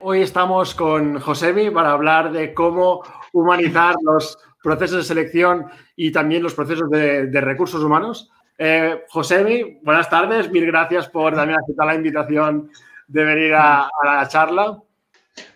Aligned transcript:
Hoy 0.00 0.22
estamos 0.22 0.76
con 0.76 1.18
Josemi 1.18 1.70
para 1.70 1.90
hablar 1.90 2.30
de 2.30 2.54
cómo 2.54 3.02
humanizar 3.32 3.96
los 4.04 4.38
procesos 4.62 4.98
de 4.98 5.02
selección 5.02 5.66
y 5.96 6.12
también 6.12 6.40
los 6.40 6.54
procesos 6.54 6.88
de, 6.88 7.40
recursos 7.40 7.82
humanos. 7.82 8.30
Eh, 8.56 9.02
Josemi, 9.08 9.80
buenas 9.82 10.08
tardes, 10.08 10.52
mil 10.52 10.64
gracias 10.66 11.08
por 11.08 11.34
también 11.34 11.58
aceptar 11.58 11.88
la 11.88 11.96
invitación 11.96 12.70
de 13.08 13.24
venir 13.24 13.54
a, 13.54 13.90
la 14.04 14.28
charla. 14.28 14.78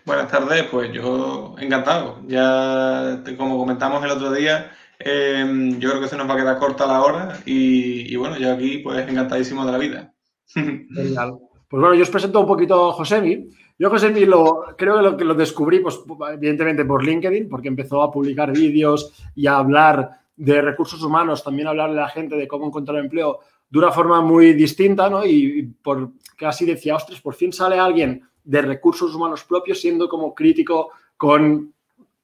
Buenas 0.03 0.29
tardes, 0.29 0.63
pues 0.63 0.91
yo 0.91 1.55
encantado. 1.57 2.19
Ya 2.27 3.23
como 3.37 3.57
comentamos 3.57 4.03
el 4.03 4.11
otro 4.11 4.33
día, 4.33 4.71
em, 4.99 5.79
yo 5.79 5.89
creo 5.89 6.01
que 6.01 6.09
se 6.09 6.17
nos 6.17 6.29
va 6.29 6.33
a 6.33 6.37
quedar 6.37 6.59
corta 6.59 6.85
la 6.85 7.01
hora 7.01 7.39
y, 7.45 8.13
bueno, 8.17 8.37
yo 8.37 8.51
aquí 8.51 8.79
pues 8.79 9.07
encantadísimo 9.07 9.65
de 9.65 9.71
la 9.71 9.77
vida. 9.77 10.13
Genial. 10.47 11.39
Pues 11.69 11.79
bueno, 11.79 11.95
yo 11.95 12.03
os 12.03 12.09
presento 12.09 12.41
un 12.41 12.45
poquito 12.45 12.89
a 12.89 12.93
Josemi. 12.93 13.49
Yo, 13.79 13.89
Josemi, 13.89 14.25
lo, 14.25 14.65
creo 14.77 14.97
que 14.97 15.01
lo, 15.01 15.17
que 15.17 15.25
lo 15.25 15.33
descubrí, 15.33 15.79
pues 15.79 15.99
evidentemente 16.33 16.85
por 16.85 17.03
LinkedIn, 17.03 17.49
porque 17.49 17.67
empezó 17.67 18.01
a 18.01 18.11
publicar 18.11 18.51
vídeos 18.51 19.11
y 19.35 19.47
a 19.47 19.57
hablar 19.57 20.11
de 20.35 20.61
recursos 20.61 21.01
humanos, 21.03 21.43
también 21.43 21.67
a 21.67 21.71
hablarle 21.71 21.99
a 21.99 22.03
la 22.03 22.09
gente 22.09 22.35
de 22.35 22.47
cómo 22.47 22.67
encontrar 22.67 22.99
empleo 22.99 23.39
de 23.69 23.79
una 23.79 23.91
forma 23.91 24.21
muy 24.21 24.53
distinta, 24.53 25.09
¿no? 25.09 25.25
Y, 25.25 25.63
por 25.81 26.11
casi 26.37 26.65
decía, 26.65 26.95
ostras, 26.95 27.19
por 27.21 27.33
fin 27.33 27.51
sale 27.51 27.79
alguien 27.79 28.21
de 28.43 28.61
recursos 28.61 29.15
humanos 29.15 29.43
propios 29.43 29.79
siendo 29.79 30.07
como 30.07 30.35
crítico 30.35 30.91
con 31.17 31.72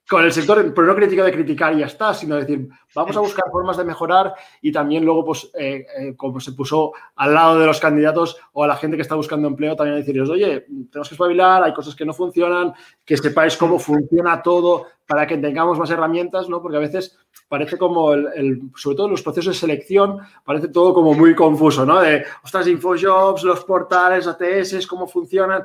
con 0.10 0.26
el 0.26 0.34
sector, 0.34 0.74
pero 0.74 0.88
no 0.88 0.96
crítica 0.96 1.24
de 1.24 1.32
criticar 1.32 1.74
y 1.76 1.80
ya 1.80 1.86
está, 1.86 2.16
sino 2.16 2.36
decir, 2.36 2.68
vamos 2.96 3.16
a 3.16 3.20
buscar 3.20 3.46
formas 3.52 3.78
de 3.78 3.84
mejorar 3.84 4.34
y 4.60 4.72
también 4.72 5.06
luego, 5.06 5.24
pues, 5.24 5.52
eh, 5.54 5.86
eh, 6.00 6.16
como 6.18 6.40
se 6.40 6.54
puso 6.54 6.94
al 7.16 7.34
lado 7.36 7.60
de 7.60 7.68
los 7.68 7.80
candidatos 7.80 8.38
o 8.54 8.64
a 8.64 8.68
la 8.68 8.76
gente 8.76 8.98
que 8.98 9.04
está 9.04 9.14
buscando 9.14 9.48
empleo, 9.48 9.76
también 9.76 10.00
decirles, 10.00 10.28
oye, 10.28 10.66
tenemos 10.90 11.10
que 11.10 11.14
espabilar, 11.14 11.64
hay 11.64 11.74
cosas 11.74 11.96
que 11.96 12.06
no 12.06 12.14
funcionan, 12.14 12.74
que 13.06 13.18
sepáis 13.18 13.56
cómo 13.56 13.78
funciona 13.78 14.42
todo 14.42 14.88
para 15.06 15.28
que 15.28 15.38
tengamos 15.38 15.78
más 15.78 15.92
herramientas, 15.92 16.50
¿no? 16.50 16.62
Porque 16.62 16.78
a 16.78 16.82
veces 16.82 17.18
parece 17.48 17.78
como, 17.78 18.14
el, 18.14 18.62
sobre 18.76 18.96
todo 18.96 19.08
en 19.08 19.12
los 19.12 19.22
procesos 19.22 19.54
de 19.54 19.60
selección, 19.60 20.20
parece 20.44 20.70
todo 20.70 20.94
como 20.94 21.14
muy 21.14 21.36
confuso, 21.36 21.86
¿no? 21.86 22.00
De, 22.00 22.26
ostras, 22.44 22.68
Infojobs, 22.68 23.44
los 23.44 23.64
portales, 23.64 24.28
ATS, 24.28 24.88
cómo 24.88 25.08
funcionan. 25.08 25.64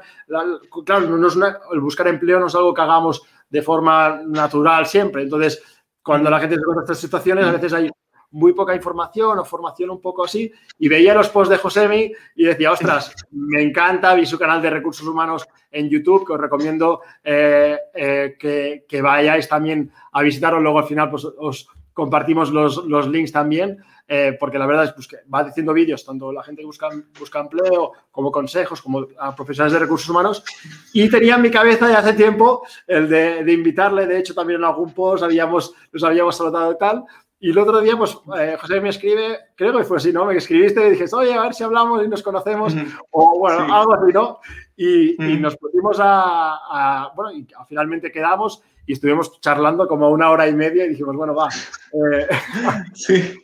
claro, 0.85 1.09
no 1.09 1.27
es 1.27 1.37
el 1.73 1.81
buscar 1.81 2.09
empleo 2.09 2.41
no 2.41 2.47
es 2.47 2.55
algo 2.55 2.75
que 2.75 2.83
hagamos 2.83 3.23
de 3.55 3.63
forma 3.63 4.21
natural 4.27 4.85
siempre. 4.85 5.23
Entonces, 5.23 5.63
cuando 6.03 6.29
la 6.29 6.41
gente 6.41 6.57
se 6.57 6.61
encuentra 6.61 6.81
en 6.81 6.85
estas 6.87 6.99
situaciones, 6.99 7.45
a 7.45 7.53
veces 7.53 7.73
hay 7.73 7.89
muy 8.33 8.53
poca 8.53 8.75
información 8.75 9.39
o 9.39 9.45
formación 9.45 9.91
un 9.91 10.01
poco 10.01 10.25
así. 10.25 10.53
Y 10.81 10.89
veía 10.89 11.15
los 11.15 11.29
posts 11.29 11.51
de 11.51 11.59
Josemi 11.59 12.13
y 12.35 12.45
decía, 12.45 12.73
ostras, 12.73 13.15
me 13.31 13.63
encanta, 13.63 14.13
vi 14.15 14.27
su 14.27 14.37
canal 14.37 14.61
de 14.61 14.71
recursos 14.71 15.07
humanos 15.07 15.47
en 15.71 15.89
YouTube, 15.89 16.27
que 16.27 16.33
os 16.33 16.41
recomiendo 16.41 17.03
eh, 17.23 17.79
eh, 17.95 18.85
que, 18.89 19.01
vayáis 19.01 19.49
también 19.49 19.93
a 20.11 20.23
visitarlo. 20.23 20.59
Luego 20.59 20.81
al 20.81 20.87
final 20.87 21.09
pues, 21.09 21.25
os 21.25 21.69
compartimos 21.95 22.51
los, 22.51 22.85
los 22.85 23.09
links 23.09 23.33
también. 23.33 23.83
Eh, 24.07 24.37
porque 24.39 24.59
la 24.59 24.67
verdad 24.67 24.85
es 24.85 24.93
pues, 24.93 25.09
que 25.09 25.17
va 25.33 25.45
diciendo 25.45 25.73
vídeos, 25.73 26.05
tanto 26.05 26.31
la 26.31 26.43
gente 26.43 26.61
que 26.61 26.67
busca, 26.67 26.91
busca 27.19 27.41
empleo, 27.41 27.93
como 28.11 28.31
consejos, 28.31 28.83
como 28.83 29.07
a 29.19 29.35
profesionales 29.35 29.73
de 29.73 29.79
recursos 29.79 30.11
humanos. 30.11 30.45
Y 30.93 31.09
tenía 31.09 31.37
en 31.37 31.43
mi 31.43 31.51
cabeza 31.51 31.89
ya 31.89 32.01
hace 32.01 32.13
tiempo 32.13 32.67
el 32.87 33.09
de, 33.09 33.51
invitarle, 33.51 34.07
de 34.07 34.19
hecho 34.19 34.35
también 34.35 34.61
en 34.61 34.67
algún 34.67 34.93
post 34.93 35.23
habíamos, 35.23 35.73
nos 35.91 36.05
habíamos 36.05 36.37
saludado 36.37 36.73
y 36.73 36.79
tal. 36.79 37.05
Y 37.41 37.51
el 37.51 37.59
otro 37.59 37.81
día, 37.81 37.97
pues, 37.97 38.17
eh, 38.39 38.57
José 38.59 38.81
me 38.81 38.89
escribe, 38.91 39.39
creo 39.55 39.77
que 39.77 39.85
fue 39.85 39.99
así, 39.99 40.13
¿no? 40.13 40.25
Me 40.25 40.37
escribiste 40.37 40.87
y 40.87 40.91
dije, 40.91 41.05
oye, 41.13 41.35
a 41.35 41.43
ver 41.43 41.55
si 41.55 41.65
hablamos 41.65 42.03
y 42.03 42.09
nos 42.09 42.23
conocemos, 42.23 42.75
o 43.11 43.39
bueno, 43.39 43.75
algo 43.75 43.95
así, 43.95 44.13
¿no? 44.13 44.39
Y, 44.77 45.17
nos 45.39 45.57
pusimos 45.57 45.99
a, 46.01 47.11
bueno, 47.15 47.33
y 47.33 47.47
finalmente 47.69 48.11
quedamos 48.11 48.63
y 48.87 48.93
estuvimos 48.93 49.41
charlando 49.41 49.89
como 49.89 50.11
una 50.11 50.31
hora 50.31 50.49
y 50.49 50.55
media 50.55 50.85
y 50.85 50.91
dijimos, 50.91 51.17
bueno, 51.17 51.35
va. 51.35 51.49
Eh, 51.49 52.27
sí. 52.95 53.41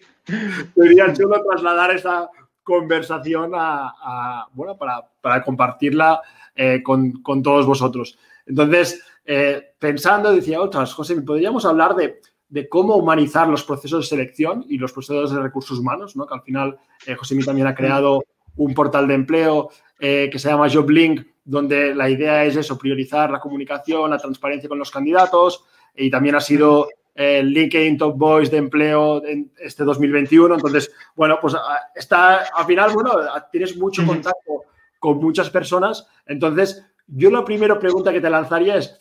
Sería 0.74 1.12
chulo 1.12 1.42
trasladar 1.42 1.90
esa 1.92 2.28
conversación 2.62 3.52
a, 3.54 4.46
bueno, 4.52 4.76
para, 4.76 5.42
compartirla 5.42 6.20
eh, 6.54 6.82
con, 6.82 7.22
todos 7.42 7.66
vosotros. 7.66 8.18
Entonces, 8.46 9.02
eh, 9.24 9.74
pensando, 9.78 10.32
decía, 10.32 10.60
otras, 10.60 10.94
José, 10.94 11.20
¿podríamos 11.22 11.64
hablar 11.64 11.94
de, 11.96 12.20
cómo 12.68 12.96
humanizar 12.96 13.48
los 13.48 13.64
procesos 13.64 14.04
de 14.04 14.08
selección 14.08 14.64
y 14.68 14.78
los 14.78 14.92
procesos 14.92 15.32
de 15.32 15.40
recursos 15.40 15.78
humanos? 15.78 16.16
¿no? 16.16 16.26
Que 16.26 16.34
al 16.34 16.42
final, 16.42 16.78
eh, 17.06 17.14
José 17.16 17.36
también 17.44 17.66
ha 17.66 17.74
creado 17.74 18.22
un 18.56 18.74
portal 18.74 19.08
de 19.08 19.14
empleo 19.14 19.70
que 19.98 20.38
se 20.38 20.48
llama 20.48 20.66
JobLink, 20.66 21.26
donde 21.50 21.94
la 21.96 22.08
idea 22.08 22.44
es 22.44 22.54
eso, 22.56 22.78
priorizar 22.78 23.28
la 23.28 23.40
comunicación, 23.40 24.08
la 24.08 24.18
transparencia 24.18 24.68
con 24.68 24.78
los 24.78 24.90
candidatos 24.90 25.64
y 25.96 26.08
también 26.08 26.36
ha 26.36 26.40
sido 26.40 26.88
el 27.12 27.50
LinkedIn 27.50 27.98
Top 27.98 28.16
Voice 28.16 28.52
de 28.52 28.58
empleo 28.58 29.24
en 29.24 29.50
este 29.58 29.82
2021. 29.82 30.54
Entonces, 30.54 30.92
bueno, 31.16 31.38
pues 31.40 31.54
ah, 31.56 31.90
está, 31.92 32.44
al 32.54 32.66
final, 32.66 32.92
bueno, 32.94 33.10
tienes 33.50 33.76
mucho 33.76 34.06
contacto 34.06 34.62
con 35.00 35.18
muchas 35.18 35.50
personas. 35.50 36.06
Entonces, 36.24 36.86
yo 37.08 37.30
la 37.30 37.44
primera 37.44 37.80
pregunta 37.80 38.12
que 38.12 38.20
te 38.20 38.30
lanzaría 38.30 38.76
es, 38.76 38.96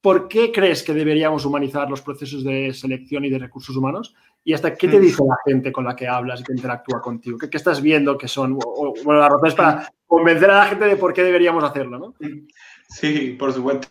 ¿por 0.00 0.28
qué 0.28 0.50
crees 0.52 0.82
que 0.82 0.94
deberíamos 0.94 1.44
humanizar 1.44 1.88
los 1.90 2.00
procesos 2.02 2.44
de 2.44 2.72
selección 2.72 3.24
y 3.24 3.30
de 3.30 3.38
recursos 3.38 3.76
humanos? 3.76 4.14
¿Y 4.42 4.54
hasta 4.54 4.74
qué 4.74 4.88
te 4.88 4.98
dice 4.98 5.22
la 5.26 5.36
gente 5.44 5.70
con 5.70 5.84
la 5.84 5.94
que 5.94 6.08
hablas 6.08 6.40
y 6.40 6.44
que 6.44 6.54
interactúa 6.54 7.00
contigo? 7.00 7.36
¿Qué, 7.38 7.54
estás 7.56 7.82
viendo 7.82 8.16
que 8.16 8.26
son? 8.26 8.58
bueno, 9.04 9.20
la 9.20 9.28
razón 9.28 9.48
es 9.48 9.54
para 9.54 9.92
convencer 10.06 10.50
a 10.50 10.58
la 10.58 10.66
gente 10.66 10.86
de 10.86 10.96
por 10.96 11.12
qué 11.12 11.22
deberíamos 11.22 11.62
hacerlo, 11.62 11.98
¿no? 11.98 12.14
Sí, 12.88 13.36
por 13.38 13.52
supuesto. 13.52 13.88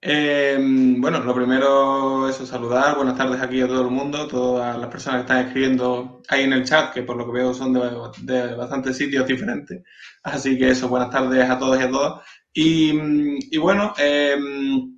Em, 0.00 1.00
bueno, 1.00 1.20
lo 1.20 1.34
primero 1.34 2.28
es 2.28 2.36
saludar, 2.36 2.96
buenas 2.96 3.16
tardes 3.16 3.40
aquí 3.40 3.60
a 3.60 3.66
todo 3.66 3.82
el 3.82 3.90
mundo, 3.90 4.28
todas 4.28 4.78
las 4.78 4.88
personas 4.88 5.20
que 5.20 5.22
están 5.22 5.46
escribiendo 5.46 6.22
ahí 6.28 6.44
en 6.44 6.52
el 6.52 6.64
chat, 6.64 6.92
que 6.92 7.02
por 7.02 7.16
lo 7.16 7.26
que 7.26 7.32
veo 7.32 7.54
son 7.54 7.72
de, 7.72 8.54
bastantes 8.54 8.96
sitios 8.96 9.26
diferentes. 9.26 9.82
Así 10.22 10.58
que 10.58 10.70
eso, 10.70 10.88
buenas 10.88 11.10
tardes 11.10 11.48
a 11.48 11.58
todos 11.58 11.80
y 11.80 11.82
a 11.82 11.90
todas. 11.90 12.22
Y, 12.52 13.58
bueno, 13.58 13.94
em, 13.98 14.95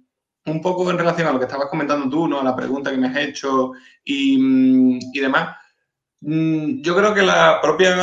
un 0.50 0.62
poco 0.62 0.90
en 0.90 0.98
relación 0.98 1.28
a 1.28 1.32
lo 1.32 1.38
que 1.38 1.46
estabas 1.46 1.68
comentando 1.68 2.08
tú, 2.08 2.28
¿no? 2.28 2.42
La 2.42 2.56
pregunta 2.56 2.90
que 2.90 2.96
me 2.96 3.08
has 3.08 3.16
hecho 3.16 3.72
y, 4.04 4.98
y 5.12 5.20
demás. 5.20 5.56
Mm, 6.20 6.82
yo 6.82 6.96
creo 6.96 7.14
que 7.14 7.22
la 7.22 7.60
propia 7.62 7.94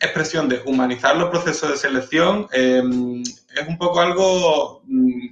expresión 0.00 0.48
de 0.48 0.62
humanizar 0.66 1.16
los 1.16 1.30
procesos 1.30 1.70
de 1.70 1.76
selección 1.76 2.46
em, 2.52 3.22
es 3.22 3.68
un 3.68 3.76
poco 3.76 4.00
algo 4.00 4.82
mm, 4.86 5.28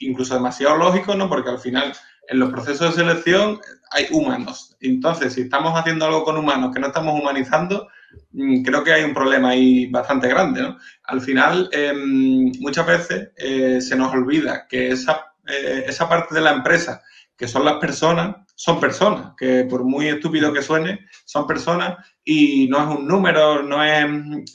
incluso 0.00 0.34
demasiado 0.34 0.76
lógico, 0.76 1.14
¿no? 1.14 1.28
Porque 1.28 1.50
al 1.50 1.58
final 1.58 1.94
en 2.28 2.38
los 2.38 2.50
procesos 2.50 2.94
de 2.94 3.02
selección 3.02 3.60
hay 3.90 4.06
humanos. 4.10 4.76
Entonces, 4.80 5.32
si 5.32 5.42
estamos 5.42 5.72
haciendo 5.78 6.04
algo 6.04 6.24
con 6.24 6.36
humanos 6.36 6.74
que 6.74 6.80
no 6.80 6.88
estamos 6.88 7.18
humanizando, 7.18 7.88
mm, 8.32 8.62
creo 8.62 8.84
que 8.84 8.92
hay 8.92 9.04
un 9.04 9.14
problema 9.14 9.50
ahí 9.50 9.86
bastante 9.86 10.28
grande. 10.28 10.74
Al 11.04 11.20
final, 11.22 11.70
em, 11.72 12.52
muchas 12.60 12.86
veces 12.86 13.30
eh, 13.36 13.80
se 13.80 13.96
nos 13.96 14.12
olvida 14.12 14.66
que 14.68 14.90
esa, 14.90 15.34
eh, 15.48 15.84
esa 15.86 16.08
parte 16.08 16.34
de 16.34 16.40
la 16.40 16.52
empresa, 16.52 17.02
que 17.36 17.48
son 17.48 17.64
las 17.64 17.74
personas, 17.74 18.36
son 18.54 18.80
personas, 18.80 19.32
que 19.36 19.64
por 19.64 19.84
muy 19.84 20.08
estúpido 20.08 20.52
que 20.52 20.62
suene, 20.62 21.06
son 21.24 21.46
personas 21.46 21.96
y 22.24 22.66
no 22.68 22.78
es 22.78 22.98
un 22.98 23.06
número, 23.06 23.62
no 23.62 23.82
es 23.84 24.04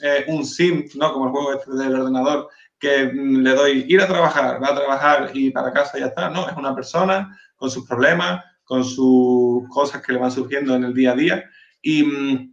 eh, 0.01 0.25
un 0.27 0.45
sim, 0.45 0.85
¿no? 0.95 1.13
Como 1.13 1.25
el 1.25 1.31
juego 1.31 1.53
este 1.53 1.71
del 1.71 1.95
ordenador, 1.95 2.49
que 2.77 3.05
le 3.13 3.51
doy 3.51 3.85
ir 3.87 4.01
a 4.01 4.07
trabajar, 4.07 4.61
va 4.61 4.71
a 4.71 4.75
trabajar 4.75 5.31
y 5.33 5.51
para 5.51 5.71
casa 5.71 5.97
ya 5.97 6.07
está. 6.07 6.29
No, 6.29 6.49
es 6.49 6.57
una 6.57 6.75
persona 6.75 7.39
con 7.55 7.71
sus 7.71 7.87
problemas, 7.87 8.43
con 8.65 8.83
sus 8.83 9.63
cosas 9.69 10.01
que 10.01 10.11
le 10.11 10.19
van 10.19 10.31
surgiendo 10.31 10.75
en 10.75 10.83
el 10.83 10.93
día 10.93 11.13
a 11.13 11.15
día. 11.15 11.43
Y, 11.81 12.51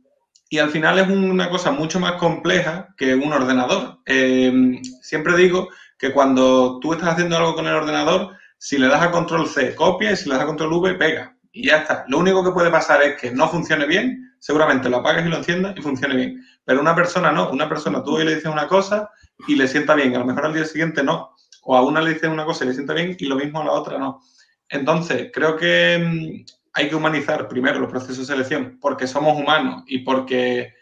y 0.48 0.58
al 0.58 0.70
final 0.70 1.00
es 1.00 1.08
una 1.08 1.50
cosa 1.50 1.72
mucho 1.72 1.98
más 1.98 2.12
compleja 2.12 2.94
que 2.96 3.16
un 3.16 3.32
ordenador. 3.32 3.98
Eh, 4.06 4.80
siempre 5.02 5.36
digo 5.36 5.68
que 6.00 6.12
cuando 6.12 6.80
tú 6.80 6.94
estás 6.94 7.10
haciendo 7.10 7.36
algo 7.36 7.54
con 7.54 7.66
el 7.66 7.74
ordenador, 7.74 8.34
si 8.56 8.78
le 8.78 8.88
das 8.88 9.02
a 9.02 9.10
control 9.10 9.46
C, 9.46 9.74
copia 9.74 10.12
y 10.12 10.16
si 10.16 10.28
le 10.28 10.34
das 10.34 10.44
a 10.44 10.46
control 10.46 10.72
V, 10.72 10.94
pega. 10.94 11.36
Y 11.52 11.66
ya 11.66 11.78
está. 11.78 12.06
Lo 12.08 12.18
único 12.18 12.42
que 12.42 12.52
puede 12.52 12.70
pasar 12.70 13.02
es 13.02 13.20
que 13.20 13.30
no 13.30 13.48
funcione 13.48 13.86
bien, 13.86 14.34
seguramente 14.38 14.88
lo 14.88 14.96
apagues 14.96 15.26
y 15.26 15.28
lo 15.28 15.36
enciendas 15.36 15.76
y 15.76 15.82
funcione 15.82 16.16
bien. 16.16 16.42
Pero 16.64 16.80
una 16.80 16.94
persona 16.94 17.30
no, 17.30 17.50
una 17.50 17.68
persona 17.68 18.02
tú 18.02 18.16
hoy 18.16 18.24
le 18.24 18.34
dices 18.34 18.50
una 18.50 18.66
cosa 18.66 19.10
y 19.46 19.56
le 19.56 19.68
sienta 19.68 19.94
bien, 19.94 20.16
a 20.16 20.20
lo 20.20 20.24
mejor 20.24 20.46
al 20.46 20.54
día 20.54 20.64
siguiente 20.64 21.02
no. 21.02 21.36
o 21.64 21.76
a 21.76 21.82
una 21.82 22.00
le 22.00 22.14
dices 22.14 22.30
una 22.30 22.46
cosa 22.46 22.64
y 22.64 22.68
le 22.68 22.74
sienta 22.74 22.94
bien 22.94 23.14
y 23.18 23.26
lo 23.26 23.36
mismo 23.36 23.60
a 23.60 23.64
la 23.64 23.72
otra 23.72 23.98
no. 23.98 24.22
Entonces, 24.70 25.30
creo 25.34 25.56
que 25.56 25.98
mm, 26.02 26.44
hay 26.72 26.88
que 26.88 26.94
humanizar 26.94 27.46
primero 27.46 27.78
los 27.78 27.90
procesos 27.90 28.26
de 28.26 28.34
selección 28.34 28.78
porque 28.80 29.06
somos 29.06 29.38
humanos 29.38 29.82
y 29.86 29.98
porque 29.98 30.72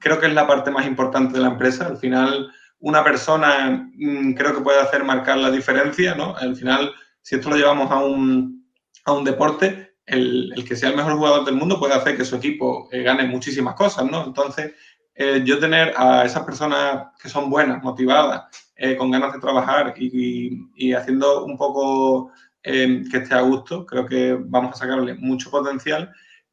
creo 0.00 0.18
que 0.18 0.26
es 0.26 0.34
la 0.34 0.48
parte 0.48 0.72
más 0.72 0.84
importante 0.84 1.34
de 1.34 1.40
la 1.42 1.48
empresa. 1.48 1.86
Al 1.86 1.98
final, 1.98 2.50
una 2.82 3.02
persona 3.02 3.90
mm, 3.94 4.34
creo 4.34 4.54
que 4.54 4.60
puede 4.60 4.80
hacer 4.80 5.04
marcar 5.04 5.38
la 5.38 5.50
diferencia, 5.50 6.14
¿no? 6.14 6.36
Al 6.36 6.54
final, 6.56 6.92
si 7.22 7.36
esto 7.36 7.48
lo 7.48 7.56
llevamos 7.56 7.90
a 7.90 7.98
un, 7.98 8.66
a 9.04 9.12
un 9.12 9.24
deporte, 9.24 9.94
el, 10.04 10.52
el, 10.56 10.64
que 10.64 10.76
sea 10.76 10.90
el 10.90 10.96
mejor 10.96 11.14
jugador 11.14 11.44
del 11.44 11.54
mundo 11.54 11.78
puede 11.78 11.94
hacer 11.94 12.16
que 12.16 12.24
su 12.24 12.36
equipo 12.36 12.88
eh, 12.90 13.02
gane 13.02 13.24
muchísimas 13.24 13.76
cosas, 13.76 14.04
¿no? 14.10 14.24
Entonces, 14.24 14.74
eh, 15.14 15.42
yo 15.44 15.60
tener 15.60 15.94
a 15.96 16.24
esas 16.24 16.42
personas 16.44 17.08
que 17.22 17.28
son 17.28 17.48
buenas, 17.50 17.82
motivadas, 17.84 18.44
eh, 18.76 18.96
con 18.96 19.10
ganas 19.12 19.32
de 19.32 19.38
trabajar 19.40 19.94
y, 19.96 20.68
y, 20.74 20.92
haciendo 20.92 21.44
un 21.44 21.56
poco 21.56 22.32
que 22.64 23.02
esté 23.12 23.34
a 23.34 23.40
gusto, 23.40 23.84
creo 23.86 24.06
que 24.06 24.36
vamos 24.38 24.74
a 24.74 24.78
sacarle 24.78 25.14
mucho 25.14 25.50
potencial. 25.50 26.12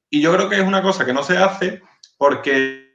Y 0.09 0.21
yo 0.21 0.33
creo 0.33 0.49
que 0.49 0.55
es 0.57 0.67
una 0.67 0.81
cosa 0.81 1.05
que 1.05 1.13
no 1.13 1.21
se 1.23 1.37
hace 1.37 1.81
porque 2.17 2.89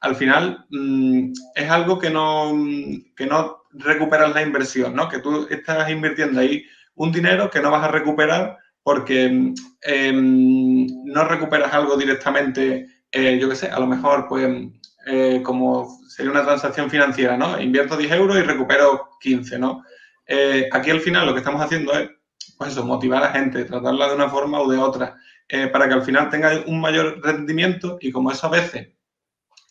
al 0.00 0.16
final 0.16 0.66
mm, 0.70 1.32
es 1.54 1.70
algo 1.70 1.98
que 1.98 2.10
no, 2.10 2.52
que 3.16 3.26
no 3.26 3.64
recuperas 3.72 4.34
la 4.34 4.42
inversión, 4.42 4.94
¿no? 4.94 5.08
Que 5.08 5.20
tú 5.20 5.46
estás 5.50 5.90
invirtiendo 5.90 6.40
ahí 6.40 6.64
un 6.94 7.12
dinero 7.12 7.50
que 7.50 7.60
no 7.60 7.70
vas 7.70 7.84
a 7.84 7.90
recuperar 7.90 8.58
porque 8.82 9.54
em, 9.82 10.86
no 11.04 11.24
recuperas 11.24 11.72
algo 11.72 11.96
directamente, 11.96 12.88
eh, 13.12 13.38
yo 13.38 13.48
qué 13.48 13.56
sé, 13.56 13.68
a 13.68 13.78
lo 13.78 13.86
mejor 13.86 14.26
pues 14.28 14.48
eh, 15.06 15.40
como 15.42 15.98
sería 16.08 16.32
una 16.32 16.44
transacción 16.44 16.90
financiera, 16.90 17.36
¿no? 17.36 17.60
Invierto 17.60 17.96
10 17.96 18.12
euros 18.12 18.38
y 18.38 18.42
recupero 18.42 19.10
15, 19.20 19.58
¿no? 19.58 19.84
Eh, 20.26 20.68
aquí 20.72 20.90
al 20.90 21.00
final 21.00 21.26
lo 21.26 21.32
que 21.32 21.40
estamos 21.40 21.62
haciendo 21.62 21.92
es, 21.92 22.10
pues 22.56 22.76
motivar 22.84 23.22
a 23.22 23.26
la 23.26 23.32
gente, 23.32 23.64
tratarla 23.64 24.08
de 24.08 24.14
una 24.14 24.28
forma 24.28 24.60
o 24.60 24.70
de 24.70 24.78
otra, 24.78 25.16
para 25.72 25.88
que 25.88 25.94
al 25.94 26.02
final 26.02 26.28
tenga 26.30 26.62
un 26.66 26.80
mayor 26.80 27.20
rendimiento 27.24 27.98
y 28.00 28.12
como 28.12 28.30
eso 28.30 28.46
a 28.46 28.50
veces 28.50 28.90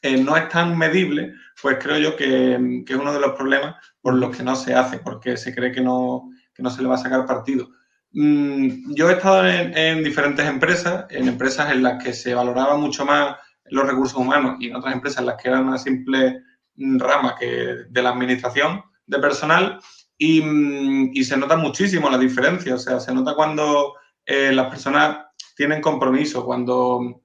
no 0.04 0.38
es 0.38 0.50
tan 0.50 0.78
medible, 0.78 1.34
pues 1.62 1.78
creo 1.82 1.98
yo 1.98 2.16
que, 2.16 2.84
que, 2.86 2.94
es 2.94 3.00
uno 3.00 3.14
de 3.14 3.20
los 3.20 3.34
problemas 3.34 3.76
por 4.02 4.16
los 4.16 4.36
que 4.36 4.44
no 4.44 4.56
se 4.56 4.74
hace, 4.74 5.00
porque 5.00 5.38
se 5.38 5.54
cree 5.54 5.72
que 5.72 5.82
no, 5.82 6.30
que 6.54 6.64
no 6.64 6.70
se 6.70 6.82
le 6.82 6.88
va 6.88 6.96
a 6.96 7.00
sacar 7.00 7.26
partido. 7.26 7.70
Mm, 8.12 8.94
yo 8.96 9.10
he 9.10 9.14
estado 9.14 9.48
en, 9.48 10.04
diferentes 10.04 10.46
empresas, 10.46 11.06
en 11.10 11.28
empresas 11.28 11.72
en 11.72 11.84
las 11.84 12.04
que 12.04 12.14
se 12.14 12.34
valoraba 12.34 12.76
mucho 12.78 13.06
más 13.06 13.38
los 13.66 13.88
recursos 13.88 14.18
humanos 14.18 14.58
y 14.60 14.68
en 14.68 14.76
otras 14.76 14.96
empresas 14.96 15.20
en 15.20 15.28
las 15.28 15.42
que 15.42 15.50
era 15.50 15.62
una 15.62 15.78
simple 15.78 16.42
rama 16.76 17.36
que 17.40 17.86
de 17.88 18.02
la 18.02 18.10
administración 18.10 18.84
de 19.06 19.20
personal 19.20 19.80
y, 20.18 20.42
mm, 20.42 21.12
y 21.14 21.24
se 21.24 21.38
nota 21.38 21.56
muchísimo 21.56 22.10
la 22.10 22.18
diferencia, 22.18 22.76
o 22.76 22.80
sea, 22.80 23.00
se 23.00 23.14
nota 23.14 23.36
cuando 23.36 23.96
eh, 24.26 24.52
las 24.54 24.68
personas 24.70 25.26
tienen 25.56 25.82
compromiso, 25.82 26.46
cuando 26.46 27.24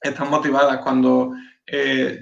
están 0.00 0.30
motivadas, 0.30 0.78
cuando 0.78 1.32
eh, 1.66 2.20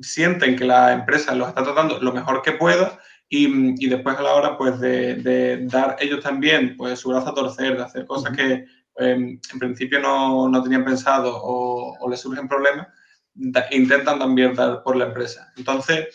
sienten 0.00 0.56
que 0.56 0.64
la 0.64 0.92
empresa 0.92 1.34
los 1.34 1.48
está 1.48 1.62
tratando 1.62 1.98
lo 2.00 2.12
mejor 2.12 2.42
que 2.42 2.52
pueda 2.52 2.98
y, 3.28 3.88
después 3.88 4.16
a 4.16 4.22
la 4.22 4.34
hora 4.34 4.56
pues 4.56 4.78
de, 4.78 5.66
dar 5.66 5.96
ellos 6.00 6.22
también 6.22 6.76
pues 6.76 7.00
su 7.00 7.10
brazo 7.10 7.30
a 7.30 7.34
torcer, 7.34 7.76
de 7.76 7.82
hacer 7.82 8.06
cosas 8.06 8.36
que 8.36 8.64
em, 8.96 9.40
en 9.52 9.58
principio 9.58 10.00
no, 10.00 10.48
no, 10.48 10.62
tenían 10.62 10.84
pensado 10.84 11.36
o, 11.36 11.96
o 11.98 12.10
les 12.10 12.20
surgen 12.20 12.48
problemas, 12.48 12.86
intentan 13.70 14.18
también 14.18 14.54
dar 14.54 14.82
por 14.82 14.96
la 14.96 15.06
empresa. 15.06 15.52
Entonces, 15.56 16.08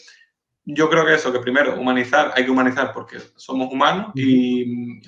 yo 0.66 0.90
creo 0.90 1.06
que 1.06 1.16
eso, 1.16 1.34
que 1.34 1.40
primero 1.40 1.80
humanizar, 1.80 2.32
hay 2.36 2.46
que 2.46 2.52
humanizar 2.52 2.94
porque 2.94 3.18
somos 3.36 3.72
humanos 3.72 4.12
y 4.16 5.02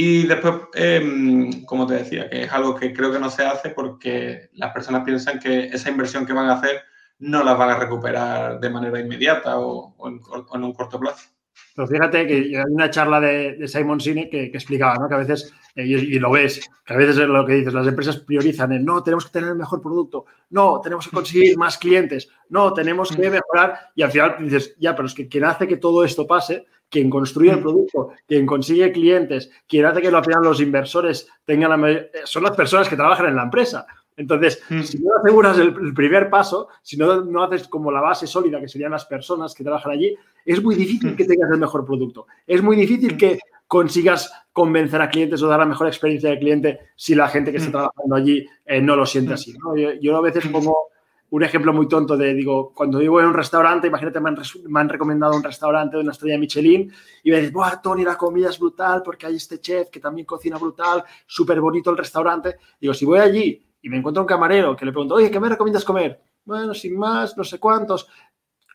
y 0.00 0.28
después, 0.28 0.54
em, 0.74 1.64
como 1.64 1.84
te 1.84 1.94
decía, 1.94 2.30
que 2.30 2.44
es 2.44 2.52
algo 2.52 2.76
que 2.76 2.94
creo 2.94 3.10
que 3.10 3.18
no 3.18 3.30
se 3.30 3.44
hace 3.44 3.70
porque 3.70 4.48
las 4.52 4.72
personas 4.72 5.02
piensan 5.02 5.40
que 5.40 5.64
esa 5.64 5.90
inversión 5.90 6.24
que 6.24 6.32
van 6.32 6.48
a 6.48 6.52
hacer 6.52 6.82
no 7.18 7.42
las 7.42 7.58
van 7.58 7.70
a 7.70 7.78
recuperar 7.80 8.60
de 8.60 8.70
manera 8.70 9.00
inmediata 9.00 9.58
o, 9.58 9.96
en, 10.06 10.62
un 10.62 10.72
corto 10.72 11.00
plazo. 11.00 11.30
Pero 11.74 11.88
fíjate 11.88 12.28
que 12.28 12.34
hay 12.34 12.54
una 12.70 12.88
charla 12.90 13.18
de, 13.18 13.66
Simon 13.66 14.00
Sinek 14.00 14.30
que, 14.30 14.44
explicaba, 14.44 14.94
¿no? 14.94 15.08
Que 15.08 15.16
a 15.16 15.18
veces, 15.18 15.52
eh, 15.74 15.84
y, 15.84 16.20
lo 16.20 16.30
ves, 16.30 16.60
que 16.86 16.94
a 16.94 16.96
veces 16.96 17.18
es 17.18 17.26
lo 17.26 17.44
que 17.44 17.54
dices, 17.54 17.74
las 17.74 17.88
empresas 17.88 18.18
priorizan 18.18 18.70
en 18.70 18.84
no, 18.84 19.02
tenemos 19.02 19.26
que 19.26 19.32
tener 19.32 19.50
el 19.50 19.56
mejor 19.56 19.82
producto, 19.82 20.26
no, 20.50 20.80
tenemos 20.80 21.08
que 21.08 21.16
conseguir 21.16 21.58
más 21.58 21.76
clientes, 21.76 22.28
no, 22.50 22.72
tenemos 22.72 23.10
que 23.10 23.28
mejorar, 23.28 23.90
y 23.96 24.02
al 24.02 24.12
final 24.12 24.36
dices, 24.38 24.76
ya, 24.78 24.94
pero 24.94 25.08
es 25.08 25.14
que 25.14 25.26
quien 25.26 25.42
hace 25.42 25.66
que 25.66 25.76
todo 25.76 26.04
esto 26.04 26.24
pase 26.24 26.66
quien 26.90 27.10
construye 27.10 27.50
el 27.50 27.58
mm. 27.58 27.62
producto, 27.62 28.10
quien 28.26 28.46
consigue 28.46 28.92
clientes, 28.92 29.50
quien 29.66 29.86
hace 29.86 30.00
que 30.00 30.08
al 30.08 30.24
final 30.24 30.42
los 30.42 30.60
inversores 30.60 31.28
tengan 31.44 31.80
la 31.80 32.06
son 32.24 32.42
las 32.42 32.56
personas 32.56 32.88
que 32.88 32.96
trabajan 32.96 33.26
en 33.26 33.36
la 33.36 33.44
empresa. 33.44 33.86
Entonces, 34.16 34.62
mm. 34.68 34.82
si 34.82 34.98
no 34.98 35.10
aseguras 35.20 35.58
el, 35.58 35.94
primer 35.94 36.28
paso, 36.28 36.68
si 36.82 36.96
no, 36.96 37.24
no 37.24 37.44
haces 37.44 37.68
como 37.68 37.92
la 37.92 38.00
base 38.00 38.26
sólida, 38.26 38.60
que 38.60 38.68
serían 38.68 38.90
las 38.90 39.04
personas 39.04 39.54
que 39.54 39.62
trabajan 39.62 39.92
allí, 39.92 40.16
es 40.44 40.62
muy 40.62 40.74
difícil 40.74 41.12
mm. 41.12 41.16
que 41.16 41.24
tengas 41.24 41.50
el 41.50 41.58
mejor 41.58 41.86
producto. 41.86 42.26
Es 42.46 42.62
muy 42.62 42.76
difícil 42.76 43.16
que 43.16 43.38
consigas 43.68 44.32
convencer 44.52 45.00
a 45.00 45.10
clientes 45.10 45.42
o 45.42 45.46
dar 45.46 45.60
la 45.60 45.66
mejor 45.66 45.86
experiencia 45.86 46.30
de 46.30 46.38
cliente 46.38 46.78
si 46.96 47.14
la 47.14 47.28
gente 47.28 47.52
que 47.52 47.58
está 47.58 47.70
trabajando 47.70 48.16
allí 48.16 48.44
eh, 48.66 48.80
no 48.80 48.96
lo 48.96 49.06
siente 49.06 49.34
así. 49.34 49.54
Yo, 49.76 49.92
yo, 50.00 50.16
a 50.16 50.20
veces 50.20 50.48
pongo 50.48 50.88
un 51.30 51.42
ejemplo 51.42 51.72
muy 51.72 51.86
tonto 51.88 52.16
de, 52.16 52.32
digo, 52.32 52.72
cuando 52.74 52.98
vivo 52.98 53.20
en 53.20 53.26
un 53.26 53.34
restaurante, 53.34 53.86
imagínate, 53.86 54.20
me 54.20 54.30
han, 54.30 54.38
me 54.68 54.80
han 54.80 54.88
recomendado 54.88 55.36
un 55.36 55.42
restaurante 55.42 55.96
de 55.96 56.02
una 56.02 56.12
estrella 56.12 56.38
Michelin 56.38 56.90
y 57.22 57.30
me 57.30 57.36
dices, 57.36 57.52
¡buah, 57.52 57.82
Tony, 57.82 58.02
la 58.02 58.16
comida 58.16 58.48
es 58.48 58.58
brutal 58.58 59.02
porque 59.04 59.26
hay 59.26 59.36
este 59.36 59.60
chef 59.60 59.90
que 59.90 60.00
también 60.00 60.26
cocina 60.26 60.56
brutal, 60.56 61.04
súper 61.26 61.60
bonito 61.60 61.90
el 61.90 61.98
restaurante. 61.98 62.56
Digo, 62.80 62.94
si 62.94 63.04
voy 63.04 63.18
allí 63.18 63.62
y 63.82 63.88
me 63.90 63.98
encuentro 63.98 64.22
un 64.22 64.26
camarero 64.26 64.74
que 64.74 64.86
le 64.86 64.92
pregunto, 64.92 65.16
oye, 65.16 65.30
¿qué 65.30 65.38
me 65.38 65.50
recomiendas 65.50 65.84
comer? 65.84 66.20
Bueno, 66.44 66.72
sin 66.72 66.96
más, 66.96 67.36
no 67.36 67.44
sé 67.44 67.58
cuántos. 67.58 68.08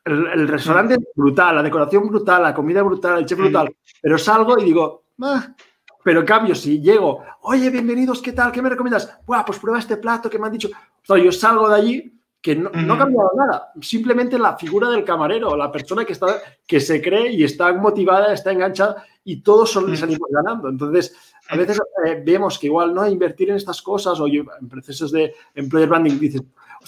El, 0.05 0.47
restaurante 0.47 0.95
es 0.95 0.99
brutal, 1.15 1.55
la 1.55 1.63
decoración 1.63 2.07
brutal, 2.07 2.43
la 2.43 2.53
comida 2.53 2.83
brutal, 2.83 3.19
el 3.19 3.25
chef 3.25 3.39
brutal, 3.39 3.73
pero 4.01 4.17
salgo 4.17 4.59
y 4.59 4.65
digo, 4.65 5.05
ah, 5.21 5.55
pero 6.03 6.19
en 6.19 6.25
cambio, 6.25 6.53
si 6.53 6.81
llego, 6.81 7.23
oye, 7.41 7.69
bienvenidos, 7.69 8.21
¿qué 8.21 8.33
tal? 8.33 8.51
¿Qué 8.51 8.61
me 8.61 8.69
recomiendas? 8.69 9.17
Buah, 9.25 9.45
pues 9.45 9.57
prueba 9.57 9.79
este 9.79 9.97
plato 9.97 10.29
que 10.29 10.37
me 10.37 10.45
han 10.45 10.51
dicho. 10.51 10.69
O 11.07 11.17
yo 11.17 11.31
salgo 11.31 11.69
de 11.69 11.75
allí 11.75 12.22
que 12.43 12.57
no, 12.57 12.69
ha 12.69 12.97
cambiado 12.97 13.31
nada, 13.37 13.71
simplemente 13.79 14.37
la 14.37 14.57
figura 14.57 14.89
del 14.89 15.05
camarero, 15.05 15.55
la 15.55 15.71
persona 15.71 16.03
que, 16.03 16.11
está, 16.11 16.41
que 16.67 16.81
se 16.81 17.01
cree 17.01 17.31
y 17.31 17.45
está 17.45 17.71
motivada, 17.71 18.33
está 18.33 18.51
enganchada 18.51 19.05
y 19.23 19.37
todos 19.37 19.71
son, 19.71 19.95
salimos 19.95 20.27
ganando. 20.29 20.67
Entonces, 20.67 21.15
a 21.47 21.55
veces 21.55 21.79
eh, 22.05 22.21
vemos 22.25 22.59
que 22.59 22.67
igual 22.67 22.93
no 22.93 23.07
invertir 23.07 23.49
en 23.49 23.55
estas 23.55 23.81
cosas 23.81 24.19
o 24.19 24.27
en 24.27 24.67
procesos 24.67 25.13
de 25.13 25.33
employer 25.55 25.87
branding 25.87 26.19
dices, 26.19 26.41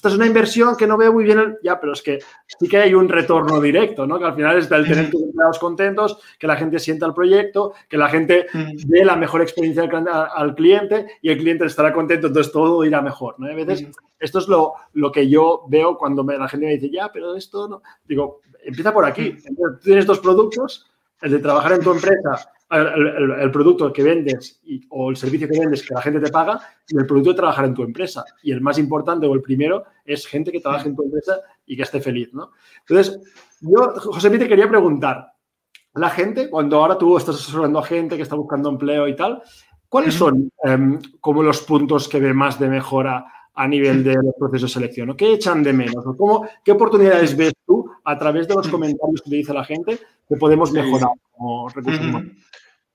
esta 0.06 0.14
es 0.14 0.20
una 0.20 0.28
inversión 0.28 0.78
que 0.78 0.86
no 0.86 0.98
veo 0.98 1.12
muy 1.12 1.24
bien, 1.24 1.58
ya, 1.64 1.80
pero 1.80 1.94
es 1.94 2.04
que 2.04 2.20
sí 2.60 2.68
que 2.68 2.78
hay 2.78 2.94
un 2.94 3.10
retorno 3.10 3.60
directo, 3.60 4.06
¿no? 4.06 4.20
Que 4.20 4.26
al 4.26 4.36
final 4.36 4.56
es 4.56 4.70
el 4.70 4.88
tener 4.88 5.10
tus 5.10 5.24
empleados 5.24 5.58
contentos, 5.58 6.20
que 6.38 6.46
la 6.46 6.56
gente 6.56 6.78
sienta 6.78 7.08
el 7.08 7.16
proyecto, 7.16 7.74
que 7.90 7.98
la 7.98 8.08
gente 8.08 8.46
dé 8.86 9.04
la 9.04 9.16
mejor 9.16 9.42
experiencia 9.42 9.84
al, 9.84 10.54
cliente 10.54 11.08
y 11.24 11.32
el 11.32 11.40
cliente 11.40 11.66
estará 11.66 11.92
contento, 11.92 12.28
entonces 12.28 12.54
todo 12.54 12.86
irá 12.86 13.02
mejor, 13.02 13.40
¿no? 13.40 13.48
A 13.48 13.56
veces 13.56 13.88
esto 14.20 14.38
es 14.38 14.48
lo, 14.48 14.74
lo 14.94 15.12
que 15.12 15.28
yo 15.28 15.64
veo 15.70 15.98
cuando 15.98 16.22
la 16.22 16.48
gente 16.48 16.68
me 16.68 16.74
dice, 16.74 16.92
ya, 16.92 17.12
pero 17.12 17.36
esto 17.36 17.68
no. 17.68 17.82
Digo, 18.08 18.42
empieza 18.64 18.94
por 18.94 19.06
aquí. 19.06 19.36
tú 19.44 19.80
tienes 19.84 20.06
dos 20.06 20.20
productos, 20.20 20.86
el 21.20 21.32
de 21.32 21.40
trabajar 21.40 21.72
en 21.72 21.82
tu 21.82 21.92
empresa 21.92 22.52
el, 22.78 23.52
producto 23.52 23.92
que 23.92 24.04
vendes 24.04 24.62
o 24.90 25.10
el 25.10 25.18
servicio 25.18 25.48
que 25.48 25.60
vendes 25.60 25.84
que 25.84 25.94
la 25.94 26.02
gente 26.02 26.20
te 26.20 26.32
paga 26.32 26.60
y 26.88 26.98
el 26.98 27.06
producto 27.06 27.32
de 27.32 27.36
trabajar 27.36 27.66
en 27.66 27.74
tu 27.74 27.84
empresa. 27.84 28.24
Y 28.44 28.52
el 28.52 28.62
más 28.62 28.78
importante 28.78 29.26
o 29.28 29.34
el 29.34 29.42
primero 29.42 29.84
es 30.04 30.26
gente 30.26 30.52
que 30.52 30.60
trabaje 30.60 30.90
en 30.90 30.96
tu 30.96 31.04
empresa 31.04 31.40
y 31.66 31.76
que 31.76 31.84
esté 31.84 32.02
feliz, 32.02 32.34
¿no? 32.34 32.52
Entonces, 32.88 33.20
yo, 33.62 33.94
José, 33.98 34.30
te 34.30 34.48
quería 34.48 34.70
preguntar, 34.70 35.32
la 35.96 36.10
gente, 36.10 36.50
cuando 36.50 36.78
ahora 36.78 36.98
tú 36.98 37.18
estás 37.18 37.36
asesorando 37.36 37.80
a 37.80 37.86
gente 37.86 38.18
que 38.18 38.24
está 38.24 38.36
buscando 38.36 38.70
empleo 38.70 39.08
y 39.08 39.16
tal, 39.16 39.42
¿cuáles 39.88 40.14
son 40.14 40.52
em, 40.64 41.00
como 41.22 41.42
los 41.42 41.62
puntos 41.62 42.10
que 42.10 42.20
ve 42.20 42.34
más 42.34 42.60
de 42.60 42.68
mejora 42.68 43.26
a 43.54 43.68
nivel 43.68 44.04
de 44.04 44.16
los 44.16 44.36
procesos 44.38 44.72
de 44.72 44.74
selección? 44.74 45.10
¿o 45.12 45.16
¿Qué 45.16 45.34
echan 45.34 45.64
de 45.64 45.72
menos? 45.72 46.04
¿Cómo, 46.18 46.48
¿Qué 46.64 46.74
oportunidades 46.74 47.36
ves 47.38 47.54
tú 47.66 47.90
a 48.04 48.18
través 48.18 48.48
de 48.48 48.56
los 48.56 48.68
comentarios 48.68 49.22
que 49.22 49.30
te 49.30 49.36
dice 49.38 49.54
la 49.54 49.64
gente 49.64 49.98
que 50.28 50.36
podemos 50.36 50.72
mejorar 50.74 51.12
como 51.32 51.70
recursos 51.70 52.02
humanos? 52.02 52.32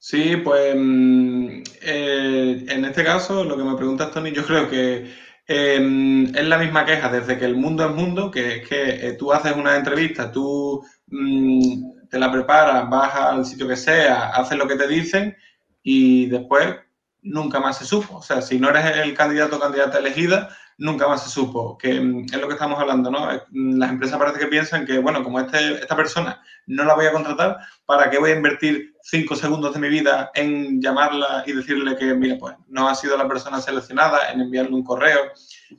Sí, 0.03 0.37
pues 0.39 0.75
mm, 0.77 1.63
eh, 1.83 2.65
en 2.69 2.85
este 2.87 3.05
caso, 3.05 3.45
lo 3.45 3.55
que 3.57 3.63
me 3.65 3.77
preguntas, 3.77 4.11
Tony, 4.11 4.33
yo 4.33 4.47
creo 4.47 4.69
que 4.69 5.13
em, 5.47 6.25
es 6.35 6.45
la 6.47 6.57
misma 6.59 6.87
queja 6.87 7.11
desde 7.11 7.39
que 7.39 7.45
el 7.45 7.55
mundo 7.57 7.85
es 7.87 7.95
mundo, 7.95 8.31
que 8.31 8.57
es 8.57 8.69
que 8.69 9.09
eh, 9.09 9.13
tú 9.13 9.31
haces 9.33 9.55
una 9.55 9.77
entrevista, 9.77 10.33
tú 10.33 10.83
mm, 11.09 12.09
te 12.09 12.19
la 12.19 12.33
preparas, 12.33 12.89
vas 12.89 13.15
al 13.15 13.45
sitio 13.45 13.69
que 13.69 13.77
sea, 13.77 14.31
haces 14.31 14.57
lo 14.57 14.67
que 14.67 14.77
te 14.77 14.89
dicen 14.89 15.37
y 15.83 16.27
después 16.27 16.77
nunca 17.23 17.61
más 17.61 17.77
se 17.79 17.85
supo. 17.85 18.17
O 18.19 18.23
sea, 18.23 18.41
si 18.41 18.59
no 18.59 18.71
eres 18.71 18.97
el 19.05 19.15
candidato 19.15 19.57
o 19.57 19.61
candidata 19.61 19.99
elegida, 19.99 20.49
nunca 20.81 21.07
más 21.07 21.23
se 21.23 21.29
supo, 21.29 21.77
que 21.77 22.01
mm, 22.01 22.25
es 22.33 22.41
lo 22.41 22.49
que 22.49 22.55
estamos 22.55 22.81
hablando, 22.81 23.11
¿no? 23.11 23.27
Mm, 23.51 23.79
las 23.79 23.91
empresas 23.91 24.19
parece 24.19 24.41
que 24.41 24.47
piensan 24.47 24.87
que, 24.87 24.99
bueno, 24.99 25.23
como 25.23 25.39
este, 25.39 25.75
esta 25.75 25.95
persona 25.95 26.43
no 26.67 26.85
la 26.85 26.95
voy 26.95 27.07
a 27.07 27.13
contratar, 27.13 27.59
¿para 27.85 28.11
qué 28.11 28.19
voy 28.19 28.31
a 28.31 28.37
invertir 28.37 28.95
cinco 29.03 29.37
segundos 29.37 29.75
de 29.75 29.81
mi 29.81 29.89
vida 29.89 30.31
en 30.35 30.81
llamarla 30.81 31.45
y 31.47 31.53
decirle 31.53 31.97
que, 31.97 32.15
mira, 32.15 32.37
pues 32.39 32.57
no 32.69 32.89
ha 32.89 32.95
sido 32.95 33.17
la 33.17 33.29
persona 33.29 33.61
seleccionada, 33.61 34.33
en 34.33 34.41
enviarle 34.41 34.75
un 34.75 34.83
correo, 34.83 35.21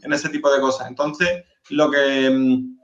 en 0.04 0.14
ese 0.14 0.30
tipo 0.30 0.54
de 0.54 0.62
cosas? 0.62 0.88
Entonces, 0.88 1.46
lo 1.70 1.90
que 1.90 2.30
mm, 2.30 2.78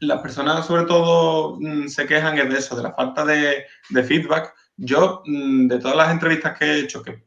las 0.00 0.22
personas 0.22 0.66
sobre 0.66 0.84
todo 0.84 1.58
se 1.88 2.06
quejan 2.06 2.38
es 2.38 2.48
de 2.48 2.58
eso, 2.58 2.76
de 2.76 2.84
la 2.84 2.94
falta 2.94 3.24
de, 3.24 3.64
de 3.90 4.04
feedback. 4.04 4.54
Yo, 4.76 5.22
de 5.24 5.78
todas 5.78 5.96
las 5.96 6.10
entrevistas 6.10 6.58
que 6.58 6.64
he 6.64 6.78
hecho 6.80 7.02
que, 7.02 7.22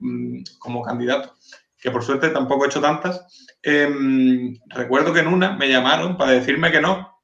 como 0.59 0.83
candidato, 0.83 1.36
que 1.79 1.91
por 1.91 2.03
suerte 2.03 2.29
tampoco 2.29 2.65
he 2.65 2.67
hecho 2.67 2.81
tantas, 2.81 3.25
Em, 3.69 4.55
recuerdo 4.69 5.13
que 5.13 5.19
en 5.19 5.27
una 5.27 5.51
me 5.57 5.67
llamaron 5.69 6.15
para 6.15 6.31
decirme 6.31 6.71
que 6.71 6.79
no. 6.79 7.19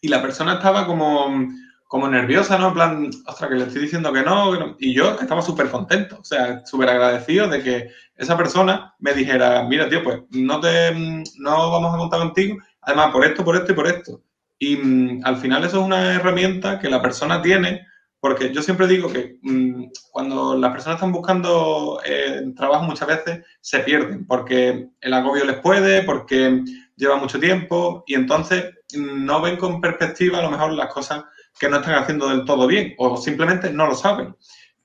Y 0.00 0.08
la 0.08 0.20
persona 0.22 0.54
estaba 0.54 0.86
como, 0.86 1.48
como 1.86 2.08
nerviosa, 2.08 2.58
¿no? 2.58 2.68
En 2.68 2.74
plan, 2.74 3.10
ostras, 3.26 3.48
que 3.48 3.56
le 3.56 3.64
estoy 3.64 3.82
diciendo 3.82 4.12
que 4.12 4.22
no. 4.22 4.76
Y 4.80 4.92
yo 4.92 5.16
estaba 5.20 5.40
súper 5.40 5.70
contento, 5.70 6.18
o 6.20 6.24
sea, 6.24 6.64
súper 6.66 6.88
agradecido 6.88 7.48
de 7.48 7.62
que 7.62 7.90
esa 8.16 8.36
persona 8.36 8.94
me 8.98 9.14
dijera, 9.14 9.62
mira, 9.64 9.88
tío, 9.88 10.02
pues 10.02 10.22
no, 10.30 10.60
te, 10.60 10.92
no 11.38 11.70
vamos 11.70 11.94
a 11.94 11.98
contar 11.98 12.20
contigo, 12.20 12.56
además 12.82 13.12
por 13.12 13.24
esto, 13.24 13.44
por 13.44 13.56
esto 13.56 13.72
y 13.72 13.74
por 13.76 13.86
esto. 13.86 14.22
Y 14.58 14.76
mm, 14.76 15.20
al 15.24 15.36
final 15.36 15.64
eso 15.64 15.78
es 15.78 15.86
una 15.86 16.14
herramienta 16.14 16.80
que 16.80 16.90
la 16.90 17.00
persona 17.00 17.40
tiene 17.42 17.86
porque 18.20 18.52
yo 18.52 18.62
siempre 18.62 18.86
digo 18.86 19.12
que 19.12 19.38
mm, 19.42 19.84
cuando 20.10 20.56
las 20.56 20.72
personas 20.72 20.96
están 20.96 21.12
buscando 21.12 22.00
eh, 22.04 22.42
trabajo 22.56 22.84
muchas 22.84 23.08
veces 23.08 23.44
se 23.60 23.80
pierden 23.80 24.26
porque 24.26 24.88
el 25.00 25.14
agobio 25.14 25.44
les 25.44 25.58
puede, 25.58 26.02
porque 26.02 26.64
lleva 26.96 27.16
mucho 27.16 27.38
tiempo 27.38 28.04
y 28.06 28.14
entonces 28.14 28.64
mm, 28.96 29.24
no 29.24 29.40
ven 29.40 29.56
con 29.56 29.80
perspectiva 29.80 30.38
a 30.38 30.42
lo 30.42 30.50
mejor 30.50 30.72
las 30.72 30.92
cosas 30.92 31.24
que 31.58 31.68
no 31.68 31.76
están 31.76 31.94
haciendo 31.94 32.28
del 32.28 32.44
todo 32.44 32.66
bien 32.66 32.94
o 32.98 33.16
simplemente 33.16 33.72
no 33.72 33.86
lo 33.86 33.94
saben. 33.94 34.34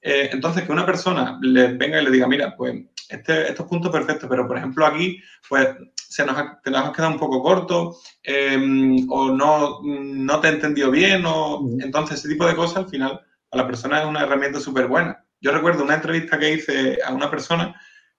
Eh, 0.02 0.30
entonces, 0.34 0.64
que 0.64 0.72
una 0.72 0.86
persona 0.86 1.40
les 1.42 1.78
venga 1.78 2.02
y 2.02 2.04
le 2.04 2.12
diga, 2.12 2.28
mira, 2.28 2.56
pues 2.58 2.76
este, 3.08 3.48
estos 3.50 3.68
puntos 3.68 3.92
perfectos, 3.92 4.30
pero 4.30 4.46
por 4.48 4.58
ejemplo 4.58 4.86
aquí, 4.86 5.22
pues 5.48 5.70
se 6.14 6.24
nos 6.28 6.38
ha, 6.38 6.60
te 6.64 6.70
nos 6.70 6.92
quedado 6.92 7.12
un 7.12 7.20
poco 7.20 7.42
corto 7.42 7.98
em, 8.22 9.08
o 9.10 9.32
no, 9.32 9.80
no 9.82 10.40
te 10.40 10.48
he 10.48 10.52
entendido 10.52 10.92
bien 10.92 11.24
o 11.26 11.68
entonces 11.80 12.20
ese 12.20 12.30
tipo 12.30 12.46
de 12.46 12.56
cosas 12.56 12.84
al 12.84 12.90
final 12.90 13.20
a 13.50 13.58
la 13.58 13.66
persona 13.66 14.02
es 14.02 14.06
una 14.06 14.22
herramienta 14.22 14.60
súper 14.60 14.88
buena. 14.88 15.26
Yo 15.42 15.52
recuerdo 15.52 15.84
una 15.84 15.96
entrevista 15.96 16.38
que 16.38 16.54
hice 16.54 17.00
a 17.04 17.14
una 17.14 17.32
persona 17.32 17.76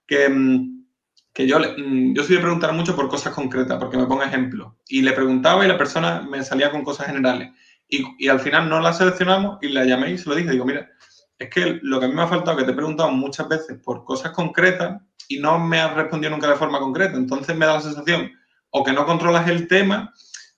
que, 0.09 0.29
mm, 0.29 0.87
que 1.33 1.47
yo, 1.47 1.61
mm, 1.61 2.15
yo 2.15 2.25
soy 2.25 2.37
de 2.37 2.43
preguntar 2.43 2.73
mucho 2.73 2.97
por 2.97 3.09
cosas 3.09 3.33
concretas, 3.33 3.79
porque 3.79 3.97
me 3.97 4.07
ponga 4.07 4.27
ejemplo. 4.27 4.77
Y 4.89 5.03
le 5.03 5.13
preguntaba 5.13 5.65
y 5.65 5.69
la 5.69 5.79
persona 5.79 6.23
me 6.29 6.43
salía 6.43 6.73
con 6.73 6.83
cosas 6.83 7.07
generales. 7.07 7.53
Y, 7.89 8.05
y, 8.19 8.29
al 8.29 8.41
final 8.41 8.69
no 8.69 8.81
la 8.81 8.93
seleccionamos 8.93 9.59
y 9.63 9.69
la 9.69 9.85
llamé 9.85 10.11
y 10.11 10.19
se 10.19 10.29
lo 10.29 10.35
dije. 10.35 10.51
Digo, 10.51 10.65
mira, 10.65 10.91
es 11.39 11.49
que 11.49 11.79
lo 11.83 12.01
que 12.01 12.07
a 12.07 12.09
mí 12.09 12.15
me 12.15 12.23
ha 12.23 12.29
faltado, 12.29 12.57
que 12.57 12.65
te 12.65 12.73
he 12.73 12.75
preguntado 12.75 13.11
muchas 13.13 13.49
veces 13.49 13.79
por 13.85 14.05
cosas 14.05 14.33
concretas 14.33 15.01
y 15.29 15.39
no 15.39 15.59
me 15.59 15.81
has 15.81 15.95
respondido 15.95 16.31
nunca 16.31 16.49
de 16.49 16.57
forma 16.57 16.79
concreta. 16.79 17.17
Entonces 17.17 17.57
me 17.57 17.67
da 17.67 17.75
la 17.75 17.81
sensación 17.81 18.31
o 18.71 18.83
que 18.85 18.93
no 18.93 19.07
controlas 19.07 19.49
el 19.49 19.69
tema 19.69 20.13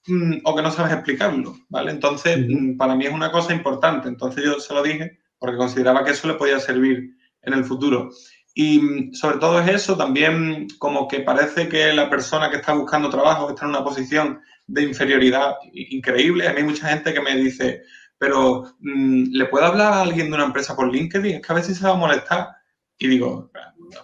mm, 0.07 0.39
o 0.45 0.57
que 0.57 0.63
no 0.63 0.71
sabes 0.71 0.93
explicarlo, 0.93 1.57
¿vale? 1.69 1.91
Entonces, 1.91 2.39
mm, 2.49 2.77
para 2.77 2.95
mí 2.95 3.07
es 3.07 3.13
una 3.13 3.31
cosa 3.31 3.53
importante. 3.53 4.09
Entonces 4.09 4.45
yo 4.45 4.59
se 4.61 4.75
lo 4.75 4.83
dije 4.83 5.19
porque 5.39 5.57
consideraba 5.57 6.05
que 6.05 6.13
eso 6.13 6.29
le 6.29 6.35
podía 6.35 6.59
servir 6.61 7.17
en 7.43 7.53
el 7.53 7.65
futuro. 7.65 8.11
Y 8.55 8.79
mm, 8.79 9.13
sobre 9.15 9.39
todo 9.39 9.61
es 9.61 9.69
eso, 9.69 9.97
también 9.97 10.67
como 10.79 11.07
que 11.09 11.21
parece 11.21 11.69
que 11.69 11.93
la 11.93 12.09
persona 12.09 12.51
que 12.51 12.57
está 12.57 12.73
buscando 12.75 13.11
trabajo 13.11 13.51
está 13.51 13.65
en 13.65 13.71
una 13.71 13.85
posición 13.85 14.41
de 14.67 14.83
inferioridad 14.83 15.57
increíble. 15.73 16.49
A 16.49 16.53
mí 16.53 16.59
hay 16.59 16.65
mucha 16.65 16.89
gente 16.89 17.13
que 17.13 17.21
me 17.21 17.37
dice, 17.37 17.83
pero 18.19 18.65
¿le 18.81 19.45
puedo 19.47 19.67
hablar 19.67 19.93
a 19.93 20.01
alguien 20.01 20.31
de 20.31 20.37
una 20.37 20.47
empresa 20.47 20.75
por 20.75 20.91
LinkedIn? 20.93 21.37
Es 21.37 21.47
que 21.47 21.53
a 21.53 21.57
veces 21.57 21.79
se 21.79 21.85
va 21.85 21.93
a 21.93 21.97
molestar. 21.97 22.49
Y 22.99 23.09
digo, 23.09 23.51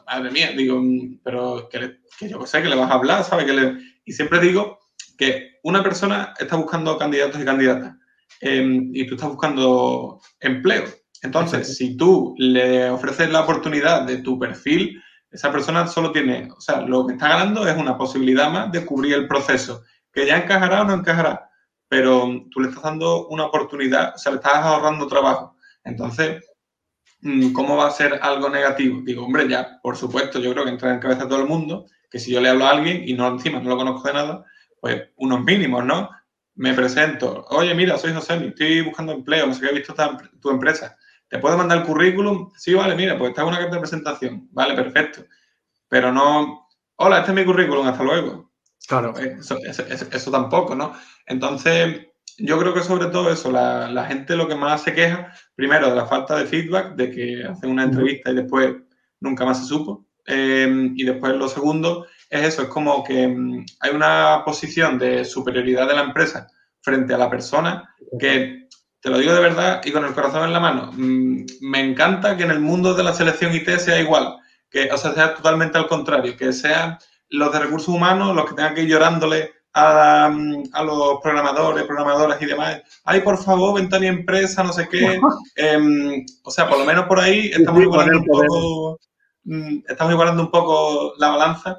madre 0.07 0.31
mía, 0.31 0.53
digo, 0.57 0.83
pero 1.25 1.69
que, 1.69 1.99
yo 2.29 2.47
sé 2.47 2.63
que 2.63 2.69
le 2.69 2.77
vas 2.77 2.91
a 2.91 2.95
hablar, 2.95 3.25
¿sabes? 3.25 3.47
Que 3.47 3.53
le... 3.53 3.79
Y 4.05 4.13
siempre 4.13 4.41
digo 4.41 4.79
que 5.17 5.59
una 5.63 5.83
persona 5.83 6.35
está 6.39 6.57
buscando 6.57 6.99
candidatos 6.99 7.41
y 7.41 7.45
candidatas 7.45 7.95
em, 8.41 8.91
y 8.93 9.07
tú 9.07 9.15
estás 9.15 9.31
buscando 9.31 10.21
empleo. 10.41 10.85
Entonces, 11.23 11.77
si 11.77 11.97
tú 11.97 12.35
le 12.37 12.91
ofreces 12.91 13.31
la 13.31 13.43
oportunidad 13.43 14.03
de 14.03 14.19
tu 14.19 14.39
perfil, 14.39 15.01
esa 15.31 15.53
persona 15.53 15.87
solo 15.87 16.13
tiene, 16.13 16.51
o 16.55 16.61
sea, 16.61 16.81
lo 16.83 17.07
que 17.07 17.15
está 17.15 17.29
ganando 17.29 17.67
es 17.67 17.77
una 17.77 17.97
posibilidad 17.97 18.51
más 18.51 18.73
de 18.73 18.85
cubrir 18.85 19.15
el 19.15 19.29
proceso, 19.29 19.83
que 20.13 20.27
ya 20.27 20.39
encajará 20.39 20.83
o 20.83 20.85
no 20.85 20.95
encajará, 20.95 21.49
pero 21.89 22.29
tú 22.51 22.61
le 22.61 22.69
estás 22.69 22.83
dando 22.83 23.29
una 23.29 23.47
oportunidad, 23.47 24.15
o 24.15 24.19
sea, 24.19 24.33
le 24.33 24.39
estás 24.39 24.57
ahorrando 24.57 25.07
trabajo. 25.07 25.57
Entonces, 25.85 26.43
Mm, 26.43 26.52
¿cómo 27.53 27.77
va 27.77 27.87
a 27.89 27.91
ser 27.93 28.19
algo 28.23 28.49
negativo? 28.49 29.01
Digo, 29.05 29.25
hombre, 29.25 29.49
ya, 29.49 29.81
por 29.83 29.97
supuesto, 29.97 30.39
yo 30.41 30.53
creo 30.53 30.65
que 30.65 30.71
entra 30.71 30.93
en 30.93 31.01
cabeza 31.01 31.29
todo 31.29 31.41
el 31.41 31.49
mundo 31.49 31.87
que 32.11 32.19
si 32.19 32.31
yo 32.31 32.41
le 32.41 32.51
hablo 32.51 32.67
a 32.67 32.71
alguien 32.71 33.09
y 33.09 33.15
no 33.15 33.27
encima 33.29 33.59
no 33.61 33.71
lo 33.71 33.77
conozco 33.77 34.07
de 34.09 34.15
nada, 34.15 34.45
pues 34.81 35.03
unos 35.17 35.43
mínimos, 35.45 35.85
¿no? 35.85 36.11
Me 36.55 36.75
presento, 36.75 37.47
oye, 37.49 37.75
mira, 37.75 37.97
soy 37.97 38.13
José, 38.13 38.49
estoy 38.49 38.83
buscando 38.83 39.13
empleo, 39.13 39.47
no 39.47 39.55
sé 39.55 39.63
qué, 39.63 39.69
he 39.69 39.75
visto 39.75 39.95
tu 40.41 40.51
empresa. 40.51 40.97
¿Te 41.29 41.39
puedo 41.39 41.57
mandar 41.57 41.79
el 41.79 41.85
currículum? 41.85 42.51
Sí, 42.57 42.75
vale, 42.75 42.95
mira, 42.95 43.17
pues 43.17 43.31
está 43.31 43.47
una 43.47 43.57
carta 43.59 43.77
de 43.77 43.81
presentación. 43.81 44.49
Vale, 44.53 44.75
perfecto. 44.75 45.25
Pero 45.89 46.13
no, 46.13 46.69
hola, 46.97 47.21
este 47.21 47.31
es 47.31 47.37
mi 47.37 47.45
currículum, 47.47 47.87
hasta 47.87 48.05
luego. 48.05 48.53
Claro. 48.87 49.15
Eso, 49.17 49.57
eso 49.65 50.31
tampoco, 50.31 50.75
¿no? 50.75 50.93
Entonces, 51.25 52.09
yo 52.39 52.59
creo 52.59 52.75
que 52.75 52.83
sobre 52.83 53.07
todo 53.07 53.33
eso, 53.33 53.51
la, 53.51 54.05
gente 54.07 54.37
lo 54.37 54.49
que 54.49 54.55
más 54.55 54.83
se 54.83 54.95
queja, 54.95 55.33
primero 55.55 55.91
de 55.91 55.97
la 55.97 56.07
falta 56.07 56.37
de 56.37 56.47
feedback, 56.47 56.95
de 56.95 57.11
que 57.11 57.45
hacen 57.45 57.71
una 57.71 57.85
entrevista 57.85 58.31
y 58.31 58.35
después 58.35 58.75
nunca 59.21 59.45
más 59.45 59.61
se 59.61 59.67
supo. 59.67 60.07
Em, 60.25 60.95
y 60.97 61.05
después 61.05 61.35
lo 61.35 61.49
segundo 61.49 62.07
es 62.31 62.47
eso, 62.47 62.63
es 62.63 62.69
como 62.69 63.03
que 63.03 63.27
mm, 63.27 63.65
hay 63.81 63.91
una 63.95 64.43
posición 64.45 64.99
de 64.99 65.25
superioridad 65.25 65.89
de 65.89 65.95
la 65.95 66.03
empresa 66.03 66.47
frente 66.81 67.13
a 67.15 67.19
la 67.19 67.29
persona 67.29 67.93
que, 68.21 68.69
te 69.01 69.11
lo 69.11 69.19
digo 69.19 69.35
de 69.35 69.41
verdad 69.41 69.81
y 69.85 69.91
con 69.91 70.05
el 70.05 70.15
corazón 70.15 70.45
en 70.45 70.53
la 70.53 70.61
mano, 70.61 70.93
mm, 70.93 71.45
me 71.63 71.81
encanta 71.81 72.37
que 72.37 72.45
en 72.45 72.53
el 72.53 72.61
mundo 72.61 72.95
de 72.95 73.03
la 73.03 73.15
selección 73.15 73.55
IT 73.55 73.69
sea 73.79 74.01
igual, 74.01 74.37
que 74.71 74.91
o 74.93 74.97
sea, 74.97 75.13
sea 75.13 75.35
totalmente 75.35 75.77
al 75.77 75.89
contrario, 75.89 76.37
que 76.37 76.53
sean 76.53 76.99
los 77.29 77.53
de 77.53 77.59
recursos 77.59 77.89
humanos 77.89 78.37
los 78.37 78.49
que 78.49 78.55
tengan 78.55 78.75
que 78.75 78.83
ir 78.83 78.89
llorándole 78.89 79.53
a, 79.75 80.83
los 80.85 81.21
programadores, 81.23 81.85
programadoras 81.85 82.41
y 82.43 82.47
demás, 82.47 82.83
ay, 83.05 83.21
por 83.21 83.43
favor, 83.43 83.75
vente 83.75 83.97
a 83.97 84.01
mi 84.01 84.07
empresa, 84.07 84.63
no 84.63 84.73
sé 84.73 84.89
qué. 84.89 85.21
Em, 85.57 86.25
o 86.45 86.51
sea, 86.51 86.69
por 86.69 86.79
lo 86.79 86.85
menos 86.85 87.07
por 87.07 87.21
ahí 87.21 87.51
estamos 87.53 87.83
igualando 87.83 88.19
un 88.19 88.25
poco, 88.27 89.01
mm, 89.45 89.79
estamos 89.89 90.13
igualando 90.13 90.43
un 90.43 90.51
poco 90.51 91.15
la 91.19 91.29
balanza. 91.29 91.79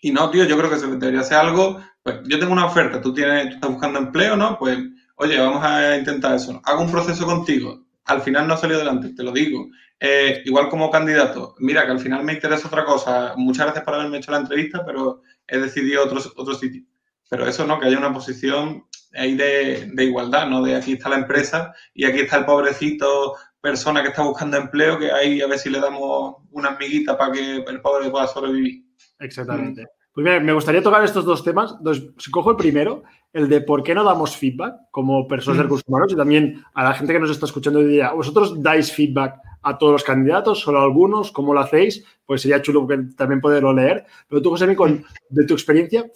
Y 0.00 0.12
no, 0.12 0.30
tío, 0.30 0.44
yo 0.44 0.56
creo 0.56 0.70
que 0.70 0.78
se 0.78 0.86
debería 0.86 1.22
ser 1.22 1.38
algo, 1.38 1.80
pues 2.02 2.20
yo 2.24 2.38
tengo 2.38 2.52
una 2.52 2.66
oferta, 2.66 3.00
tú, 3.00 3.12
tienes, 3.12 3.48
tú 3.48 3.54
estás 3.54 3.70
buscando 3.70 3.98
empleo, 3.98 4.36
¿no? 4.36 4.58
Pues, 4.58 4.78
oye, 5.16 5.38
vamos 5.38 5.64
a 5.64 5.96
intentar 5.96 6.36
eso. 6.36 6.60
Hago 6.64 6.82
un 6.82 6.90
proceso 6.90 7.26
contigo. 7.26 7.84
Al 8.04 8.22
final 8.22 8.46
no 8.46 8.54
ha 8.54 8.56
salido 8.56 8.80
adelante, 8.80 9.10
te 9.14 9.22
lo 9.22 9.32
digo. 9.32 9.66
Eh, 10.00 10.42
igual 10.44 10.68
como 10.68 10.90
candidato, 10.90 11.56
mira 11.58 11.84
que 11.84 11.90
al 11.90 11.98
final 11.98 12.22
me 12.22 12.34
interesa 12.34 12.68
otra 12.68 12.84
cosa. 12.84 13.34
Muchas 13.36 13.66
gracias 13.66 13.84
por 13.84 13.94
haberme 13.94 14.18
hecho 14.18 14.30
la 14.30 14.38
entrevista, 14.38 14.84
pero 14.86 15.22
he 15.46 15.58
decidido 15.58 16.04
otro, 16.04 16.20
otro 16.36 16.54
sitio. 16.54 16.84
Pero 17.28 17.46
eso 17.46 17.66
no, 17.66 17.78
que 17.78 17.86
haya 17.86 17.98
una 17.98 18.12
posición 18.12 18.84
ahí 19.14 19.34
de, 19.34 19.90
igualdad, 19.98 20.48
¿no? 20.48 20.62
De 20.62 20.74
aquí 20.74 20.94
está 20.94 21.08
la 21.08 21.16
empresa 21.16 21.74
y 21.94 22.04
aquí 22.04 22.20
está 22.20 22.38
el 22.38 22.44
pobrecito 22.44 23.34
persona 23.60 24.02
que 24.02 24.08
está 24.08 24.22
buscando 24.22 24.56
empleo, 24.56 24.98
que 24.98 25.10
ahí 25.10 25.40
a 25.40 25.46
ver 25.46 25.58
si 25.58 25.68
le 25.68 25.80
damos 25.80 26.36
una 26.52 26.70
amiguita 26.70 27.18
para 27.18 27.32
que 27.32 27.56
el 27.56 27.80
pobre 27.80 28.08
pueda 28.08 28.26
sobrevivir. 28.26 28.84
Exactamente. 29.18 29.86
Pues 30.12 30.24
mira, 30.24 30.40
me 30.40 30.52
gustaría 30.52 30.82
tocar 30.82 31.04
estos 31.04 31.24
dos 31.24 31.44
temas. 31.44 31.74
Entonces, 31.78 32.10
si 32.18 32.30
cojo 32.30 32.50
el 32.50 32.56
primero, 32.56 33.02
el 33.32 33.48
de 33.48 33.60
por 33.60 33.82
qué 33.82 33.94
no 33.94 34.04
damos 34.04 34.36
feedback 34.36 34.74
como 34.90 35.28
personas 35.28 35.58
de 35.58 35.62
recursos 35.64 35.86
humanos 35.86 36.12
y 36.12 36.16
también 36.16 36.64
a 36.74 36.84
la 36.84 36.94
gente 36.94 37.12
que 37.12 37.20
nos 37.20 37.30
está 37.30 37.46
escuchando 37.46 37.80
diría, 37.80 38.12
¿vosotros 38.12 38.60
dais 38.62 38.92
feedback 38.92 39.36
a 39.62 39.76
todos 39.76 39.92
los 39.92 40.04
candidatos, 40.04 40.60
solo 40.60 40.80
a 40.80 40.84
algunos? 40.84 41.30
¿Cómo 41.30 41.52
lo 41.52 41.60
hacéis? 41.60 42.04
Pues 42.24 42.42
sería 42.42 42.62
chulo 42.62 42.86
también 43.16 43.40
poderlo 43.40 43.72
leer. 43.72 44.06
Pero 44.28 44.42
tú, 44.42 44.50
José, 44.50 44.74
con, 44.74 45.04
de 45.28 45.46
tu 45.46 45.54
experiencia, 45.54 46.10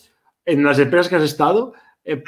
en 0.45 0.65
las 0.65 0.79
empresas 0.79 1.09
que 1.09 1.17
has 1.17 1.23
estado, 1.23 1.73
eh, 2.05 2.23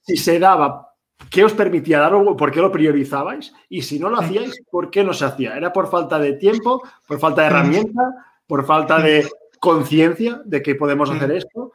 si 0.00 0.16
se 0.16 0.38
daba, 0.38 0.94
¿qué 1.30 1.44
os 1.44 1.52
permitía 1.52 2.00
dar 2.00 2.12
¿Por 2.36 2.50
qué 2.50 2.60
lo 2.60 2.72
priorizabais? 2.72 3.52
Y 3.68 3.82
si 3.82 3.98
no 3.98 4.08
lo 4.08 4.18
hacíais, 4.20 4.60
¿por 4.70 4.90
qué 4.90 5.04
no 5.04 5.12
se 5.12 5.24
hacía? 5.24 5.56
¿Era 5.56 5.72
por 5.72 5.90
falta 5.90 6.18
de 6.18 6.34
tiempo, 6.34 6.82
por 7.06 7.18
falta 7.18 7.42
de 7.42 7.48
herramienta, 7.48 8.02
por 8.46 8.64
falta 8.64 8.98
de 9.00 9.28
conciencia 9.60 10.40
de 10.44 10.62
que 10.62 10.74
podemos 10.74 11.10
hacer 11.10 11.30
esto? 11.32 11.72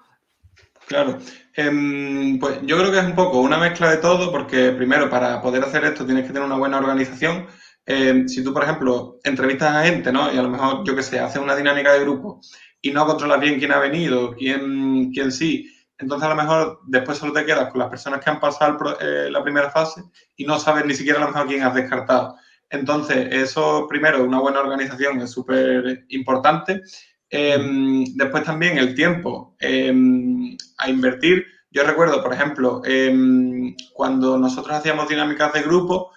Claro, 0.87 1.17
em, 1.55 2.39
pues 2.39 2.59
yo 2.63 2.77
creo 2.77 2.91
que 2.91 2.99
es 2.99 3.05
un 3.05 3.15
poco 3.15 3.39
una 3.39 3.57
mezcla 3.57 3.89
de 3.89 3.97
todo, 3.97 4.31
porque 4.31 4.71
primero 4.71 5.09
para 5.09 5.41
poder 5.41 5.63
hacer 5.63 5.85
esto 5.85 6.05
tienes 6.05 6.23
que 6.23 6.33
tener 6.33 6.43
una 6.43 6.57
buena 6.57 6.77
organización. 6.77 7.47
Em, 7.85 8.27
si 8.27 8.43
tú, 8.43 8.53
por 8.53 8.63
ejemplo, 8.63 9.19
entrevistas 9.23 9.75
a 9.75 9.83
gente, 9.83 10.11
¿no? 10.11 10.33
Y 10.33 10.37
a 10.37 10.41
lo 10.41 10.49
mejor, 10.49 10.83
yo 10.85 10.95
qué 10.95 11.03
sé, 11.03 11.19
haces 11.19 11.41
una 11.41 11.55
dinámica 11.55 11.93
de 11.93 12.01
grupo 12.01 12.41
y 12.81 12.91
no 12.91 13.05
controlas 13.05 13.39
bien 13.39 13.59
quién 13.59 13.71
ha 13.71 13.79
venido, 13.79 14.33
quién, 14.33 15.11
quién 15.11 15.31
sí, 15.31 15.72
entonces 15.97 16.25
a 16.25 16.29
lo 16.29 16.35
mejor 16.35 16.79
después 16.85 17.17
solo 17.17 17.33
te 17.33 17.45
quedas 17.45 17.71
con 17.71 17.79
las 17.79 17.89
personas 17.89 18.23
que 18.23 18.29
han 18.29 18.39
pasado 18.39 18.97
eh, 18.99 19.29
la 19.29 19.43
primera 19.43 19.69
fase 19.69 20.03
y 20.35 20.45
no 20.45 20.59
sabes 20.59 20.85
ni 20.85 20.93
siquiera 20.93 21.19
a 21.19 21.21
lo 21.21 21.31
mejor 21.31 21.47
quién 21.47 21.63
has 21.63 21.75
descartado. 21.75 22.35
Entonces, 22.69 23.27
eso 23.31 23.85
primero, 23.87 24.23
una 24.23 24.39
buena 24.39 24.59
organización 24.59 25.21
es 25.21 25.31
súper 25.31 26.05
importante. 26.09 26.81
Em, 27.29 28.03
después 28.15 28.43
también 28.43 28.77
el 28.77 28.95
tiempo 28.95 29.55
em, 29.59 30.57
a 30.77 30.89
invertir. 30.89 31.45
Yo 31.71 31.83
recuerdo, 31.83 32.21
por 32.21 32.33
ejemplo, 32.33 32.81
em, 32.85 33.75
cuando 33.93 34.37
nosotros 34.37 34.75
hacíamos 34.75 35.07
dinámicas 35.07 35.53
de 35.53 35.61
grupo, 35.61 36.11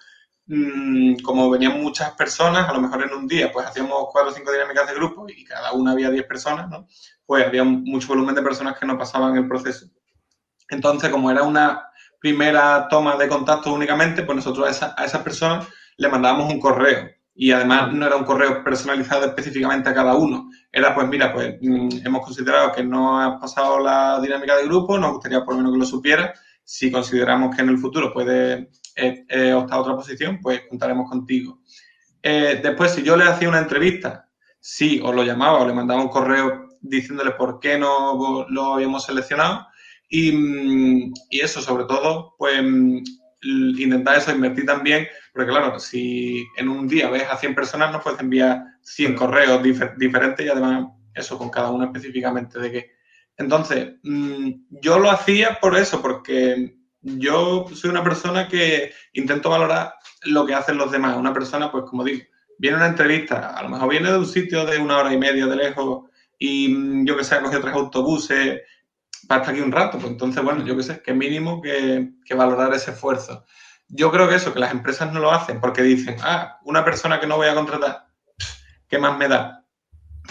mm, 0.47 1.17
como 1.23 1.49
venían 1.49 1.81
muchas 1.81 2.11
personas, 2.11 2.67
a 2.69 2.73
lo 2.73 2.81
mejor 2.81 3.03
en 3.03 3.13
un 3.13 3.27
día, 3.27 3.51
pues 3.51 3.67
hacíamos 3.67 4.07
cuatro 4.11 4.31
o 4.31 4.33
cinco 4.33 4.51
dinámicas 4.51 4.87
de 4.87 4.95
grupo 4.95 5.25
y 5.29 5.43
cada 5.43 5.73
una 5.73 5.91
había 5.91 6.09
diez 6.09 6.25
personas, 6.25 6.69
¿no? 6.69 6.87
Pues 7.27 7.45
había 7.45 7.63
mucho 7.63 8.07
volumen 8.07 8.33
de 8.33 8.41
personas 8.41 8.79
que 8.79 8.87
no 8.87 8.97
pasaban 8.97 9.37
el 9.37 9.47
proceso. 9.47 9.85
Entonces, 10.69 11.11
como 11.11 11.29
era 11.29 11.43
una 11.43 11.83
primera 12.19 12.87
toma 12.89 13.15
de 13.15 13.27
contacto 13.27 13.71
únicamente, 13.71 14.23
pues 14.23 14.37
nosotros 14.37 14.81
a, 14.81 14.95
a 14.97 15.05
esas 15.05 15.21
personas 15.21 15.67
le 15.97 16.09
mandábamos 16.09 16.51
un 16.51 16.59
correo. 16.59 17.09
Y 17.39 17.51
además 17.51 17.93
no 17.93 18.07
era 18.07 18.15
un 18.15 18.23
correo 18.23 18.63
personalizado 18.63 19.25
específicamente 19.25 19.89
a 19.89 19.93
cada 19.93 20.15
uno. 20.15 20.49
Era, 20.71 20.95
pues 20.95 21.07
mira, 21.07 21.31
pues 21.31 21.55
mm, 21.61 22.05
hemos 22.05 22.25
considerado 22.25 22.71
que 22.71 22.83
no 22.83 23.19
has 23.19 23.39
pasado 23.39 23.79
la 23.79 24.19
dinámica 24.19 24.55
de 24.55 24.65
grupo, 24.65 24.97
nos 24.97 25.13
gustaría 25.13 25.45
por 25.45 25.53
lo 25.53 25.57
menos 25.59 25.73
que 25.73 25.79
lo 25.79 25.85
supiera. 25.85 26.33
Si 26.63 26.91
consideramos 26.91 27.55
que 27.55 27.61
en 27.61 27.69
el 27.69 27.77
futuro 27.77 28.11
puede 28.11 28.69
eh, 28.95 29.25
eh, 29.29 29.53
optar 29.53 29.77
a 29.77 29.81
otra 29.81 29.95
posición, 29.95 30.39
pues 30.41 30.61
contaremos 30.67 31.07
contigo. 31.09 31.61
Eh, 32.23 32.59
después, 32.61 32.91
si 32.91 33.03
yo 33.03 33.15
le 33.15 33.25
hacía 33.25 33.49
una 33.49 33.59
entrevista, 33.59 34.29
sí, 34.59 34.99
o 35.03 35.13
lo 35.13 35.23
llamaba 35.23 35.59
o 35.59 35.67
le 35.67 35.73
mandaba 35.73 36.01
un 36.01 36.09
correo 36.09 36.66
diciéndole 36.81 37.31
por 37.31 37.59
qué 37.59 37.77
no 37.77 38.45
lo 38.49 38.73
habíamos 38.73 39.05
seleccionado. 39.05 39.67
Y, 40.09 40.31
mm, 40.31 41.13
y 41.29 41.39
eso, 41.41 41.61
sobre 41.61 41.85
todo, 41.85 42.35
pues 42.37 42.61
mm, 42.63 42.99
intentar 43.41 44.17
eso, 44.17 44.31
invertir 44.31 44.65
también, 44.65 45.07
porque 45.33 45.49
claro, 45.49 45.79
si 45.79 46.45
en 46.57 46.69
un 46.69 46.87
día 46.87 47.09
ves 47.09 47.25
a 47.29 47.37
100 47.37 47.55
personas, 47.55 47.91
no 47.91 48.01
puedes 48.01 48.19
enviar 48.19 48.63
100 48.81 49.15
correos 49.15 49.61
diferentes 49.97 50.45
y 50.45 50.49
además 50.49 50.87
eso 51.13 51.37
con 51.37 51.49
cada 51.49 51.71
uno 51.71 51.85
específicamente 51.85 52.59
de 52.59 52.71
qué. 52.71 52.91
Entonces, 53.37 53.95
mm, 54.03 54.51
yo 54.81 54.99
lo 54.99 55.11
hacía 55.11 55.59
por 55.61 55.77
eso, 55.77 56.01
porque 56.01 56.75
yo 57.01 57.65
soy 57.73 57.89
una 57.89 58.03
persona 58.03 58.47
que 58.47 58.91
intento 59.13 59.49
valorar 59.49 59.93
lo 60.23 60.45
que 60.45 60.55
hacen 60.55 60.77
los 60.77 60.91
demás. 60.91 61.17
Una 61.17 61.33
persona, 61.33 61.71
pues 61.71 61.83
como 61.85 62.03
digo, 62.03 62.23
viene 62.57 62.77
una 62.77 62.87
entrevista, 62.87 63.55
a 63.55 63.63
lo 63.63 63.69
mejor 63.69 63.89
viene 63.89 64.11
de 64.11 64.17
un 64.17 64.25
sitio 64.25 64.65
de 64.65 64.79
una 64.79 64.97
hora 64.97 65.13
y 65.13 65.17
media 65.17 65.45
de 65.45 65.55
lejos 65.55 66.06
y 66.37 66.69
mm, 66.69 67.05
yo 67.05 67.17
que 67.17 67.23
sé, 67.23 67.39
coge 67.41 67.59
tres 67.59 67.73
autobuses 67.73 68.61
para 69.27 69.41
estar 69.41 69.53
aquí 69.53 69.61
un 69.61 69.71
rato. 69.71 69.97
Pues 69.97 70.11
entonces, 70.11 70.43
bueno, 70.43 70.65
yo 70.65 70.75
qué 70.77 70.83
sé, 70.83 71.01
que 71.01 71.13
mínimo 71.13 71.61
que, 71.61 72.11
valorar 72.35 72.73
ese 72.73 72.91
esfuerzo. 72.91 73.45
Yo 73.87 74.11
creo 74.11 74.27
que 74.27 74.35
eso, 74.35 74.53
que 74.53 74.59
las 74.59 74.71
empresas 74.71 75.11
no 75.13 75.19
lo 75.19 75.31
hacen 75.31 75.61
porque 75.61 75.81
dicen, 75.81 76.17
ah, 76.21 76.59
una 76.65 76.83
persona 76.83 77.19
que 77.19 77.27
no 77.27 77.37
voy 77.37 77.47
a 77.47 77.55
contratar, 77.55 78.07
¿qué 78.87 78.99
más 78.99 79.17
me 79.17 79.27
da? 79.27 79.65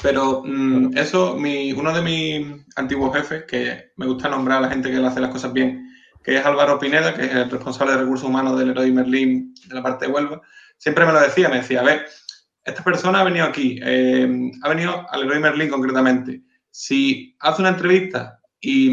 Pero 0.02 0.42
mm, 0.44 0.96
eso, 0.96 1.36
mi, 1.36 1.72
uno 1.72 1.94
de 1.94 2.02
mis 2.02 2.66
antiguos 2.76 3.16
jefes, 3.16 3.44
que 3.44 3.92
me 3.96 4.06
gusta 4.06 4.28
nombrar 4.28 4.58
a 4.58 4.60
la 4.62 4.68
gente 4.68 4.90
que 4.90 4.98
le 4.98 5.06
hace 5.06 5.20
las 5.20 5.30
cosas 5.30 5.52
bien, 5.54 5.90
que 6.22 6.36
es 6.36 6.44
Álvaro 6.44 6.78
Pineda, 6.78 7.14
que 7.14 7.24
es 7.24 7.32
el 7.32 7.50
responsable 7.50 7.94
de 7.94 8.00
recursos 8.00 8.28
humanos 8.28 8.58
del 8.58 8.70
Heroi 8.70 8.92
Merlín 8.92 9.54
de 9.66 9.74
la 9.74 9.82
parte 9.82 10.06
de 10.06 10.12
Huelva, 10.12 10.42
siempre 10.76 11.06
me 11.06 11.12
lo 11.12 11.20
decía, 11.20 11.48
me 11.48 11.58
decía, 11.58 11.80
a 11.80 11.84
ver, 11.84 12.06
esta 12.66 12.82
persona 12.82 13.20
ha 13.20 13.24
venido 13.24 13.46
aquí, 13.46 13.78
eh, 13.82 14.50
ha 14.62 14.68
venido 14.68 15.06
al 15.08 15.22
Heroi 15.22 15.38
Merlín 15.38 15.70
concretamente. 15.70 16.42
Si 16.70 17.36
hace 17.38 17.62
una 17.62 17.70
entrevista 17.70 18.40
y, 18.60 18.90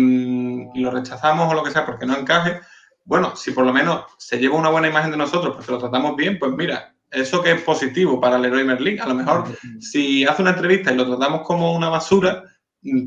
lo 0.76 0.92
rechazamos 0.92 1.52
o 1.52 1.56
lo 1.56 1.64
que 1.64 1.72
sea 1.72 1.86
porque 1.86 2.06
no 2.06 2.16
encaje, 2.16 2.62
bueno, 3.04 3.36
si 3.36 3.52
por 3.52 3.66
lo 3.66 3.74
menos 3.74 4.06
se 4.18 4.38
lleva 4.38 4.58
una 4.58 4.70
buena 4.70 4.88
imagen 4.88 5.12
de 5.12 5.18
nosotros 5.18 5.56
porque 5.56 5.72
lo 5.72 5.80
tratamos 5.80 6.16
bien, 6.16 6.38
pues 6.38 6.52
mira, 6.54 6.96
eso 7.12 7.42
que 7.42 7.52
es 7.52 7.62
positivo 7.62 8.22
para 8.22 8.38
el 8.38 8.46
héroe 8.46 8.64
Merlin. 8.64 9.02
A 9.02 9.08
lo 9.08 9.16
mejor 9.16 9.46
si 9.80 10.24
hace 10.24 10.44
una 10.44 10.52
entrevista 10.52 10.92
y 10.92 10.96
lo 10.96 11.08
tratamos 11.08 11.42
como 11.42 11.76
una 11.76 11.90
basura, 11.90 12.44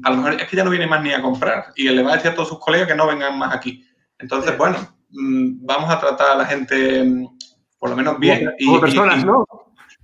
a 0.03 0.11
lo 0.11 0.17
mejor 0.17 0.41
es 0.41 0.49
que 0.49 0.57
ya 0.57 0.65
no 0.65 0.71
viene 0.71 0.87
más 0.87 1.03
ni 1.03 1.13
a 1.13 1.23
comprar 1.23 1.67
y 1.77 1.89
le 1.89 2.03
va 2.03 2.13
a 2.13 2.17
decir 2.17 2.33
a 2.33 2.35
todos 2.35 2.49
sus 2.49 2.59
colegas 2.59 2.89
que 2.89 2.95
no 2.97 3.07
vengan 3.07 3.39
más 3.39 3.55
aquí. 3.55 3.85
Entonces, 4.19 4.59
bueno, 4.59 4.79
mm, 5.11 5.65
vamos 5.65 5.91
a 5.91 6.01
tratar 6.01 6.33
a 6.33 6.37
la 6.37 6.45
gente 6.45 7.05
mm, 7.05 7.27
por 7.79 7.91
lo 7.91 7.97
menos 7.97 8.19
bien. 8.19 8.53
Como, 8.65 8.81
personas, 8.81 9.25
¿no? 9.25 9.45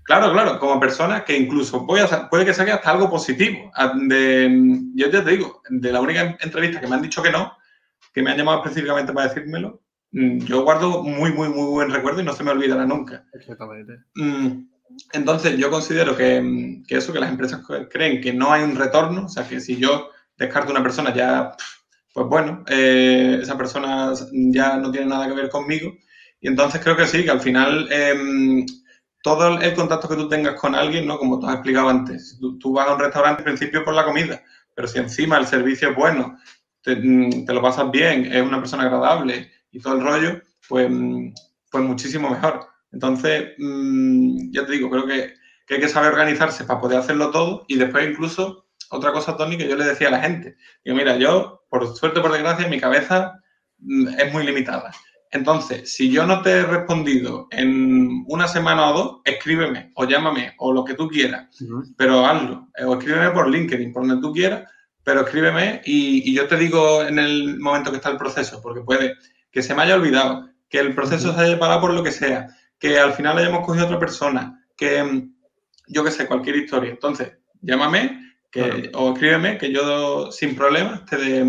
Claro, 0.04 0.32
claro, 0.32 0.58
como 0.58 0.80
persona 0.80 1.24
que 1.24 1.36
incluso 1.36 1.86
puede, 1.86 2.06
puede 2.28 2.44
que 2.44 2.54
saque 2.54 2.72
hasta 2.72 2.90
algo 2.90 3.08
positivo. 3.08 3.70
Ah, 3.74 3.94
yo 3.96 5.10
ya 5.10 5.24
te 5.24 5.30
digo, 5.30 5.62
de 5.68 5.92
la 5.92 6.00
única 6.00 6.36
entrevista 6.40 6.80
que 6.80 6.86
me 6.88 6.96
han 6.96 7.02
dicho 7.02 7.22
que 7.22 7.30
no, 7.30 7.52
que 8.12 8.22
me 8.22 8.30
han 8.30 8.36
llamado 8.36 8.58
específicamente 8.62 9.12
para 9.12 9.28
decírmelo, 9.28 9.82
mm, 10.10 10.38
yo 10.40 10.64
guardo 10.64 11.02
muy, 11.02 11.32
muy, 11.32 11.48
muy 11.48 11.66
buen 11.66 11.90
recuerdo 11.90 12.20
y 12.20 12.24
no 12.24 12.32
se 12.32 12.42
me 12.44 12.50
olvidará 12.50 12.84
nunca. 12.84 13.24
Exactamente. 13.32 14.00
Mm, 14.16 14.66
entonces, 15.12 15.56
yo 15.56 15.70
considero 15.70 16.16
que, 16.16 16.82
eso, 16.88 17.12
que 17.12 17.20
las 17.20 17.30
empresas 17.30 17.62
creen 17.90 18.20
que 18.20 18.32
no 18.32 18.52
hay 18.52 18.62
un 18.62 18.76
retorno, 18.76 19.26
o 19.26 19.28
sea, 19.28 19.46
que 19.46 19.60
si 19.60 19.76
yo 19.76 20.10
descarto 20.36 20.72
una 20.72 20.82
persona 20.82 21.14
ya, 21.14 21.54
pues 22.12 22.26
bueno, 22.26 22.64
eh, 22.68 23.38
esa 23.40 23.56
persona 23.56 24.12
ya 24.32 24.76
no 24.76 24.90
tiene 24.90 25.06
nada 25.06 25.26
que 25.28 25.34
ver 25.34 25.48
conmigo. 25.48 25.92
Y 26.40 26.48
entonces 26.48 26.80
creo 26.82 26.96
que 26.96 27.06
sí, 27.06 27.24
que 27.24 27.30
al 27.30 27.40
final 27.40 27.88
em, 27.90 28.66
todo 29.22 29.61
el 29.61 29.74
contacto 29.74 30.08
que 30.08 30.16
tú 30.16 30.28
tengas 30.28 30.61
con 30.61 30.74
alguien, 30.74 31.06
¿no? 31.06 31.18
Como 31.18 31.38
tú 31.38 31.46
has 31.46 31.54
explicado 31.54 31.88
antes, 31.88 32.38
tú, 32.61 32.72
vas 32.72 32.88
a 32.88 32.94
un 32.94 33.00
restaurante 33.00 33.42
en 33.42 33.44
principio 33.44 33.85
por 33.85 33.94
la 33.94 34.04
comida, 34.04 34.42
pero 34.74 34.88
si 34.88 34.98
encima 34.98 35.38
el 35.38 35.46
servicio 35.46 35.90
es 35.90 35.96
bueno, 35.96 36.38
te, 36.82 36.96
mm, 36.96 37.46
lo 37.46 37.62
pasas 37.62 37.90
bien, 37.90 38.26
es 38.26 38.42
una 38.42 38.58
persona 38.58 38.82
agradable 38.85 39.50
y 39.70 39.80
todo 39.80 39.94
el 39.94 40.02
rollo, 40.02 40.42
pues, 40.68 40.88
mm, 40.90 41.32
pues 41.70 41.85
muchísimo 41.85 42.30
mejor. 42.30 42.66
Entonces, 42.90 43.52
mm, 43.58 44.50
ya 44.52 44.66
te 44.66 44.72
digo, 44.72 44.90
creo 44.90 45.06
que, 45.06 45.35
hay 45.70 45.80
que 45.80 45.88
saber 45.88 46.12
organizarse 46.12 46.64
para 46.64 46.80
poder 46.80 46.98
hacerlo 46.98 47.30
todo 47.30 47.64
y 47.66 47.76
después 47.76 48.06
incluso, 48.06 48.66
otra 48.90 49.11
cosa, 49.12 49.38
Tony, 49.38 49.56
que 49.56 49.66
yo 49.66 49.74
le 49.74 49.87
decía 49.87 50.08
a 50.08 50.11
la 50.11 50.20
gente, 50.20 50.56
que 50.85 50.92
mira, 50.92 51.16
yo, 51.16 51.64
por 51.70 51.96
suerte 51.96 52.18
o 52.18 52.22
por 52.22 52.32
desgracia, 52.32 52.68
mi 52.68 52.78
cabeza 52.78 53.40
es 54.18 54.32
muy 54.35 54.44
limitada. 54.44 54.92
Entonces, 55.32 55.94
si 55.94 56.10
yo 56.10 56.26
no 56.26 56.42
te 56.42 56.50
he 56.50 56.62
respondido 56.62 57.48
en 57.50 58.22
una 58.28 58.46
semana 58.46 58.90
o 58.90 58.92
dos, 58.92 59.20
escríbeme 59.24 59.90
o 59.94 60.04
llámame 60.04 60.54
o 60.58 60.74
lo 60.74 60.84
que 60.84 60.92
tú 60.92 61.08
quieras, 61.08 61.48
pero 61.96 62.26
hazlo. 62.26 62.68
Eh, 62.76 62.84
o 62.84 62.98
escríbeme 62.98 63.30
por 63.30 63.48
LinkedIn, 63.48 63.94
por 63.94 64.06
donde 64.06 64.20
tú 64.20 64.34
quieras, 64.34 64.70
pero 65.02 65.22
escríbeme 65.22 65.80
y, 65.86 66.34
yo 66.34 66.46
te 66.46 66.58
digo 66.58 67.02
en 67.02 67.18
el 67.18 67.58
momento 67.58 67.90
que 67.90 67.96
está 67.96 68.10
el 68.10 68.18
proceso, 68.18 68.60
porque 68.62 68.82
puede 68.82 69.14
que 69.50 69.62
se 69.62 69.74
me 69.74 69.82
haya 69.82 69.94
olvidado, 69.94 70.50
que 70.68 70.80
el 70.80 70.94
proceso 70.94 71.34
se 71.34 71.40
haya 71.40 71.58
parado 71.58 71.80
por 71.80 71.94
lo 71.94 72.02
que 72.02 72.12
sea, 72.12 72.48
que 72.78 72.98
al 72.98 73.14
final 73.14 73.38
hayamos 73.38 73.64
cogido 73.64 73.84
a 73.84 73.86
otra 73.86 73.98
persona, 73.98 74.62
que 74.76 75.28
yo 75.88 76.04
qué 76.04 76.10
sé, 76.10 76.26
cualquier 76.26 76.56
historia. 76.56 76.90
Entonces, 76.90 77.32
llámame 77.62 78.34
que, 78.50 78.90
o 78.94 79.14
escríbeme 79.14 79.56
que 79.56 79.72
yo 79.72 80.30
sin 80.30 80.54
problemas 80.54 81.06
te, 81.06 81.42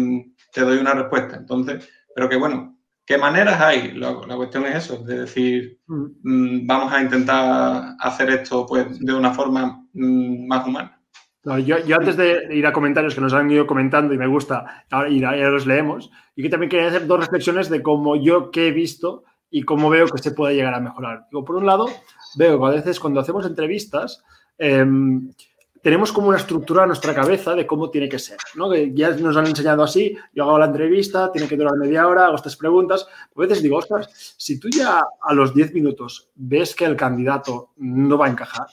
te 0.54 0.62
doy 0.62 0.78
una 0.78 0.94
respuesta. 0.94 1.36
Entonces, 1.36 1.90
pero 2.16 2.30
que 2.30 2.38
bueno, 2.38 2.78
¿Qué 3.06 3.18
maneras 3.18 3.60
hay? 3.60 3.92
La, 3.94 4.14
cuestión 4.36 4.66
es 4.66 4.86
eso, 4.86 4.98
de 5.04 5.22
decir, 5.22 5.80
mm. 5.88 6.66
Vamos 6.66 6.94
a 6.94 7.02
intentar 7.02 7.96
hacer 8.00 8.30
esto 8.30 8.66
pues, 8.66 9.00
de 9.00 9.14
una 9.14 9.34
forma 9.34 9.86
mm, 9.94 10.48
más 10.48 10.66
humana. 10.66 11.02
yo, 11.66 11.78
antes 11.96 12.16
de 12.16 12.48
ir 12.52 12.66
a 12.66 12.72
comentarios 12.72 13.14
que 13.14 13.22
nos 13.22 13.34
han 13.34 13.52
ido 13.52 13.68
comentando 13.68 14.14
y 14.14 14.18
me 14.18 14.28
gusta, 14.28 14.86
ahora 14.90 15.10
los 15.50 15.66
leemos, 15.66 16.12
y 16.36 16.44
que 16.44 16.50
también 16.50 16.70
quería 16.70 16.88
hacer 16.88 17.06
dos 17.06 17.20
reflexiones 17.20 17.70
de 17.70 17.84
cómo 17.84 18.16
yo 18.16 18.52
que 18.52 18.68
he 18.68 18.72
visto 18.72 19.26
y 19.50 19.64
cómo 19.64 19.90
veo 19.90 20.08
que 20.08 20.22
se 20.22 20.32
puede 20.32 20.56
llegar 20.56 20.74
a 20.74 20.80
mejorar. 20.80 21.28
Digo, 21.30 21.44
por 21.44 21.58
un 21.58 21.66
lado, 21.66 21.88
veo 22.38 22.60
que 22.60 22.66
a 22.66 22.70
veces 22.70 23.00
cuando 23.00 23.20
hacemos 23.20 23.46
entrevistas, 23.46 24.24
em, 24.58 25.30
tenemos 25.84 26.14
como 26.14 26.30
una 26.30 26.38
estructura 26.38 26.84
en 26.84 26.88
nuestra 26.88 27.14
cabeza 27.14 27.54
de 27.54 27.68
cómo 27.68 27.90
tiene 27.90 28.08
que 28.08 28.18
ser, 28.18 28.38
¿no? 28.56 28.72
Que 28.72 28.94
ya 28.94 29.10
nos 29.10 29.36
han 29.36 29.48
enseñado 29.48 29.84
así, 29.84 30.16
yo 30.34 30.46
hago 30.46 30.58
la 30.58 30.68
entrevista, 30.68 31.30
tiene 31.30 31.46
que 31.48 31.58
durar 31.58 31.76
media 31.76 32.08
hora, 32.08 32.26
hago 32.26 32.36
estas 32.36 32.56
preguntas. 32.56 33.06
A 33.36 33.40
veces 33.42 33.62
digo, 33.62 33.78
ostras, 33.78 34.34
si 34.38 34.58
tú 34.60 34.70
ya 34.70 35.04
a 35.22 35.34
los 35.34 35.54
10 35.54 35.74
minutos 35.74 36.30
ves 36.36 36.74
que 36.74 36.86
el 36.86 36.96
candidato 36.96 37.72
no 37.76 38.18
va 38.18 38.28
a 38.28 38.30
encajar, 38.30 38.68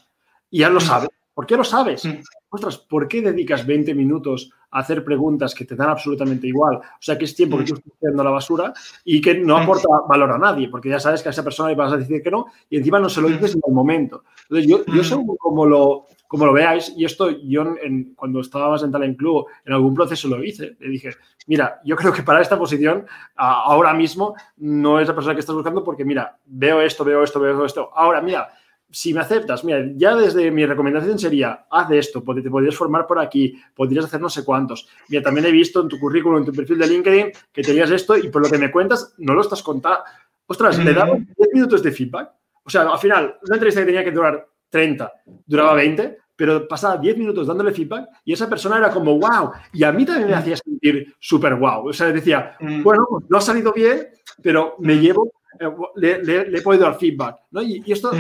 y 0.51 0.61
ya 0.61 0.71
lo 0.71 0.79
mm. 0.79 0.83
sabes, 0.83 1.09
¿por 1.35 1.47
qué 1.47 1.57
lo 1.57 1.65
sabes? 1.65 2.05
Mm. 2.05 2.21
Ostras, 2.49 2.79
¿por 2.79 3.09
qué 3.09 3.23
dedicas 3.23 3.67
20 3.67 3.93
minutos 3.93 4.53
a 4.71 4.79
hacer 4.79 5.05
preguntas 5.05 5.53
que 5.53 5.65
te 5.65 5.75
dan 5.75 5.91
absolutamente 5.91 6.47
igual? 6.47 6.77
O 6.77 7.01
sea, 7.01 7.19
que 7.19 7.25
es 7.25 7.35
tiempo 7.35 7.57
que 7.57 7.65
mm. 7.65 7.67
tú 7.67 7.75
estás 7.75 7.93
haciendo 7.97 8.23
la 8.23 8.31
basura 8.31 8.73
y 9.05 9.21
que 9.21 9.35
no 9.35 9.57
aporta 9.57 9.89
valor 10.09 10.31
a 10.31 10.39
nadie, 10.39 10.69
porque 10.69 10.89
ya 10.89 11.01
sabes 11.01 11.25
que 11.25 11.29
a 11.31 11.33
esa 11.33 11.43
persona 11.43 11.71
le 11.71 11.75
vas 11.75 11.93
a 11.93 11.97
decir 11.97 12.23
que 12.23 12.31
no 12.31 12.47
y 12.69 12.77
encima 12.77 13.01
no 13.01 13.09
se 13.09 13.21
lo 13.21 13.27
dices 13.27 13.57
en 13.57 13.63
el 13.67 13.75
momento. 13.75 14.23
Entonces, 14.43 14.71
yo, 14.71 14.85
yo 14.87 15.03
según 15.03 15.37
como 15.37 15.67
lo, 15.67 16.07
como 16.31 16.47
lo 16.47 16.53
veáis, 16.53 16.95
y 16.97 17.05
esto 17.05 17.29
yo 17.43 17.75
en, 17.83 18.15
cuando 18.15 18.39
estábamos 18.39 18.85
en 18.85 18.93
Talent 18.93 19.19
Club, 19.19 19.47
en 19.65 19.73
algún 19.73 19.97
proceso 19.97 20.29
lo 20.29 20.45
hice, 20.45 20.77
le 20.79 20.89
dije, 20.89 21.11
mira, 21.49 21.81
yo 21.85 21.97
creo 21.97 22.13
que 22.13 22.23
para 22.23 22.41
esta 22.41 22.57
posición 22.57 23.05
ahora 23.35 23.93
mismo 23.95 24.37
no 24.59 25.01
es 25.01 25.09
la 25.09 25.15
persona 25.17 25.35
que 25.35 25.41
estás 25.41 25.57
buscando 25.57 25.83
porque, 25.83 26.05
mira, 26.05 26.39
veo 26.47 26.83
esto, 26.83 27.05
veo 27.05 27.25
esto, 27.25 27.41
veo 27.41 27.65
esto. 27.65 27.91
Ahora, 27.93 28.23
mira, 28.23 28.49
si 28.89 29.13
me 29.13 29.23
aceptas, 29.23 29.65
mira, 29.65 29.85
ya 29.97 30.15
desde 30.15 30.53
mi 30.53 30.65
recomendación 30.65 31.19
sería, 31.19 31.67
haz 31.69 31.91
esto, 31.91 32.23
te 32.23 32.49
podrías 32.49 32.77
formar 32.77 33.09
por 33.09 33.19
aquí, 33.19 33.61
podrías 33.75 34.05
hacer 34.05 34.21
no 34.21 34.29
sé 34.29 34.45
cuántos. 34.45 34.89
Mira, 35.09 35.25
también 35.25 35.47
he 35.47 35.51
visto 35.51 35.81
en 35.81 35.89
tu 35.89 35.99
currículum, 35.99 36.39
en 36.39 36.45
tu 36.45 36.53
perfil 36.53 36.79
de 36.79 36.87
LinkedIn, 36.87 37.33
que 37.53 37.63
tenías 37.65 37.91
esto 37.91 38.17
y 38.17 38.29
por 38.29 38.41
lo 38.41 38.49
que 38.49 38.59
me 38.59 38.71
cuentas, 38.71 39.15
no 39.19 39.35
lo 39.35 39.41
estás 39.41 39.65
contando. 39.65 40.05
Ostras, 40.47 40.79
le 40.79 40.95
daba 40.95 41.17
10 41.17 41.29
minutos 41.55 41.83
de 41.83 41.91
feedback. 41.91 42.31
O 42.63 42.71
sea, 42.71 42.83
al 42.83 43.01
final, 43.01 43.37
una 43.43 43.57
entrevista 43.57 43.81
que 43.81 43.87
tenía 43.87 44.05
que 44.05 44.13
durar 44.13 44.47
30, 44.71 45.13
duraba 45.47 45.75
20, 45.75 46.17
pero 46.41 46.67
pasaba 46.67 46.97
10 46.97 47.19
minutos 47.19 47.47
dándole 47.47 47.73
feedback 47.73 48.09
y 48.25 48.33
esa 48.33 48.49
persona 48.49 48.79
era 48.79 48.91
como, 48.91 49.19
wow. 49.19 49.51
Y 49.75 49.85
a 49.85 49.93
mí 49.93 50.07
también 50.07 50.29
me 50.29 50.35
hacía 50.35 50.57
sentir 50.57 51.15
súper 51.21 51.55
wow. 51.57 51.89
O 51.89 51.93
sea, 51.93 52.11
decía, 52.13 52.57
bueno, 52.83 53.07
no 53.29 53.37
ha 53.37 53.41
salido 53.43 53.73
bien, 53.75 54.09
pero 54.43 54.77
me 54.79 54.99
llevo, 54.99 55.31
eh, 55.59 55.69
le, 55.97 56.57
he 56.57 56.63
podido 56.63 56.85
dar 56.85 56.99
feedback. 56.99 57.37
¿no? 57.51 57.61
Y, 57.61 57.83
esto 57.93 58.13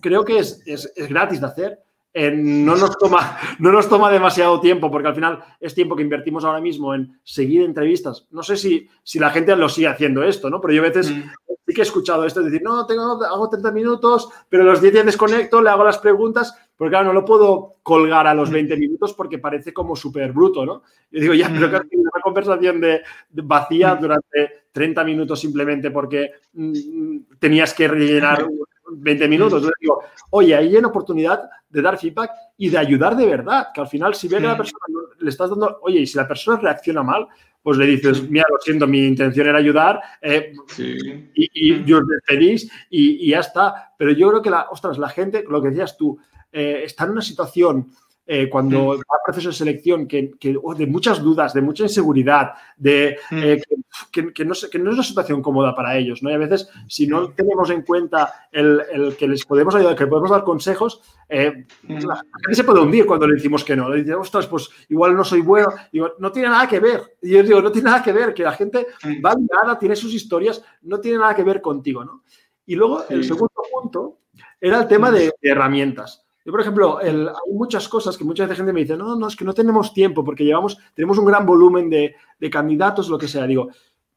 creo 0.00 0.24
que 0.24 0.38
es, 0.38 0.62
es, 0.64 0.90
es, 0.96 1.08
gratis 1.08 1.40
de 1.40 1.46
hacer. 1.46 1.78
Eh, 2.18 2.30
no, 2.34 2.76
nos 2.76 2.96
toma, 2.96 3.36
no 3.58 3.70
nos 3.70 3.90
toma 3.90 4.10
demasiado 4.10 4.58
tiempo, 4.58 4.90
porque 4.90 5.08
al 5.08 5.14
final 5.14 5.44
es 5.60 5.74
tiempo 5.74 5.94
que 5.94 6.02
invertimos 6.02 6.46
ahora 6.46 6.62
mismo 6.62 6.94
en 6.94 7.20
seguir 7.22 7.60
entrevistas. 7.60 8.26
No 8.30 8.42
sé 8.42 8.56
si, 8.56 8.88
si 9.02 9.18
la 9.18 9.28
gente 9.28 9.54
lo 9.54 9.68
sigue 9.68 9.88
haciendo 9.88 10.22
esto, 10.22 10.48
¿no? 10.48 10.58
Pero 10.58 10.72
yo 10.72 10.80
a 10.80 10.86
veces 10.86 11.08
sí 11.08 11.74
que 11.74 11.82
he 11.82 11.84
escuchado 11.84 12.24
esto, 12.24 12.40
es 12.40 12.46
decir, 12.46 12.62
no, 12.62 12.86
tengo, 12.86 13.22
hago 13.22 13.50
30 13.50 13.70
minutos, 13.70 14.30
pero 14.48 14.64
los 14.64 14.80
10 14.80 14.94
días 14.94 15.04
desconecto, 15.04 15.60
le 15.60 15.68
hago 15.68 15.84
las 15.84 15.98
preguntas, 15.98 16.56
porque 16.74 16.92
claro, 16.92 17.08
no 17.08 17.12
lo 17.12 17.22
puedo 17.26 17.74
colgar 17.82 18.26
a 18.26 18.32
los 18.32 18.48
20 18.48 18.78
minutos 18.78 19.12
porque 19.12 19.38
parece 19.38 19.74
como 19.74 19.94
súper 19.94 20.32
bruto, 20.32 20.64
¿no? 20.64 20.84
Yo 21.10 21.20
digo, 21.20 21.34
ya, 21.34 21.50
pero 21.50 21.70
que 21.70 21.98
una 21.98 22.22
conversación 22.22 22.80
de, 22.80 23.02
vacía 23.28 23.94
durante 23.94 24.68
30 24.72 25.04
minutos 25.04 25.38
simplemente 25.38 25.90
porque 25.90 26.30
mm, 26.54 27.18
tenías 27.38 27.74
que 27.74 27.88
rellenar 27.88 28.48
20 28.90 29.28
minutos. 29.28 29.58
Entonces 29.58 29.78
digo, 29.80 30.02
oye, 30.30 30.54
ahí 30.54 30.68
hay 30.68 30.76
una 30.76 30.88
oportunidad 30.88 31.50
de 31.68 31.82
dar 31.82 31.98
feedback 31.98 32.30
y 32.58 32.68
de 32.68 32.78
ayudar 32.78 33.16
de 33.16 33.26
verdad, 33.26 33.68
que 33.74 33.80
al 33.80 33.88
final 33.88 34.14
si 34.14 34.28
ve 34.28 34.38
que 34.38 34.46
la 34.46 34.56
persona 34.56 34.80
le 35.18 35.30
estás 35.30 35.50
dando, 35.50 35.78
oye, 35.82 36.00
y 36.00 36.06
si 36.06 36.16
la 36.16 36.28
persona 36.28 36.58
reacciona 36.58 37.02
mal, 37.02 37.26
pues 37.62 37.78
le 37.78 37.86
dices, 37.86 38.30
mira, 38.30 38.46
lo 38.48 38.58
siento, 38.60 38.86
mi 38.86 39.04
intención 39.04 39.48
era 39.48 39.58
ayudar 39.58 40.00
eh, 40.22 40.52
y, 40.78 41.74
y 41.84 41.92
os 41.92 42.06
despedís 42.06 42.70
y, 42.88 43.30
ya 43.30 43.40
está. 43.40 43.92
Pero 43.98 44.12
yo 44.12 44.28
creo 44.28 44.42
que, 44.42 44.50
la, 44.50 44.68
ostras, 44.70 44.98
la 44.98 45.08
gente, 45.08 45.44
lo 45.48 45.60
que 45.60 45.70
decías 45.70 45.96
tú, 45.96 46.16
eh, 46.52 46.82
está 46.84 47.04
en 47.04 47.10
una 47.10 47.22
situación 47.22 47.90
eh, 48.28 48.48
cuando 48.48 48.88
va 48.88 48.94
a 48.94 49.24
proceso 49.24 49.50
de 49.50 49.54
selección 49.54 50.08
que, 50.08 50.34
oh, 50.60 50.74
de 50.74 50.86
muchas 50.86 51.22
dudas, 51.22 51.54
de 51.54 51.60
mucha 51.60 51.84
inseguridad, 51.84 52.54
de 52.76 53.18
eh, 53.30 53.62
que, 54.10 54.44
no, 54.44 54.52
es 54.52 54.74
una 54.74 55.02
situación 55.02 55.40
cómoda 55.40 55.74
para 55.74 55.96
ellos. 55.96 56.22
¿no? 56.22 56.30
Y 56.30 56.34
a 56.34 56.38
veces, 56.38 56.68
si 56.88 57.06
no 57.06 57.30
tenemos 57.30 57.70
en 57.70 57.82
cuenta 57.82 58.48
el, 58.50 59.16
que 59.16 59.28
les 59.28 59.44
podemos 59.44 59.74
ayudar, 59.76 59.94
que 59.94 60.08
podemos 60.08 60.30
dar 60.30 60.42
consejos, 60.42 61.00
eh, 61.28 61.66
la 61.86 62.16
gente 62.16 62.54
se 62.54 62.64
puede 62.64 62.80
hundir 62.80 63.06
cuando 63.06 63.28
le 63.28 63.34
decimos 63.34 63.62
que 63.62 63.76
no. 63.76 63.88
Le 63.88 64.02
dice, 64.02 64.14
ostras, 64.14 64.48
pues 64.48 64.70
igual 64.88 65.14
no 65.14 65.22
soy 65.22 65.40
bueno. 65.40 65.68
Digo, 65.92 66.14
no 66.18 66.32
tiene 66.32 66.48
nada 66.48 66.66
que 66.66 66.80
ver. 66.80 67.18
Y 67.22 67.30
yo 67.30 67.42
digo, 67.44 67.62
no 67.62 67.70
tiene 67.70 67.90
nada 67.90 68.02
que 68.02 68.12
ver, 68.12 68.34
que 68.34 68.42
la 68.42 68.52
gente 68.52 68.88
va 69.24 69.34
ligada, 69.34 69.78
tiene 69.78 69.94
sus 69.94 70.12
historias, 70.12 70.64
no 70.82 70.98
tiene 70.98 71.18
nada 71.18 71.34
que 71.34 71.44
ver 71.44 71.60
contigo. 71.60 72.04
¿no? 72.04 72.24
Y 72.66 72.74
luego, 72.74 73.04
el 73.08 73.22
segundo 73.22 73.62
punto 73.72 74.18
era 74.60 74.80
el 74.80 74.88
tema 74.88 75.12
de 75.12 75.32
herramientas. 75.40 76.25
Yo, 76.46 76.52
por 76.52 76.60
ejemplo, 76.60 76.98
hay 76.98 77.52
muchas 77.52 77.88
cosas 77.88 78.16
que 78.16 78.22
mucha 78.22 78.44
veces 78.44 78.58
gente 78.58 78.72
me 78.72 78.78
dice, 78.78 78.96
no, 78.96 79.16
no, 79.16 79.26
es 79.26 79.34
que 79.34 79.44
no 79.44 79.52
tenemos 79.52 79.92
tiempo 79.92 80.22
porque 80.22 80.44
llevamos, 80.44 80.78
tenemos 80.94 81.18
un 81.18 81.24
gran 81.24 81.44
volumen 81.44 81.90
de, 81.90 82.14
candidatos, 82.52 83.08
lo 83.08 83.18
que 83.18 83.26
sea. 83.26 83.48
Digo, 83.48 83.68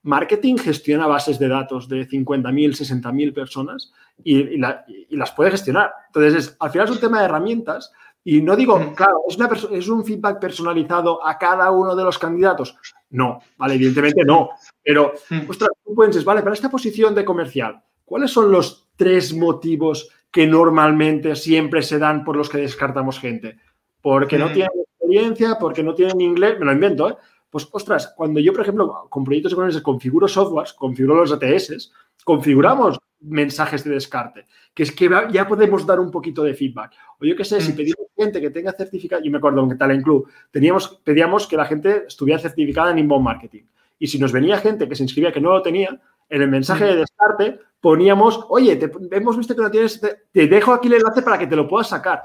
marketing 0.04 0.58
gestiona 0.58 1.08
bases 1.08 1.40
de 1.40 1.48
datos 1.48 1.90
de 1.90 2.08
50.000, 2.08 3.02
60.000 3.02 3.34
personas 3.34 3.92
y, 4.24 4.58
las 4.58 5.32
puede 5.32 5.50
gestionar. 5.50 5.92
Entonces, 6.06 6.56
al 6.60 6.70
final 6.70 6.88
es 6.88 6.94
un 6.94 7.00
tema 7.00 7.18
de 7.18 7.26
herramientas 7.26 7.92
y 8.24 8.44
no 8.44 8.56
digo, 8.56 8.78
mm. 8.78 8.94
claro, 8.94 9.24
¿es, 9.28 9.36
una 9.36 9.50
¿es 9.72 9.90
un 9.90 10.06
feedback 10.06 10.40
personalizado 10.40 11.26
a 11.26 11.36
cada 11.36 11.72
uno 11.72 11.96
de 11.96 12.04
los 12.04 12.20
candidatos? 12.20 12.76
No, 13.10 13.42
vale, 13.58 13.74
evidentemente 13.74 14.24
no. 14.24 14.52
Pero, 14.84 15.14
mm. 15.32 15.50
ostras, 15.50 15.72
tú 15.84 15.96
puedes, 15.96 16.24
vale, 16.24 16.44
para 16.44 16.54
esta 16.54 16.70
posición 16.70 17.16
de 17.16 17.26
comercial, 17.26 17.82
¿cuáles 18.06 18.30
son 18.30 18.52
los 18.52 18.88
tres 18.96 19.34
motivos 19.34 20.12
que 20.32 20.48
normalmente 20.48 21.36
siempre 21.36 21.82
se 21.82 22.00
dan 22.00 22.24
por 22.24 22.36
los 22.36 22.50
que 22.50 22.60
descartamos 22.60 23.20
gente. 23.20 23.58
Porque 24.02 24.38
no 24.38 24.50
mm. 24.50 24.54
tienen 24.54 24.72
experiencia, 24.92 25.58
porque 25.60 25.84
no 25.84 25.94
tienen 25.94 26.22
inglés, 26.22 26.60
me 26.60 26.66
lo 26.66 26.74
invento, 26.74 27.10
¿eh? 27.10 27.16
Pues, 27.50 27.68
ostras, 27.72 28.14
cuando 28.16 28.40
yo, 28.40 28.54
por 28.54 28.62
ejemplo, 28.62 29.08
con 29.10 29.24
proyectos 29.24 29.54
económicos 29.54 29.82
configuro 29.82 30.28
softwares, 30.28 30.74
configuro 30.74 31.16
los 31.16 31.32
ATS, 31.32 31.92
configuramos 32.24 33.00
mensajes 33.22 33.84
de 33.84 33.92
descarte, 33.92 34.46
que 34.74 34.84
es 34.84 34.92
que 34.92 35.10
ya 35.32 35.48
podemos 35.48 35.86
dar 35.86 36.00
un 36.00 36.12
poquito 36.12 36.44
de 36.44 36.54
feedback. 36.54 36.92
O 37.20 37.26
yo 37.26 37.36
qué 37.36 37.44
sé, 37.44 37.60
si 37.60 37.74
mm. 37.74 37.76
pedimos 37.76 38.08
gente 38.16 38.40
que 38.40 38.52
tenga 38.52 38.72
certificado, 38.72 39.24
yo 39.24 39.32
me 39.32 39.40
acuerdo 39.40 39.64
en 39.64 39.78
Talent 39.78 40.04
Club, 40.04 40.30
teníamos, 40.52 41.00
pedíamos 41.04 41.48
que 41.48 41.58
la 41.58 41.66
gente 41.66 42.06
estuviera 42.08 42.40
certificada 42.40 42.92
en 42.92 43.00
inbound 43.00 43.26
marketing. 43.26 43.64
Y 43.98 44.08
si 44.08 44.20
nos 44.20 44.32
venía 44.32 44.58
gente 44.60 44.88
que 44.88 44.96
se 44.96 45.04
inscribía 45.04 45.32
que 45.32 45.42
no 45.42 45.50
lo 45.50 45.62
tenía, 45.62 46.00
en 46.30 46.42
el 46.42 46.48
mensaje 46.48 46.86
de 46.86 46.96
descarte 46.98 47.60
poníamos, 47.82 48.46
oye, 48.50 48.76
te, 48.76 48.92
hemos 49.12 49.38
visto 49.38 49.56
que 49.56 49.62
no 49.62 49.72
tienes, 49.72 50.00
te, 50.00 50.48
dejo 50.48 50.74
aquí 50.74 50.88
el 50.88 50.96
enlace 50.96 51.22
para 51.22 51.38
que 51.38 51.48
te 51.48 51.56
lo 51.56 51.68
puedas 51.68 51.90
sacar. 51.90 52.22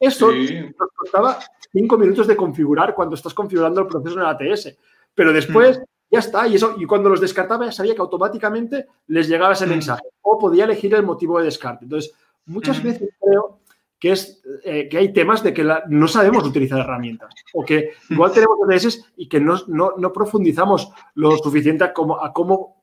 Eso 0.00 0.32
nos 0.32 0.90
costaba 0.96 1.38
cinco 1.72 1.98
minutos 1.98 2.26
de 2.26 2.36
configurar 2.36 2.94
cuando 2.94 3.14
estás 3.14 3.34
configurando 3.34 3.80
el 3.80 3.86
proceso 3.86 4.14
en 4.14 4.20
el 4.20 4.26
ATS. 4.26 4.76
Pero 5.14 5.32
después 5.32 5.78
mm. 5.78 5.82
ya 6.10 6.18
está. 6.18 6.48
Y, 6.48 6.56
eso, 6.56 6.74
y 6.78 6.86
cuando 6.86 7.08
los 7.08 7.20
descartaba 7.20 7.66
ya 7.66 7.72
sabía 7.72 7.94
que 7.94 8.00
automáticamente 8.00 8.86
les 9.08 9.28
llegaba 9.28 9.52
ese 9.52 9.66
mm. 9.66 9.70
mensaje. 9.70 10.02
O 10.22 10.38
podía 10.38 10.64
elegir 10.64 10.94
el 10.94 11.04
motivo 11.04 11.38
de 11.38 11.44
descarte. 11.44 11.84
Entonces, 11.84 12.12
muchas 12.46 12.82
mm. 12.82 12.86
veces 12.86 13.08
creo 13.20 13.60
que, 14.00 14.12
es, 14.12 14.42
eh, 14.64 14.88
que 14.88 14.98
hay 14.98 15.12
temas 15.12 15.42
de 15.42 15.54
que 15.54 15.64
no 15.88 16.08
sabemos 16.08 16.44
utilizar 16.44 16.80
herramientas. 16.80 17.32
O 17.52 17.64
que 17.64 17.92
igual 18.10 18.32
tenemos 18.32 18.58
ATS 18.68 19.12
y 19.16 19.28
que 19.28 19.40
no, 19.40 19.56
no, 19.66 20.12
profundizamos 20.12 20.90
lo 21.14 21.36
suficiente 21.36 21.84
a 21.84 21.92
cómo, 21.92 22.22
a 22.22 22.32
cómo 22.32 22.73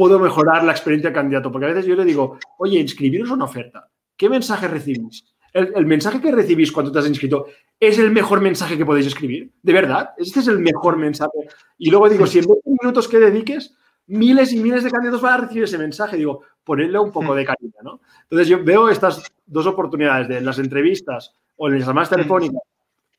puedo 0.00 0.18
mejorar 0.18 0.64
la 0.64 0.72
experiencia 0.72 1.10
del 1.10 1.14
candidato. 1.14 1.52
Porque 1.52 1.66
a 1.66 1.68
veces 1.68 1.84
yo 1.84 1.94
le 1.94 2.06
digo, 2.06 2.38
oye, 2.56 2.80
inscribiros 2.80 3.28
una 3.28 3.44
oferta. 3.44 3.86
¿Qué 4.16 4.30
mensaje 4.30 4.66
recibís? 4.66 5.26
El, 5.52 5.84
mensaje 5.84 6.22
que 6.22 6.32
recibís 6.32 6.72
cuando 6.72 6.90
te 6.90 7.00
has 7.00 7.06
inscrito 7.06 7.48
es 7.78 7.98
el 7.98 8.10
mejor 8.10 8.40
mensaje 8.40 8.78
que 8.78 8.86
podéis 8.86 9.08
escribir. 9.08 9.50
¿De 9.62 9.74
verdad? 9.74 10.12
Este 10.16 10.40
es 10.40 10.48
el 10.48 10.58
mejor 10.58 10.96
mensaje. 10.96 11.48
Y 11.76 11.90
luego 11.90 12.08
digo, 12.08 12.26
si 12.26 12.38
en 12.38 12.46
20 12.46 12.70
minutos 12.80 13.08
que 13.08 13.18
dediques, 13.18 13.76
miles 14.06 14.54
y 14.54 14.60
miles 14.60 14.84
de 14.84 14.90
candidatos 14.90 15.20
van 15.20 15.34
a 15.34 15.36
recibir 15.42 15.64
ese 15.64 15.76
mensaje. 15.76 16.16
Digo, 16.16 16.44
ponerle 16.64 16.98
un 16.98 17.12
poco 17.12 17.34
de 17.34 17.44
cariño, 17.44 17.74
¿no? 17.82 18.00
Entonces 18.22 18.48
yo 18.48 18.64
veo 18.64 18.88
estas 18.88 19.22
dos 19.44 19.66
oportunidades 19.66 20.28
de 20.28 20.40
las 20.40 20.58
entrevistas 20.58 21.34
o 21.58 21.68
en 21.68 21.78
las 21.78 21.86
llamadas 21.86 22.08
telefónicas, 22.08 22.62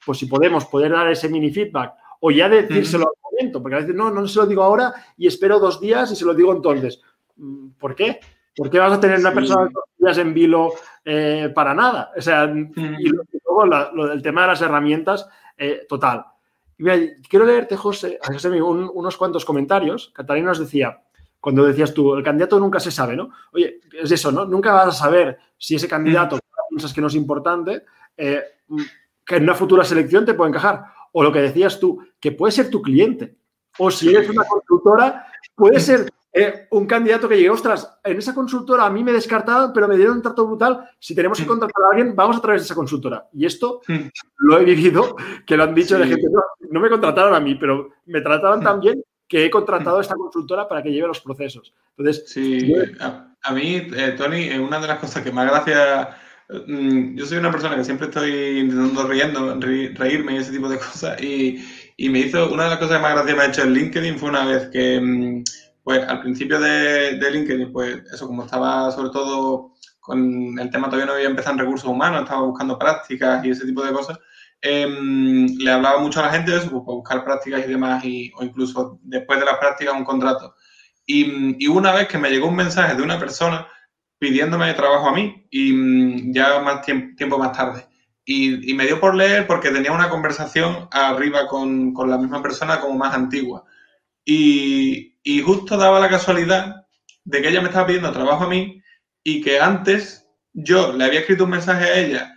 pues 0.03 0.17
si 0.17 0.25
podemos 0.25 0.65
poder 0.65 0.93
dar 0.93 1.11
ese 1.11 1.29
mini 1.29 1.51
feedback 1.51 1.93
o 2.21 2.31
ya 2.31 2.49
decírselo 2.49 3.05
momento, 3.31 3.61
porque 3.61 3.75
a 3.75 3.79
veces 3.79 3.95
no, 3.95 4.11
no 4.11 4.27
se 4.27 4.39
lo 4.39 4.45
digo 4.45 4.63
ahora 4.63 4.93
y 5.17 5.27
espero 5.27 5.59
dos 5.59 5.79
días 5.79 6.11
y 6.11 6.15
se 6.15 6.25
lo 6.25 6.33
digo 6.33 6.53
entonces. 6.53 7.01
Mm, 7.37 7.69
¿Por 7.79 7.95
qué? 7.95 8.19
¿Por 8.55 8.69
qué 8.69 8.79
vas 8.79 8.93
a 8.93 8.99
tener 8.99 9.19
una 9.19 9.33
persona 9.33 9.69
dos 9.73 9.83
días 9.97 10.17
en 10.17 10.33
vilo 10.33 10.73
eh, 11.05 11.51
para 11.53 11.73
nada? 11.73 12.11
O 12.17 12.21
sea, 12.21 12.45
y 12.45 13.09
luego 13.09 13.65
lo, 13.65 14.07
del 14.07 14.21
tema 14.21 14.41
de 14.41 14.47
las 14.47 14.61
herramientas, 14.61 15.27
eh, 15.57 15.85
total. 15.87 16.25
quiero 17.29 17.45
leerte, 17.45 17.77
José, 17.77 18.19
José 18.21 18.61
unos 18.61 19.17
cuantos 19.17 19.45
comentarios. 19.45 20.11
Catalina 20.13 20.49
nos 20.49 20.59
decía, 20.59 21.01
cuando 21.39 21.65
decías 21.65 21.93
tú, 21.93 22.13
el 22.13 22.23
candidato 22.23 22.59
nunca 22.59 22.79
se 22.79 22.91
sabe, 22.91 23.15
¿no? 23.15 23.31
Oye, 23.53 23.79
es 23.91 24.11
eso, 24.11 24.31
¿no? 24.31 24.45
Nunca 24.45 24.73
vas 24.73 24.87
a 24.87 24.91
saber 24.91 25.37
si 25.57 25.75
ese 25.75 25.87
candidato 25.87 26.37
piensas 26.69 26.93
que 26.93 27.01
no 27.01 27.07
es 27.07 27.15
importante, 27.15 27.83
eh, 28.15 28.43
que 29.25 29.35
en 29.35 29.43
una 29.43 29.55
futura 29.55 29.83
selección 29.83 30.25
te 30.25 30.33
puede 30.33 30.49
encajar. 30.49 30.85
O 31.11 31.23
lo 31.23 31.31
que 31.31 31.41
decías 31.41 31.79
tú, 31.79 31.99
que 32.19 32.31
puede 32.31 32.51
ser 32.51 32.69
tu 32.69 32.81
cliente. 32.81 33.35
O 33.77 33.89
si 33.91 34.09
eres 34.09 34.29
una 34.29 34.43
consultora, 34.43 35.27
puede 35.55 35.79
ser 35.79 36.11
eh, 36.33 36.67
un 36.71 36.85
candidato 36.85 37.27
que 37.27 37.35
llegue, 37.35 37.49
ostras, 37.49 37.99
en 38.05 38.17
esa 38.17 38.33
consultora 38.33 38.85
a 38.85 38.89
mí 38.89 39.03
me 39.03 39.11
descartaron, 39.11 39.73
pero 39.73 39.87
me 39.87 39.97
dieron 39.97 40.17
un 40.17 40.21
trato 40.21 40.47
brutal. 40.47 40.89
Si 40.97 41.13
tenemos 41.13 41.37
que 41.37 41.45
contratar 41.45 41.83
a 41.83 41.95
alguien, 41.95 42.15
vamos 42.15 42.37
a 42.37 42.41
través 42.41 42.61
de 42.61 42.65
esa 42.65 42.75
consultora. 42.75 43.27
Y 43.33 43.45
esto 43.45 43.81
lo 44.37 44.57
he 44.57 44.63
vivido, 44.63 45.15
que 45.45 45.57
lo 45.57 45.63
han 45.63 45.75
dicho 45.75 45.97
de 45.97 46.07
gente, 46.07 46.27
no, 46.69 46.79
me 46.79 46.89
contrataron 46.89 47.33
a 47.33 47.39
mí, 47.39 47.55
pero 47.55 47.89
me 48.05 48.21
trataron 48.21 48.61
tan 48.61 48.79
bien 48.79 49.03
que 49.27 49.45
he 49.45 49.49
contratado 49.49 49.97
a 49.97 50.01
esta 50.01 50.15
consultora 50.15 50.67
para 50.67 50.81
que 50.81 50.91
lleve 50.91 51.07
los 51.07 51.21
procesos. 51.21 51.73
Entonces, 51.97 52.23
sí, 52.27 52.73
a, 52.99 53.53
mí, 53.53 53.87
eh, 53.93 54.15
Tony, 54.17 54.43
eh, 54.43 54.59
una 54.59 54.79
de 54.79 54.87
las 54.87 54.99
cosas 54.99 55.23
que 55.23 55.31
más 55.31 55.49
gracia 55.49 56.17
yo 56.51 57.25
soy 57.25 57.37
una 57.37 57.51
persona 57.51 57.75
que 57.75 57.83
siempre 57.83 58.07
estoy 58.07 58.59
intentando 58.59 59.07
riendo, 59.07 59.59
reírme 59.59 60.33
y 60.33 60.37
ese 60.37 60.51
tipo 60.51 60.67
de 60.67 60.77
cosas. 60.77 61.21
Y, 61.21 61.63
y, 61.97 62.09
me 62.09 62.19
hizo, 62.19 62.51
una 62.51 62.65
de 62.65 62.69
las 62.71 62.79
cosas 62.79 62.97
que 62.97 63.03
más 63.03 63.13
gracia 63.13 63.35
me 63.35 63.41
ha 63.43 63.47
hecho 63.47 63.63
en 63.63 63.73
LinkedIn 63.73 64.19
fue 64.19 64.29
una 64.29 64.45
vez 64.45 64.69
que, 64.71 64.99
mm, 64.99 65.43
pues 65.83 66.07
al 66.07 66.21
principio 66.21 66.59
de, 66.59 67.17
de 67.17 67.31
LinkedIn, 67.31 67.71
pues 67.71 68.01
eso, 68.13 68.27
como 68.27 68.43
estaba 68.43 68.91
sobre 68.91 69.11
todo 69.11 69.71
con 70.01 70.57
el 70.59 70.69
tema 70.71 70.87
todavía 70.87 71.05
no 71.05 71.13
había 71.13 71.27
empezado 71.27 71.53
en 71.53 71.59
recursos 71.59 71.87
humanos, 71.87 72.23
estaba 72.23 72.41
buscando 72.41 72.77
prácticas 72.77 73.45
y 73.45 73.51
ese 73.51 73.65
tipo 73.65 73.83
de 73.83 73.93
cosas, 73.93 74.19
em, 74.59 75.47
le 75.57 75.71
hablaba 75.71 75.99
mucho 75.99 76.19
a 76.19 76.23
la 76.23 76.31
gente 76.31 76.51
de 76.51 76.57
eso, 76.57 76.69
pues, 76.69 76.83
buscar 76.83 77.23
prácticas 77.23 77.63
y 77.65 77.69
demás, 77.69 78.03
y, 78.03 78.31
o 78.35 78.43
incluso 78.43 78.99
después 79.03 79.39
de 79.39 79.45
las 79.45 79.57
prácticas 79.59 79.93
un 79.93 80.03
contrato. 80.03 80.55
Y, 81.05 81.63
y, 81.63 81.67
una 81.67 81.93
vez 81.93 82.07
que 82.07 82.17
me 82.17 82.29
llegó 82.29 82.47
un 82.47 82.55
mensaje 82.55 82.95
de 82.95 83.03
una 83.03 83.19
persona 83.19 83.67
pidiéndome 84.21 84.71
trabajo 84.75 85.09
a 85.09 85.13
mí 85.13 85.47
y 85.49 85.73
mm, 85.73 86.31
ya 86.31 86.59
más 86.59 86.83
tiempo, 86.83 87.39
más 87.39 87.57
tarde. 87.57 87.87
Y, 88.23 88.71
me 88.75 88.85
dio 88.85 88.99
por 88.99 89.15
leer 89.15 89.47
porque 89.47 89.71
tenía 89.71 89.91
una 89.91 90.09
conversación 90.09 90.87
arriba 90.91 91.47
con, 91.47 91.91
la 92.07 92.19
misma 92.19 92.39
persona 92.43 92.79
como 92.79 92.99
más 92.99 93.15
antigua. 93.15 93.65
Y, 94.23 95.15
y, 95.23 95.41
justo 95.41 95.75
daba 95.75 95.99
la 95.99 96.07
casualidad 96.07 96.85
de 97.25 97.41
que 97.41 97.49
ella 97.49 97.61
me 97.61 97.69
estaba 97.69 97.87
pidiendo 97.87 98.11
trabajo 98.11 98.43
a 98.43 98.49
mí 98.49 98.79
y 99.23 99.41
que 99.41 99.59
antes 99.59 100.27
yo 100.53 100.93
le 100.93 101.03
había 101.03 101.21
escrito 101.21 101.45
un 101.45 101.49
mensaje 101.51 101.85
a 101.85 101.99
ella 101.99 102.35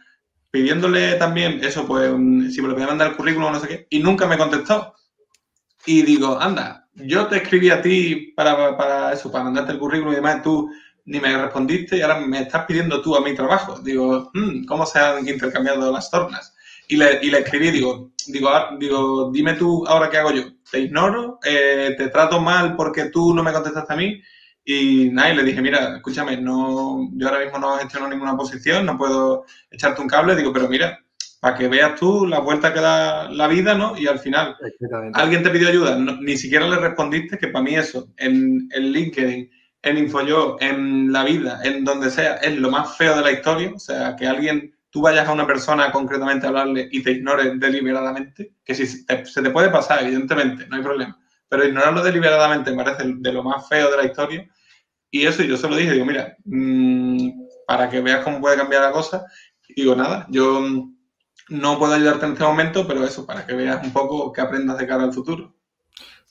pidiéndole 0.51 1.17
también 1.17 1.63
eso, 1.63 1.87
pues 1.87 2.11
si 2.55 2.63
me 2.63 2.69
lo 2.69 2.75
podía 2.75 2.87
mandar 2.87 3.09
el 3.09 3.17
currículum 3.17 3.49
o 3.49 3.51
no 3.51 3.61
sé 3.61 3.69
qué, 3.69 3.87
y 3.91 3.99
nunca 3.99 4.27
me 4.27 4.39
contestó. 4.39 4.95
Y 5.85 6.03
digo, 6.03 6.41
anda, 6.41 6.89
yo 6.95 7.27
te 7.27 7.39
escribí 7.39 7.69
a 7.69 7.83
ti 7.83 8.33
para, 8.35 8.77
para 8.77 9.13
eso, 9.13 9.31
para 9.31 9.45
mandarte 9.45 9.73
el 9.73 9.79
currículum 9.79 10.13
y 10.13 10.17
demás, 10.17 10.43
tú 10.43 10.71
ni 11.07 11.21
me 11.21 11.37
respondiste 11.37 11.97
y 11.97 12.01
ahora 12.01 12.21
me 12.21 12.41
estás 12.41 12.65
pidiendo 12.67 13.03
tú 13.03 13.17
a 13.17 13.21
mi 13.21 13.35
trabajo. 13.35 13.79
Digo, 13.81 14.31
hmm, 14.33 14.65
¿cómo 14.65 14.87
se 14.87 14.99
han 14.99 15.29
intercambiado 15.29 15.93
las 15.93 16.11
tornas? 16.11 16.55
Y 16.89 16.97
le, 16.97 17.19
y 17.23 17.31
le 17.31 17.41
escribí, 17.41 17.71
digo, 17.71 18.13
digo, 18.27 18.49
ah, 18.49 18.77
digo, 18.79 19.31
dime 19.33 19.55
tú 19.55 19.87
ahora 19.87 20.11
qué 20.11 20.19
hago 20.19 20.33
yo. 20.33 20.43
¿Te 20.71 20.81
ignoro? 20.81 21.39
Eh, 21.45 21.95
¿Te 21.97 22.09
trato 22.09 22.41
mal 22.41 22.77
porque 22.77 23.07
tú 23.07 23.35
no 23.35 23.43
me 23.43 23.53
contestaste 23.53 23.93
a 23.93 23.97
mí? 23.97 24.21
Y 24.65 25.11
nada, 25.11 25.31
y 25.31 25.37
le 25.37 25.45
dije, 25.45 25.61
mira, 25.61 25.97
escúchame, 25.97 26.39
no, 26.39 27.11
yo 27.13 27.29
ahora 27.29 27.45
mismo 27.45 27.59
no 27.59 27.77
gestiono 27.77 28.09
ninguna 28.09 28.37
posición, 28.37 28.87
no 28.87 28.97
puedo 28.97 29.45
echarte 29.71 30.01
un 30.01 30.09
cable. 30.09 30.35
Digo, 30.35 30.53
pero 30.53 30.69
mira, 30.69 30.99
para 31.41 31.59
que 31.59 31.69
veas 31.69 32.01
tú 32.01 32.27
la 32.27 32.39
vuelta 32.39 32.73
que 32.73 32.81
da 32.81 33.31
la 33.31 33.47
vida, 33.47 33.75
¿no? 33.75 33.97
Y 33.99 34.07
al 34.07 34.19
final, 34.19 34.57
alguien 35.13 35.43
te 35.43 35.51
pidió 35.51 35.69
ayuda, 35.69 35.99
ni 35.99 36.39
siquiera 36.39 36.67
le 36.67 36.77
respondiste, 36.77 37.37
que 37.37 37.49
para 37.49 37.63
mí 37.63 37.77
eso, 37.77 38.09
en, 38.17 38.69
en 38.73 38.93
LinkedIn, 38.93 39.51
en 39.85 39.99
InfoYo, 39.99 40.57
en 40.61 41.13
la 41.13 41.25
vida, 41.25 41.61
en 41.63 41.85
donde 41.85 42.11
sea, 42.11 42.37
es 42.37 42.57
lo 42.59 42.71
más 42.71 42.97
feo 42.97 43.17
de 43.17 43.23
la 43.23 43.33
historia. 43.33 43.73
O 43.75 43.79
sea, 43.79 44.17
que 44.17 44.27
alguien, 44.27 44.75
tú 44.91 45.03
vayas 45.03 45.29
a 45.29 45.33
una 45.33 45.47
persona 45.47 45.93
concretamente 45.93 46.47
a 46.47 46.49
hablarle 46.49 46.89
y 46.91 47.03
te 47.03 47.13
ignores 47.13 47.59
deliberadamente, 47.61 48.55
que 48.65 48.75
si 48.75 48.87
se 48.87 49.43
te 49.43 49.51
puede 49.51 49.71
pasar, 49.71 50.03
evidentemente, 50.03 50.67
no 50.67 50.77
hay 50.77 50.83
problema. 50.83 51.19
Pero 51.49 51.67
ignorarlo 51.67 52.03
deliberadamente 52.03 52.71
me 52.73 52.83
parece 52.83 53.05
de 53.17 53.33
lo 53.33 53.43
más 53.43 53.69
feo 53.69 53.91
de 53.91 53.97
la 53.97 54.05
historia. 54.07 54.49
Y 55.11 55.27
eso 55.27 55.43
yo 55.43 55.57
se 55.57 55.69
lo 55.69 55.77
dije, 55.77 55.93
digo, 55.93 56.07
mira, 56.07 56.37
mm, 56.45 57.31
para 57.67 57.89
que 57.89 58.01
veas 58.01 58.25
cómo 58.25 58.41
puede 58.41 58.57
cambiar 58.57 58.83
la 58.83 58.93
cosa, 58.93 59.25
digo, 59.77 59.95
nada, 59.95 60.27
yo 60.31 60.65
no 61.49 61.79
puedo 61.79 61.95
ayudarte 61.95 62.27
en 62.27 62.33
este 62.33 62.45
momento, 62.45 62.87
pero 62.89 63.05
eso, 63.05 63.27
para 63.27 63.47
que 63.47 63.55
veas 63.55 63.85
un 63.85 63.93
poco 63.93 64.33
que 64.33 64.41
aprendas 64.41 64.79
de 64.79 64.87
cara 64.87 65.05
al 65.05 65.13
futuro. 65.13 65.55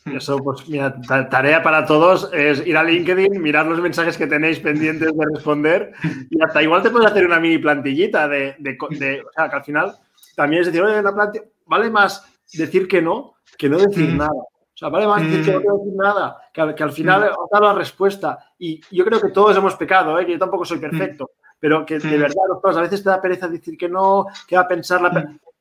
Eso, 0.05 0.37
pues 0.37 0.67
mira, 0.67 0.99
tarea 1.29 1.63
para 1.63 1.85
todos 1.85 2.29
es 2.33 2.65
ir 2.65 2.75
a 2.75 2.83
LinkedIn, 2.83 3.41
mirar 3.41 3.65
los 3.65 3.79
mensajes 3.79 4.17
que 4.17 4.27
tenéis 4.27 4.59
pendientes 4.59 5.15
de 5.15 5.25
responder 5.33 5.93
y 6.29 6.41
hasta 6.43 6.61
igual 6.61 6.83
te 6.83 6.89
puedes 6.89 7.09
hacer 7.09 7.25
una 7.25 7.39
mini 7.39 7.57
plantillita 7.57 8.27
de, 8.27 8.55
o 8.79 8.95
sea, 8.95 9.49
que 9.49 9.55
al 9.55 9.63
final 9.63 9.95
también 10.35 10.61
es 10.61 10.67
decir, 10.67 10.81
oye, 10.81 11.01
plantilla, 11.01 11.45
vale 11.65 11.89
más 11.89 12.25
decir 12.51 12.87
que 12.87 13.01
no 13.01 13.33
que 13.57 13.69
no 13.69 13.77
decir 13.77 14.09
mm. 14.09 14.17
nada. 14.17 14.33
O 14.33 14.75
sea, 14.75 14.89
vale 14.89 15.07
más 15.07 15.21
decir 15.21 15.45
que 15.45 15.51
no 15.51 15.59
quiero 15.59 15.77
decir 15.77 15.93
nada, 15.95 16.37
que, 16.51 16.83
al, 16.83 16.91
final 16.91 17.21
mm. 17.21 17.41
os 17.41 17.49
da 17.51 17.59
la 17.59 17.73
respuesta. 17.73 18.39
Y 18.57 18.81
yo 18.91 19.05
creo 19.05 19.21
que 19.21 19.29
todos 19.29 19.55
hemos 19.55 19.75
pecado, 19.75 20.19
¿eh? 20.19 20.25
que 20.25 20.33
yo 20.33 20.39
tampoco 20.39 20.65
soy 20.65 20.79
perfecto, 20.79 21.31
pero 21.59 21.85
que 21.85 21.99
de 21.99 22.17
verdad 22.17 22.43
a 22.63 22.81
veces 22.81 23.03
te 23.03 23.09
da 23.09 23.21
pereza 23.21 23.47
decir 23.47 23.77
que 23.77 23.87
no, 23.87 24.25
que 24.47 24.55
va 24.55 24.63
a 24.63 24.67
pensar 24.67 25.01
la 25.01 25.11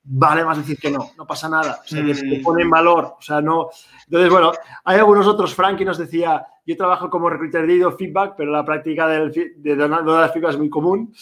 vale 0.05 0.45
más 0.45 0.59
decir 0.59 0.79
que 0.79 0.91
no, 0.91 1.11
no 1.17 1.27
pasa 1.27 1.49
nada, 1.49 1.81
o 1.85 1.89
sea, 1.89 2.05
que 2.05 2.15
te 2.15 2.39
mm. 2.39 2.43
pone 2.43 2.63
en 2.63 2.71
valor, 2.71 3.17
o 3.19 3.23
sea, 3.23 3.41
no. 3.41 3.71
Entonces, 4.05 4.31
bueno, 4.31 4.53
hay 4.85 4.99
algunos 4.99 5.27
otros, 5.27 5.55
Frankie 5.55 5.85
nos 5.85 5.99
decía, 5.99 6.45
yo 6.67 6.77
trabajo 6.77 7.09
como 7.11 7.31
recruiter 7.31 7.67
de 7.67 7.93
feedback, 7.93 8.35
pero 8.37 8.51
la 8.51 8.65
práctica 8.65 9.07
del, 9.07 9.31
de 9.31 9.77
dar 9.77 10.33
feedback 10.33 10.53
es 10.53 10.59
muy 10.59 10.71
común. 10.71 11.13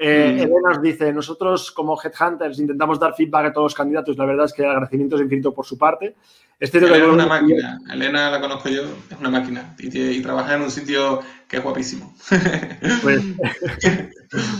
Eh, 0.00 0.32
mm. 0.32 0.38
Elena 0.38 0.68
nos 0.68 0.80
dice, 0.82 1.12
nosotros 1.12 1.72
como 1.72 1.98
headhunters 2.00 2.60
intentamos 2.60 3.00
dar 3.00 3.14
feedback 3.14 3.46
a 3.46 3.52
todos 3.52 3.64
los 3.66 3.74
candidatos, 3.74 4.16
la 4.16 4.26
verdad 4.26 4.46
es 4.46 4.52
que 4.52 4.62
el 4.62 4.68
agradecimiento 4.68 5.16
es 5.16 5.22
infinito 5.22 5.52
por 5.52 5.66
su 5.66 5.76
parte. 5.76 6.14
Este 6.60 6.78
Elena 6.78 6.96
es 6.96 7.02
una 7.02 7.26
máquina, 7.26 7.78
Elena 7.92 8.30
la 8.30 8.40
conozco 8.40 8.68
yo, 8.68 8.82
es 8.82 9.18
una 9.18 9.30
máquina 9.30 9.74
y, 9.78 10.22
trabaja 10.22 10.54
en 10.54 10.62
un 10.62 10.70
sitio 10.70 11.20
que 11.48 11.56
es 11.56 11.62
guapísimo. 11.62 12.14
Pues, 13.02 13.22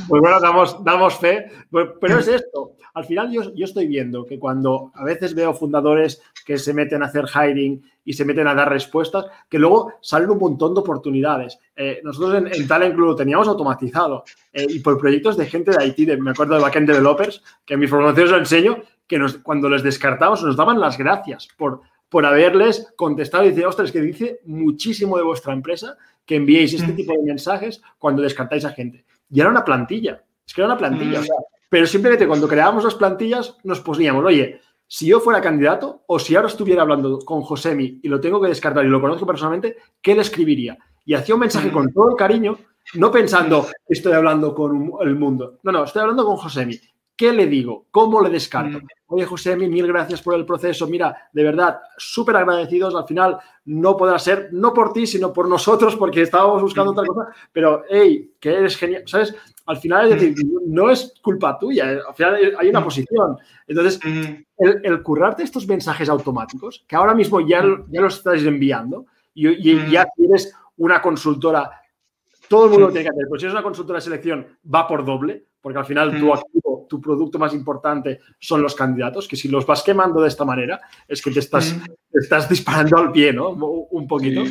pues 0.08 0.20
bueno, 0.22 0.40
damos, 0.40 0.82
damos 0.82 1.18
fe, 1.18 1.46
pues, 1.70 1.88
pero 2.00 2.18
es 2.18 2.28
esto, 2.28 2.76
al 2.94 3.04
final 3.04 3.30
yo, 3.30 3.54
yo, 3.54 3.64
estoy 3.64 3.86
viendo 3.86 4.24
que 4.24 4.38
cuando 4.38 4.90
a 4.94 5.04
veces 5.04 5.34
veo 5.34 5.52
fundadores 5.54 6.22
que 6.44 6.58
se 6.58 6.72
meten 6.72 7.02
a 7.02 7.06
hacer 7.06 7.26
hiring 7.26 7.82
y 8.04 8.12
se 8.14 8.24
meten 8.24 8.46
a 8.48 8.54
dar 8.54 8.70
respuestas, 8.70 9.26
que 9.48 9.58
luego 9.58 9.92
salen 10.00 10.30
un 10.30 10.38
montón 10.38 10.74
de 10.74 10.80
oportunidades. 10.80 11.58
Eh, 11.76 12.00
nosotros 12.02 12.34
en, 12.36 12.46
en, 12.46 12.66
Talent 12.66 12.96
lo 12.96 13.14
teníamos 13.14 13.46
automatizado 13.46 14.24
eh, 14.52 14.66
y 14.68 14.80
por 14.80 14.98
proyectos 14.98 15.36
de 15.36 15.46
gente 15.46 15.70
de 15.70 15.86
IT, 15.86 16.18
me 16.18 16.30
acuerdo 16.30 16.54
de 16.54 16.62
backend 16.62 16.88
developers, 16.88 17.42
que 17.64 17.74
en 17.74 17.80
mi 17.80 17.86
formación 17.86 18.28
os 18.28 18.38
enseño, 18.38 18.78
que 19.06 19.18
nos, 19.18 19.38
cuando 19.38 19.68
les 19.68 19.82
descartamos 19.82 20.42
nos 20.42 20.56
daban 20.56 20.80
las 20.80 20.96
gracias 20.98 21.48
por, 21.56 21.82
por 22.08 22.24
haberles 22.24 22.92
contestado 22.96 23.44
y 23.44 23.50
decir, 23.50 23.66
ostras, 23.66 23.92
que 23.92 24.00
dice 24.00 24.40
muchísimo 24.44 25.16
de 25.18 25.24
vuestra 25.24 25.52
empresa 25.52 25.96
que 26.28 26.36
enviéis 26.36 26.74
este 26.74 26.92
tipo 26.92 27.14
de 27.14 27.22
mensajes 27.22 27.80
cuando 27.96 28.20
descartáis 28.20 28.66
a 28.66 28.70
gente. 28.70 29.06
Y 29.30 29.40
era 29.40 29.48
una 29.48 29.64
plantilla, 29.64 30.22
es 30.46 30.52
que 30.52 30.60
era 30.60 30.68
una 30.68 30.76
plantilla. 30.76 31.20
Mm. 31.20 31.22
O 31.22 31.24
sea, 31.24 31.36
pero 31.70 31.86
simplemente 31.86 32.28
cuando 32.28 32.46
creábamos 32.46 32.84
las 32.84 32.96
plantillas 32.96 33.56
nos 33.64 33.80
poníamos, 33.80 34.22
oye, 34.22 34.60
si 34.86 35.06
yo 35.06 35.20
fuera 35.20 35.40
candidato 35.40 36.02
o 36.06 36.18
si 36.18 36.36
ahora 36.36 36.48
estuviera 36.48 36.82
hablando 36.82 37.18
con 37.20 37.40
Josemi 37.40 38.00
y 38.02 38.08
lo 38.08 38.20
tengo 38.20 38.42
que 38.42 38.48
descartar 38.48 38.84
y 38.84 38.88
lo 38.88 39.00
conozco 39.00 39.26
personalmente, 39.26 39.78
¿qué 40.02 40.14
le 40.14 40.20
escribiría? 40.20 40.76
Y 41.06 41.14
hacía 41.14 41.34
un 41.34 41.40
mensaje 41.40 41.72
con 41.72 41.90
todo 41.94 42.10
el 42.10 42.16
cariño, 42.16 42.58
no 42.94 43.10
pensando, 43.10 43.66
estoy 43.88 44.12
hablando 44.12 44.54
con 44.54 44.92
el 45.00 45.14
mundo. 45.14 45.60
No, 45.62 45.72
no, 45.72 45.84
estoy 45.84 46.02
hablando 46.02 46.26
con 46.26 46.36
Josemi. 46.36 46.78
¿Qué 47.18 47.32
le 47.32 47.46
digo? 47.46 47.86
¿Cómo 47.90 48.22
le 48.22 48.30
descarto? 48.30 48.78
Oye, 49.08 49.26
Josemi, 49.26 49.68
mil 49.68 49.86
gracias 49.88 50.22
por 50.22 50.34
el 50.34 50.46
proceso. 50.46 50.86
Mira, 50.86 51.28
de 51.32 51.42
verdad, 51.42 51.80
súper 51.96 52.36
agradecidos. 52.36 52.94
Al 52.94 53.06
final 53.06 53.36
no 53.66 53.96
podrá 53.96 54.18
ser, 54.18 54.50
no 54.52 54.72
por 54.72 54.92
ti, 54.92 55.06
sino 55.06 55.32
por 55.32 55.48
nosotros, 55.48 55.96
porque 55.96 56.22
estábamos 56.22 56.62
buscando 56.62 56.92
otra 56.92 57.04
cosa. 57.04 57.32
Pero, 57.52 57.82
hey, 57.90 58.34
que 58.38 58.54
eres 58.54 58.76
genial. 58.76 59.02
¿Sabes? 59.06 59.34
al 59.68 59.76
final 59.76 60.10
es 60.10 60.20
decir, 60.20 60.34
no 60.66 60.88
es 60.88 61.12
culpa 61.22 61.58
tuya, 61.58 61.92
eh, 61.92 62.00
al 62.06 62.14
final 62.14 62.56
hay 62.58 62.68
una 62.70 62.82
posición. 62.82 63.36
Entonces, 63.66 64.00
el, 64.56 65.02
currarte 65.02 65.42
estos 65.42 65.68
mensajes 65.68 66.08
automáticos, 66.08 66.84
que 66.88 66.96
ahora 66.96 67.14
mismo 67.14 67.38
ya, 67.40 67.62
ya 67.88 68.00
los 68.00 68.16
estás 68.16 68.42
enviando 68.44 69.04
y, 69.34 69.90
ya 69.90 70.08
tienes 70.16 70.54
una 70.78 71.02
consultora, 71.02 71.70
todo 72.48 72.64
el 72.64 72.70
mundo 72.70 72.86
lo 72.86 72.92
tiene 72.92 73.04
que 73.04 73.10
hacer, 73.10 73.26
pues 73.28 73.42
si 73.42 73.46
es 73.46 73.52
una 73.52 73.62
consultora 73.62 73.98
de 73.98 74.04
selección, 74.04 74.46
va 74.74 74.88
por 74.88 75.04
doble, 75.04 75.44
porque 75.60 75.78
al 75.78 75.84
final 75.84 76.18
tu 76.18 76.32
activo, 76.32 76.77
tu 76.88 77.00
producto 77.00 77.38
más 77.38 77.54
importante 77.54 78.20
son 78.38 78.62
los 78.62 78.74
candidatos, 78.74 79.28
que 79.28 79.36
si 79.36 79.48
los 79.48 79.66
vas 79.66 79.82
quemando 79.82 80.22
de 80.22 80.28
esta 80.28 80.44
manera, 80.44 80.80
es 81.06 81.22
que 81.22 81.30
te 81.30 81.40
estás, 81.40 81.76
estás 82.12 82.48
disparando 82.48 82.98
al 82.98 83.12
pie, 83.12 83.32
¿no? 83.32 83.50
Un 83.50 84.06
poquito. 84.08 84.42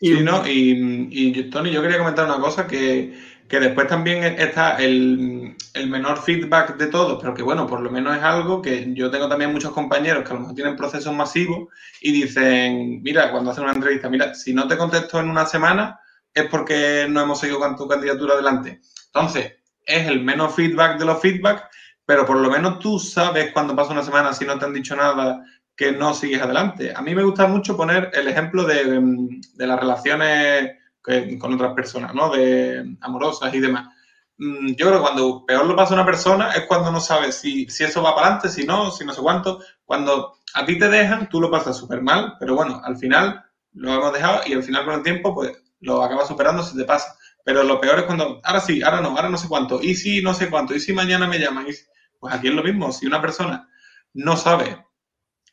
Y, 0.00 0.14
no, 0.20 0.46
y, 0.46 1.08
y 1.10 1.50
Tony, 1.50 1.70
yo 1.70 1.82
quería 1.82 1.98
comentar 1.98 2.26
una 2.26 2.40
cosa 2.40 2.66
que 2.66 3.12
que 3.52 3.60
después 3.60 3.86
también 3.86 4.24
está 4.40 4.76
el, 4.76 5.54
menor 5.86 6.22
feedback 6.22 6.78
de 6.78 6.86
todos, 6.86 7.20
pero 7.20 7.34
que 7.34 7.42
bueno, 7.42 7.66
por 7.66 7.80
lo 7.82 7.90
menos 7.90 8.16
es 8.16 8.22
algo 8.22 8.62
que 8.62 8.94
yo 8.94 9.10
tengo 9.10 9.28
también 9.28 9.52
muchos 9.52 9.72
compañeros 9.72 10.24
que 10.24 10.30
a 10.30 10.32
lo 10.32 10.40
mejor 10.40 10.54
tienen 10.54 10.74
procesos 10.74 11.14
masivos 11.14 11.68
y 12.00 12.12
dicen, 12.12 13.02
mira, 13.02 13.30
cuando 13.30 13.50
hacen 13.50 13.64
una 13.64 13.74
entrevista, 13.74 14.08
mira, 14.08 14.34
si 14.34 14.54
no 14.54 14.66
te 14.66 14.78
contesto 14.78 15.20
en 15.20 15.28
una 15.28 15.44
semana 15.44 16.00
es 16.32 16.44
porque 16.44 17.06
no 17.10 17.20
hemos 17.20 17.40
seguido 17.40 17.58
con 17.58 17.76
tu 17.76 17.86
candidatura 17.86 18.32
adelante. 18.32 18.80
Entonces, 19.08 19.52
es 19.86 20.06
el 20.06 20.22
menos 20.22 20.54
feedback 20.54 20.98
de 20.98 21.04
los 21.04 21.20
feedback, 21.20 21.68
pero 22.04 22.26
por 22.26 22.36
lo 22.36 22.50
menos 22.50 22.78
tú 22.78 22.98
sabes 22.98 23.52
cuando 23.52 23.76
pasa 23.76 23.92
una 23.92 24.02
semana, 24.02 24.32
si 24.32 24.44
no 24.44 24.58
te 24.58 24.64
han 24.64 24.74
dicho 24.74 24.96
nada, 24.96 25.44
que 25.76 25.92
no 25.92 26.14
sigues 26.14 26.42
adelante. 26.42 26.92
A 26.94 27.02
mí 27.02 27.14
me 27.14 27.24
gusta 27.24 27.46
mucho 27.46 27.76
poner 27.76 28.10
el 28.12 28.28
ejemplo 28.28 28.64
de, 28.64 29.00
de 29.54 29.66
las 29.66 29.80
relaciones 29.80 30.72
con 31.38 31.54
otras 31.54 31.74
personas, 31.74 32.14
¿no? 32.14 32.30
De 32.30 32.96
amorosas 33.00 33.52
y 33.54 33.60
demás. 33.60 33.88
Mm, 34.38 34.74
yo 34.74 34.86
creo 34.86 34.94
que 34.94 35.02
cuando 35.02 35.44
peor 35.46 35.66
lo 35.66 35.76
pasa 35.76 35.94
una 35.94 36.06
persona 36.06 36.52
es 36.52 36.66
cuando 36.66 36.90
no 36.90 37.00
sabes 37.00 37.36
si, 37.36 37.66
si 37.68 37.84
eso 37.84 38.02
va 38.02 38.14
para 38.14 38.26
adelante, 38.28 38.48
si 38.48 38.64
no, 38.66 38.90
si 38.90 39.04
no 39.04 39.12
sé 39.12 39.20
cuánto. 39.20 39.60
Cuando 39.84 40.34
a 40.54 40.64
ti 40.64 40.78
te 40.78 40.88
dejan, 40.88 41.28
tú 41.28 41.40
lo 41.40 41.50
pasas 41.50 41.76
súper 41.76 42.02
mal, 42.02 42.36
pero 42.38 42.54
bueno, 42.54 42.80
al 42.84 42.96
final 42.96 43.44
lo 43.72 43.92
hemos 43.94 44.12
dejado 44.12 44.40
y 44.46 44.54
al 44.54 44.62
final 44.62 44.84
con 44.84 44.94
el 44.94 45.02
tiempo, 45.02 45.34
pues 45.34 45.52
lo 45.80 46.02
acabas 46.02 46.28
superando 46.28 46.62
si 46.62 46.76
te 46.76 46.84
pasa. 46.84 47.16
Pero 47.44 47.62
lo 47.64 47.80
peor 47.80 48.00
es 48.00 48.04
cuando, 48.04 48.40
ahora 48.44 48.60
sí, 48.60 48.82
ahora 48.82 49.00
no, 49.00 49.08
ahora 49.10 49.28
no 49.28 49.36
sé 49.36 49.48
cuánto, 49.48 49.80
y 49.82 49.94
si 49.94 50.22
no 50.22 50.32
sé 50.34 50.48
cuánto, 50.48 50.74
y 50.74 50.80
si 50.80 50.92
mañana 50.92 51.26
me 51.26 51.38
llaman, 51.38 51.66
pues 52.18 52.34
aquí 52.34 52.48
es 52.48 52.54
lo 52.54 52.62
mismo. 52.62 52.92
Si 52.92 53.06
una 53.06 53.20
persona 53.20 53.68
no 54.14 54.36
sabe 54.36 54.84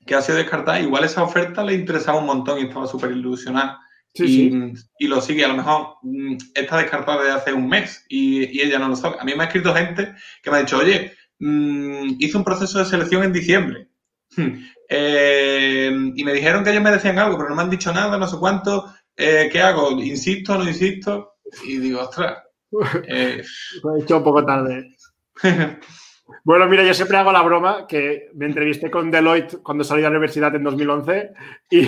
que 0.06 0.16
ha 0.16 0.22
sido 0.22 0.38
descartada, 0.38 0.80
igual 0.80 1.04
esa 1.04 1.24
oferta 1.24 1.64
le 1.64 1.74
interesaba 1.74 2.20
un 2.20 2.26
montón 2.26 2.60
y 2.60 2.64
estaba 2.64 2.88
súper 2.88 3.12
ilusionada 3.12 3.80
y, 4.14 5.08
lo 5.08 5.22
sigue. 5.22 5.46
A 5.46 5.50
lo 5.50 5.56
mejor 5.56 5.96
mm, 6.02 6.38
está 6.56 6.78
descartada 6.78 7.24
desde 7.24 7.36
hace 7.36 7.54
un 7.54 7.68
mes 7.68 8.06
y, 8.10 8.62
ella 8.62 8.80
no 8.80 8.90
lo 8.90 8.96
sabe. 8.96 9.18
A 9.20 9.24
mí 9.24 9.34
me 9.36 9.44
ha 9.44 9.48
escrito 9.48 9.74
gente 9.74 10.14
que 10.42 10.52
me 10.52 10.58
ha 10.58 10.62
dicho, 10.62 10.78
oye, 10.78 11.14
mm, 11.40 12.16
hice 12.20 12.38
un 12.38 12.44
proceso 12.44 12.80
de 12.80 12.86
selección 12.86 13.24
en 13.24 13.34
diciembre. 13.34 13.90
Eh, 14.92 15.92
y 16.16 16.24
me 16.24 16.34
dijeron 16.34 16.64
que 16.64 16.72
ellos 16.72 16.82
me 16.82 16.90
decían 16.90 17.20
algo, 17.20 17.38
pero 17.38 17.50
no 17.50 17.56
me 17.56 17.62
han 17.62 17.70
dicho 17.70 17.94
nada, 17.94 18.18
no 18.18 18.28
sé 18.28 18.38
cuánto. 18.40 18.92
Eh, 19.16 19.48
¿Qué 19.52 19.62
hago? 19.62 19.92
¿Insisto 20.02 20.58
no 20.58 20.68
insisto? 20.68 21.36
Y 21.64 21.78
digo, 21.78 22.02
ostras, 22.02 22.44
Eh... 23.08 23.44
he 23.98 24.04
hecho 24.04 24.18
un 24.18 24.24
poco 24.24 24.46
tarde. 24.46 24.96
Bueno, 26.44 26.68
mira, 26.68 26.84
yo 26.84 26.94
siempre 26.94 27.18
hago 27.18 27.32
la 27.32 27.42
broma 27.42 27.88
que 27.88 28.30
me 28.36 28.46
entrevisté 28.46 28.92
con 28.92 29.10
Deloitte 29.10 29.64
cuando 29.64 29.84
salí 29.84 30.02
de 30.02 30.08
la 30.08 30.12
universidad 30.12 30.54
en 30.56 30.64
2011 30.64 31.32
y, 31.72 31.80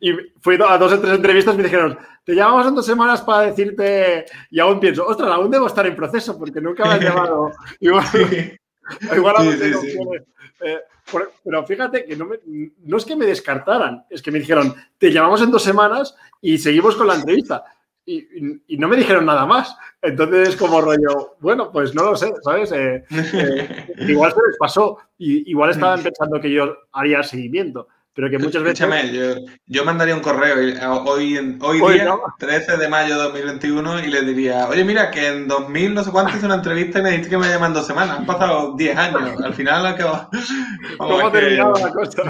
y 0.00 0.16
fui 0.40 0.56
a 0.64 0.78
dos 0.78 0.92
o 0.92 1.00
tres 1.00 1.14
entrevistas 1.14 1.54
y 1.54 1.56
me 1.58 1.64
dijeron, 1.64 1.98
te 2.24 2.34
llamamos 2.34 2.66
en 2.66 2.74
dos 2.74 2.86
semanas 2.86 3.22
para 3.22 3.48
decirte, 3.48 4.24
y 4.50 4.60
aún 4.60 4.80
pienso, 4.80 5.06
ostras, 5.06 5.30
aún 5.30 5.50
debo 5.50 5.66
estar 5.66 5.86
en 5.86 5.96
proceso 5.96 6.38
porque 6.38 6.60
nunca 6.60 6.84
me 6.84 6.94
has 6.94 7.00
llamado. 7.04 7.52
Igual, 7.80 8.04
igual 9.16 9.58
eh, 10.60 10.78
pero 11.42 11.66
fíjate 11.66 12.04
que 12.06 12.16
no, 12.16 12.28
no 12.84 12.96
es 12.96 13.04
que 13.04 13.16
me 13.16 13.26
descartaran, 13.26 14.04
es 14.08 14.22
que 14.22 14.30
me 14.30 14.38
dijeron, 14.38 14.74
te 14.98 15.12
llamamos 15.12 15.42
en 15.42 15.50
dos 15.50 15.62
semanas 15.62 16.14
y 16.40 16.58
seguimos 16.58 16.96
con 16.96 17.06
la 17.06 17.16
entrevista 17.16 17.64
y, 18.06 18.76
no 18.76 18.88
me 18.88 18.96
dijeron 18.96 19.26
nada 19.26 19.46
más. 19.46 19.76
Entonces 20.02 20.50
es 20.50 20.56
como 20.56 20.80
rollo, 20.80 21.36
bueno, 21.40 21.70
pues 21.72 21.94
no 21.94 22.04
lo 22.04 22.16
sé, 22.16 22.32
¿sabes? 22.42 22.72
Eh, 22.72 23.04
eh, 23.10 23.94
igual 24.08 24.32
se 24.32 24.40
les 24.46 24.58
pasó. 24.58 24.98
Y, 25.18 25.50
igual 25.50 25.70
estaban 25.70 26.00
mm. 26.00 26.04
pensando 26.04 26.40
que 26.40 26.50
yo 26.50 26.76
haría 26.92 27.22
seguimiento 27.22 27.88
pero 28.14 28.30
que 28.30 28.38
muchas 28.38 28.62
veces... 28.62 29.12
Yo, 29.12 29.34
yo, 29.66 29.84
mandaría 29.84 30.14
un 30.14 30.20
correo 30.20 30.56
hoy, 31.04 31.36
hoy, 31.60 31.94
día, 31.94 32.14
13 32.38 32.76
de 32.76 32.88
mayo 32.88 33.16
de 33.16 33.24
2021, 33.24 34.04
y 34.04 34.06
le 34.06 34.22
diría, 34.22 34.68
oye, 34.68 34.84
mira, 34.84 35.10
que 35.10 35.26
en 35.26 35.48
2000 35.48 35.94
no 35.94 36.04
sé 36.04 36.12
cuánto 36.12 36.36
hice 36.36 36.46
una 36.46 36.54
entrevista 36.54 37.00
y 37.00 37.02
me 37.02 37.10
dijiste 37.10 37.30
que 37.30 37.38
me 37.38 37.48
llaman 37.48 37.74
dos 37.74 37.86
semanas. 37.86 38.18
Han 38.18 38.26
pasado 38.26 38.74
10 38.76 38.96
años. 38.96 39.40
Al 39.42 39.54
final 39.54 39.84
acaba... 39.84 40.30
¿Cómo 40.98 41.26
ha 41.26 41.32
terminado 41.32 41.74
la 41.74 41.90
cosa? 41.90 42.22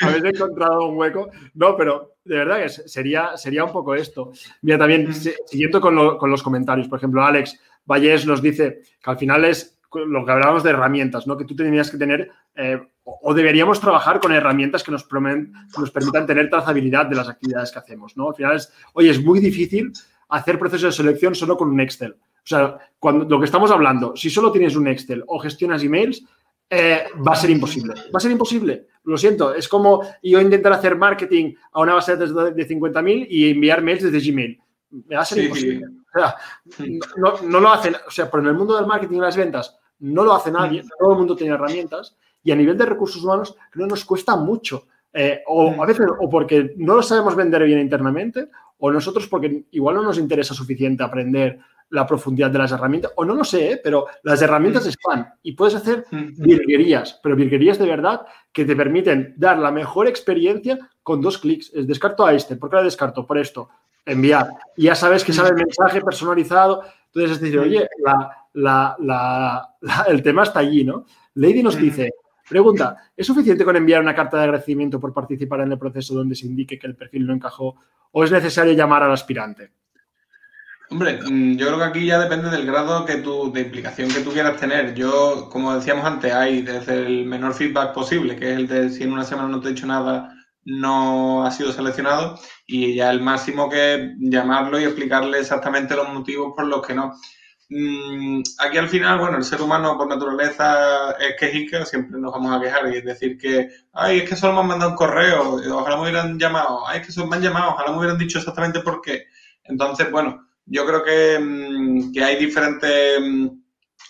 Habéis 0.00 0.24
encontrado 0.24 0.88
un 0.88 0.96
hueco. 0.96 1.30
No, 1.54 1.76
pero 1.76 2.14
de 2.24 2.36
verdad 2.36 2.62
que 2.62 2.68
sería, 2.70 3.36
sería 3.36 3.64
un 3.64 3.72
poco 3.72 3.94
esto. 3.94 4.32
Mira, 4.62 4.78
también, 4.78 5.12
siguiendo 5.12 5.80
con, 5.80 6.16
con 6.16 6.30
los 6.30 6.42
comentarios, 6.42 6.88
por 6.88 6.98
ejemplo, 6.98 7.22
Alex 7.22 7.60
Vallés 7.84 8.24
nos 8.24 8.40
dice 8.40 8.80
que 9.02 9.10
al 9.10 9.18
final 9.18 9.44
es 9.44 9.78
lo 9.94 10.24
que 10.24 10.32
hablábamos 10.32 10.62
de 10.62 10.70
herramientas, 10.70 11.26
¿no? 11.26 11.36
Que 11.36 11.44
tú 11.44 11.54
tenías 11.54 11.90
que 11.90 11.98
tener 11.98 12.30
eh, 12.54 12.80
o 13.04 13.34
deberíamos 13.34 13.80
trabajar 13.80 14.20
con 14.20 14.32
herramientas 14.32 14.82
que 14.82 14.92
nos, 14.92 15.06
nos, 15.10 15.90
permitan 15.90 16.26
tener 16.26 16.48
trazabilidad 16.48 17.06
de 17.06 17.16
las 17.16 17.28
actividades 17.28 17.72
que 17.72 17.78
hacemos, 17.78 18.16
¿no? 18.16 18.28
Al 18.28 18.34
final 18.34 18.56
es, 18.56 18.72
oye, 18.94 19.10
es 19.10 19.22
muy 19.22 19.40
difícil 19.40 19.92
hacer 20.28 20.58
procesos 20.58 20.96
de 20.96 21.02
selección 21.02 21.34
solo 21.34 21.56
con 21.56 21.70
un 21.70 21.80
Excel. 21.80 22.12
O 22.12 22.44
sea, 22.46 22.78
cuando 22.98 23.24
lo 23.24 23.38
que 23.38 23.44
estamos 23.44 23.70
hablando, 23.70 24.16
si 24.16 24.30
solo 24.30 24.52
tienes 24.52 24.76
un 24.76 24.88
Excel 24.88 25.24
o 25.26 25.38
gestionas 25.38 25.82
emails, 25.82 26.24
eh, 26.70 27.04
va 27.26 27.32
a 27.32 27.36
ser 27.36 27.50
imposible. 27.50 27.94
Va 27.94 28.16
a 28.16 28.20
ser 28.20 28.30
imposible. 28.30 28.86
Lo 29.04 29.18
siento. 29.18 29.54
Es 29.54 29.68
como 29.68 30.02
yo 30.22 30.40
intentar 30.40 30.72
hacer 30.72 30.96
marketing 30.96 31.54
a 31.72 31.80
una 31.80 31.94
base 31.94 32.16
de 32.16 32.26
datos 32.26 32.54
de 32.54 32.68
50.000 32.68 33.26
y 33.28 33.50
enviar 33.50 33.82
mails 33.82 34.04
desde 34.04 34.30
Gmail. 34.30 34.60
Me 34.90 35.16
va 35.16 35.22
a 35.22 35.26
ser 35.26 35.44
imposible. 35.44 35.86
O 36.14 36.18
sea, 36.18 36.36
no, 37.16 37.42
no, 37.42 37.60
lo 37.60 37.72
hacen. 37.72 37.94
O 38.06 38.10
sea, 38.10 38.30
pero 38.30 38.42
en 38.42 38.50
el 38.50 38.54
mundo 38.54 38.76
del 38.76 38.86
marketing 38.86 39.16
y 39.16 39.20
las 39.20 39.36
ventas 39.36 39.78
no 40.02 40.24
lo 40.24 40.34
hace 40.34 40.50
nadie. 40.50 40.84
Todo 40.98 41.12
el 41.12 41.18
mundo 41.18 41.36
tiene 41.36 41.54
herramientas 41.54 42.16
y 42.44 42.50
a 42.50 42.56
nivel 42.56 42.76
de 42.76 42.86
recursos 42.86 43.22
humanos 43.22 43.56
no 43.74 43.86
nos 43.86 44.04
cuesta 44.04 44.36
mucho. 44.36 44.86
Eh, 45.14 45.42
o 45.46 45.82
a 45.82 45.86
veces 45.86 46.06
o 46.20 46.30
porque 46.30 46.72
no 46.76 46.94
lo 46.94 47.02
sabemos 47.02 47.36
vender 47.36 47.62
bien 47.64 47.80
internamente 47.80 48.48
o 48.78 48.90
nosotros 48.90 49.28
porque 49.28 49.64
igual 49.72 49.96
no 49.96 50.02
nos 50.02 50.18
interesa 50.18 50.54
suficiente 50.54 51.02
aprender 51.02 51.58
la 51.90 52.06
profundidad 52.06 52.50
de 52.50 52.58
las 52.58 52.72
herramientas, 52.72 53.12
o 53.16 53.24
no 53.24 53.34
lo 53.34 53.44
sé, 53.44 53.72
¿eh? 53.72 53.80
pero 53.84 54.06
las 54.22 54.40
herramientas 54.40 54.86
están 54.86 55.34
y 55.42 55.52
puedes 55.52 55.74
hacer 55.74 56.06
virguerías, 56.10 57.20
pero 57.22 57.36
virguerías 57.36 57.78
de 57.78 57.86
verdad 57.86 58.22
que 58.50 58.64
te 58.64 58.74
permiten 58.74 59.34
dar 59.36 59.58
la 59.58 59.70
mejor 59.70 60.08
experiencia 60.08 60.78
con 61.02 61.20
dos 61.20 61.36
clics. 61.36 61.70
Es 61.74 61.86
descarto 61.86 62.24
a 62.24 62.32
este, 62.32 62.56
¿por 62.56 62.70
qué 62.70 62.76
la 62.76 62.82
descarto? 62.82 63.26
Por 63.26 63.36
esto, 63.36 63.68
enviar. 64.06 64.48
Y 64.74 64.84
ya 64.84 64.94
sabes 64.94 65.22
que 65.22 65.34
sale 65.34 65.50
el 65.50 65.56
mensaje 65.56 66.00
personalizado. 66.00 66.82
Entonces 67.08 67.32
es 67.32 67.40
decir, 67.40 67.58
oye, 67.58 67.86
el 68.54 70.22
tema 70.22 70.42
está 70.42 70.60
allí, 70.60 70.84
¿no? 70.84 71.06
Lady 71.34 71.62
nos 71.62 71.76
dice, 71.76 72.10
Pregunta, 72.48 73.10
¿es 73.16 73.26
suficiente 73.26 73.64
con 73.64 73.76
enviar 73.76 74.02
una 74.02 74.14
carta 74.14 74.36
de 74.36 74.44
agradecimiento 74.44 75.00
por 75.00 75.14
participar 75.14 75.60
en 75.60 75.72
el 75.72 75.78
proceso 75.78 76.14
donde 76.14 76.34
se 76.34 76.46
indique 76.46 76.78
que 76.78 76.86
el 76.86 76.96
perfil 76.96 77.26
no 77.26 77.32
encajó 77.32 77.76
o 78.10 78.24
es 78.24 78.30
necesario 78.30 78.74
llamar 78.74 79.02
al 79.02 79.12
aspirante? 79.12 79.72
Hombre, 80.90 81.18
mm, 81.22 81.56
yo 81.56 81.68
creo 81.68 81.78
que 81.78 81.84
aquí 81.84 82.06
ya 82.06 82.18
depende 82.18 82.50
del 82.50 82.66
grado 82.66 83.06
que 83.06 83.16
tú, 83.16 83.50
de 83.50 83.62
implicación 83.62 84.10
que 84.10 84.20
tú 84.20 84.32
quieras 84.32 84.60
tener. 84.60 84.94
Yo, 84.94 85.48
como 85.50 85.74
decíamos 85.74 86.04
antes, 86.04 86.30
hay 86.30 86.60
desde 86.60 87.06
el 87.06 87.24
menor 87.24 87.54
feedback 87.54 87.94
posible, 87.94 88.36
que 88.36 88.52
es 88.52 88.58
el 88.58 88.68
de 88.68 88.90
si 88.90 89.04
en 89.04 89.12
una 89.12 89.24
semana 89.24 89.48
no 89.48 89.60
te 89.60 89.68
he 89.68 89.72
dicho 89.72 89.86
nada, 89.86 90.34
no 90.64 91.46
ha 91.46 91.50
sido 91.50 91.72
seleccionado, 91.72 92.38
y 92.66 92.94
ya 92.94 93.10
el 93.10 93.22
máximo 93.22 93.70
que 93.70 94.14
llamarlo 94.18 94.78
y 94.78 94.84
explicarle 94.84 95.38
exactamente 95.38 95.96
los 95.96 96.12
motivos 96.12 96.52
por 96.54 96.66
los 96.66 96.86
que 96.86 96.94
no. 96.94 97.14
Mm, 97.74 98.42
aquí 98.58 98.76
al 98.76 98.88
final, 98.88 99.18
bueno, 99.18 99.38
el 99.38 99.44
ser 99.44 99.62
humano 99.62 99.96
por 99.96 100.06
naturaleza 100.06 101.12
es 101.12 101.36
quejica, 101.40 101.86
siempre 101.86 102.20
nos 102.20 102.30
vamos 102.30 102.54
a 102.54 102.60
quejar 102.60 102.92
y 102.92 102.98
es 102.98 103.04
decir 103.04 103.38
que, 103.38 103.70
ay, 103.94 104.18
es 104.18 104.28
que 104.28 104.36
solo 104.36 104.52
me 104.52 104.60
han 104.60 104.66
mandado 104.66 104.90
un 104.90 104.96
correo, 104.98 105.58
ojalá 105.74 105.96
me 105.96 106.02
hubieran 106.02 106.38
llamado, 106.38 106.86
ay, 106.86 107.00
es 107.00 107.06
que 107.06 107.12
solo 107.12 107.28
me 107.28 107.36
han 107.36 107.42
llamado, 107.42 107.70
ojalá 107.70 107.92
me 107.92 107.98
hubieran 107.98 108.18
dicho 108.18 108.38
exactamente 108.38 108.80
por 108.80 109.00
qué. 109.00 109.24
Entonces, 109.64 110.10
bueno, 110.10 110.46
yo 110.66 110.84
creo 110.84 111.02
que, 111.02 111.38
mm, 111.38 112.12
hay 112.22 112.36
diferentes 112.36 113.20
mm, 113.22 113.48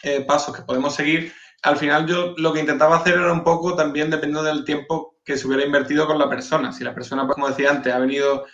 eh, 0.03 0.21
pasos 0.27 0.57
que 0.57 0.63
podemos 0.63 0.95
seguir. 0.95 1.33
Al 1.63 1.77
final 1.77 2.07
yo 2.07 2.35
lo 2.39 2.53
que 2.53 2.61
intentaba 2.61 2.97
hacer 2.97 3.15
era 3.15 3.33
un 3.33 3.45
poco 3.45 3.77
también 3.77 4.11
dependiendo 4.11 4.43
del 4.43 4.65
tiempo 4.65 5.19
que 5.25 5.37
se 5.37 5.47
hubiera 5.47 5.65
invertido 5.65 6.07
con 6.09 6.19
la 6.19 6.29
persona. 6.29 6.73
Si 6.73 6.83
la 6.83 6.95
persona, 6.95 7.27
pues, 7.27 7.37
como 7.37 7.49
decía 7.49 7.71
antes, 7.71 7.93
ha 7.93 7.99
venido 8.01 8.45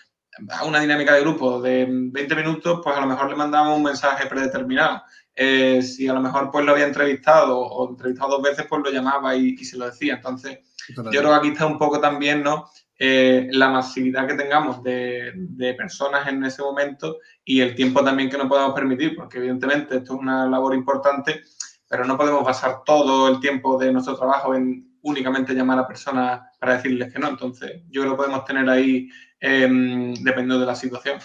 a 0.51 0.65
una 0.65 0.81
dinámica 0.81 1.15
de 1.15 1.21
grupo 1.21 1.61
de 1.61 1.87
20 1.89 2.35
minutos, 2.37 2.81
pues 2.83 2.97
a 2.97 3.01
lo 3.01 3.07
mejor 3.07 3.31
le 3.31 3.37
mandamos 3.37 3.77
un 3.77 3.85
mensaje 3.85 4.27
predeterminado. 4.27 5.03
Eh, 5.35 5.83
si 5.83 6.09
a 6.09 6.15
lo 6.15 6.21
mejor 6.21 6.51
pues 6.51 6.65
lo 6.65 6.73
había 6.73 6.87
entrevistado 6.87 7.59
o 7.59 7.91
entrevistado 7.91 8.33
dos 8.33 8.43
veces, 8.43 8.67
pues 8.69 8.83
lo 8.83 8.91
llamaba 8.91 9.37
y, 9.37 9.57
se 9.59 9.77
lo 9.77 9.87
decía. 9.87 10.15
Entonces, 10.15 10.59
yo 10.89 11.21
creo 11.21 11.31
que 11.31 11.37
aquí 11.37 11.49
está 11.49 11.67
un 11.67 11.79
poco 11.79 12.01
también, 12.01 12.43
¿no? 12.43 12.69
Eh, 12.99 13.49
la 13.53 13.69
masividad 13.69 14.27
que 14.27 14.35
tengamos 14.35 14.83
de, 14.83 15.33
de, 15.35 15.75
personas 15.75 16.27
en 16.27 16.43
ese 16.45 16.63
momento 16.63 17.19
y 17.45 17.61
el 17.61 17.77
tiempo 17.77 18.03
también 18.03 18.29
que 18.29 18.37
nos 18.37 18.49
podamos 18.49 18.75
permitir, 18.75 19.15
porque 19.15 19.39
evidentemente 19.39 19.99
esto 19.99 20.15
es 20.15 20.21
una 20.21 20.47
labor 20.49 20.75
importante, 20.75 21.43
pero 21.89 22.05
no 22.05 22.17
podemos 22.17 22.43
basar 22.43 22.83
todo 22.85 23.29
el 23.29 23.39
tiempo 23.39 23.79
de 23.79 23.93
nuestro 23.93 24.17
trabajo 24.17 24.55
en 24.57 24.89
únicamente 25.03 25.55
llamar 25.55 25.79
a 25.79 25.87
personas 25.87 26.41
para 26.59 26.77
decirles 26.77 27.13
que 27.13 27.19
no. 27.19 27.29
Entonces, 27.29 27.83
yo 27.89 28.03
creo 28.03 28.13
que 28.15 28.19
podemos 28.19 28.45
tener 28.45 28.69
ahí 28.69 29.09
Em, 29.41 30.15
dependiendo 30.15 30.59
de 30.59 30.67
la 30.67 30.75
situación. 30.75 31.19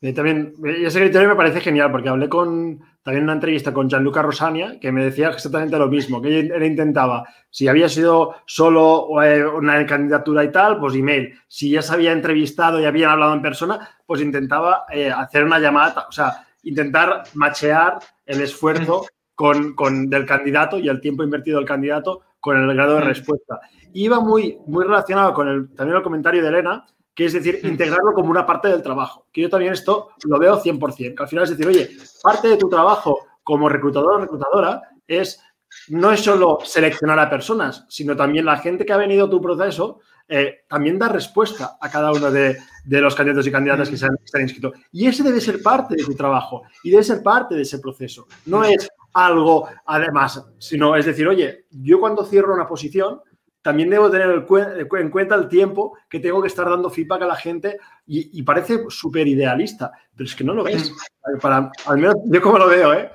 Y 0.00 0.12
también, 0.12 0.54
ese 0.64 1.00
criterio 1.00 1.28
me 1.28 1.34
parece 1.34 1.60
genial 1.60 1.90
porque 1.90 2.08
hablé 2.08 2.28
con 2.28 2.80
también 3.02 3.24
una 3.24 3.32
entrevista 3.32 3.74
con 3.74 3.88
Gianluca 3.88 4.22
Rosania 4.22 4.78
que 4.80 4.92
me 4.92 5.04
decía 5.04 5.30
exactamente 5.30 5.76
lo 5.76 5.88
mismo, 5.88 6.22
que 6.22 6.38
él 6.40 6.62
intentaba, 6.62 7.26
si 7.50 7.66
había 7.66 7.88
sido 7.88 8.36
solo 8.46 9.20
eh, 9.22 9.44
una 9.44 9.84
candidatura 9.84 10.44
y 10.44 10.52
tal, 10.52 10.78
pues 10.78 10.94
email. 10.94 11.34
Si 11.48 11.70
ya 11.70 11.82
se 11.82 11.92
había 11.92 12.12
entrevistado 12.12 12.80
y 12.80 12.84
habían 12.84 13.10
hablado 13.10 13.34
en 13.34 13.42
persona, 13.42 13.88
pues 14.06 14.20
intentaba 14.20 14.84
eh, 14.92 15.10
hacer 15.10 15.44
una 15.44 15.58
llamada, 15.58 16.06
o 16.08 16.12
sea, 16.12 16.46
intentar 16.62 17.24
machear 17.34 17.98
el 18.24 18.42
esfuerzo 18.42 19.06
con, 19.34 19.74
con, 19.74 20.08
del 20.08 20.24
candidato 20.24 20.78
y 20.78 20.88
el 20.88 21.00
tiempo 21.00 21.24
invertido 21.24 21.58
del 21.58 21.66
candidato 21.66 22.22
con 22.38 22.56
el 22.56 22.74
grado 22.74 22.96
de 22.96 23.00
respuesta. 23.00 23.58
Iba 23.92 24.20
muy, 24.20 24.58
muy 24.66 24.84
relacionado 24.84 25.34
con 25.34 25.48
el, 25.48 25.74
también 25.74 25.96
el 25.96 26.02
comentario 26.02 26.42
de 26.42 26.48
Elena, 26.48 26.86
que 27.14 27.26
es 27.26 27.32
decir, 27.32 27.60
integrarlo 27.62 28.12
como 28.12 28.30
una 28.30 28.44
parte 28.44 28.68
del 28.68 28.82
trabajo. 28.82 29.26
Que 29.32 29.42
yo 29.42 29.50
también 29.50 29.72
esto 29.72 30.10
lo 30.24 30.38
veo 30.38 30.60
100%, 30.60 31.14
que 31.14 31.22
al 31.22 31.28
final 31.28 31.44
es 31.44 31.50
decir, 31.50 31.66
oye, 31.66 31.90
parte 32.22 32.48
de 32.48 32.56
tu 32.56 32.68
trabajo 32.68 33.20
como 33.42 33.68
reclutador 33.68 34.14
o 34.14 34.18
reclutadora 34.18 34.82
es 35.06 35.40
no 35.88 36.12
es 36.12 36.20
solo 36.20 36.58
seleccionar 36.64 37.18
a 37.18 37.30
personas, 37.30 37.84
sino 37.88 38.16
también 38.16 38.44
la 38.44 38.58
gente 38.58 38.84
que 38.84 38.92
ha 38.92 38.96
venido 38.96 39.26
a 39.26 39.30
tu 39.30 39.40
proceso, 39.40 40.00
eh, 40.26 40.60
también 40.68 40.98
da 40.98 41.08
respuesta 41.08 41.76
a 41.80 41.90
cada 41.90 42.12
uno 42.12 42.30
de, 42.30 42.56
los 42.86 43.14
candidatos 43.14 43.46
y 43.46 43.52
candidatas 43.52 43.90
que 43.90 43.96
se 43.96 44.06
han, 44.06 44.16
que 44.32 44.42
inscrito. 44.42 44.72
Y 44.92 45.06
ese 45.06 45.22
debe 45.22 45.40
ser 45.40 45.62
parte 45.62 45.96
de 45.96 46.04
tu 46.04 46.14
trabajo 46.14 46.62
y 46.82 46.90
debe 46.90 47.04
ser 47.04 47.22
parte 47.22 47.54
de 47.54 47.62
ese 47.62 47.78
proceso. 47.78 48.26
No 48.46 48.64
es 48.64 48.88
algo 49.12 49.68
además, 49.86 50.44
sino 50.58 50.96
es 50.96 51.06
decir, 51.06 51.28
oye, 51.28 51.66
yo 51.70 52.00
cuando 52.00 52.24
cierro 52.24 52.54
una 52.54 52.66
posición, 52.66 53.20
también 53.64 53.88
debo 53.88 54.10
tener 54.10 54.28
en 54.28 55.10
cuenta 55.10 55.34
el 55.34 55.48
tiempo 55.48 55.96
que 56.10 56.20
tengo 56.20 56.42
que 56.42 56.48
estar 56.48 56.68
dando 56.68 56.90
feedback 56.90 57.22
a 57.22 57.26
la 57.26 57.34
gente 57.34 57.78
y, 58.06 58.42
parece 58.42 58.78
súper 58.90 59.26
idealista, 59.26 59.90
pero 60.14 60.28
es 60.28 60.34
que 60.34 60.44
no 60.44 60.52
lo 60.52 60.64
ves. 60.64 60.92
Para, 61.40 61.72
al 61.86 61.96
menos 61.96 62.16
yo 62.26 62.42
como 62.42 62.58
lo 62.58 62.68
veo, 62.68 62.92
¿eh? 62.92 63.10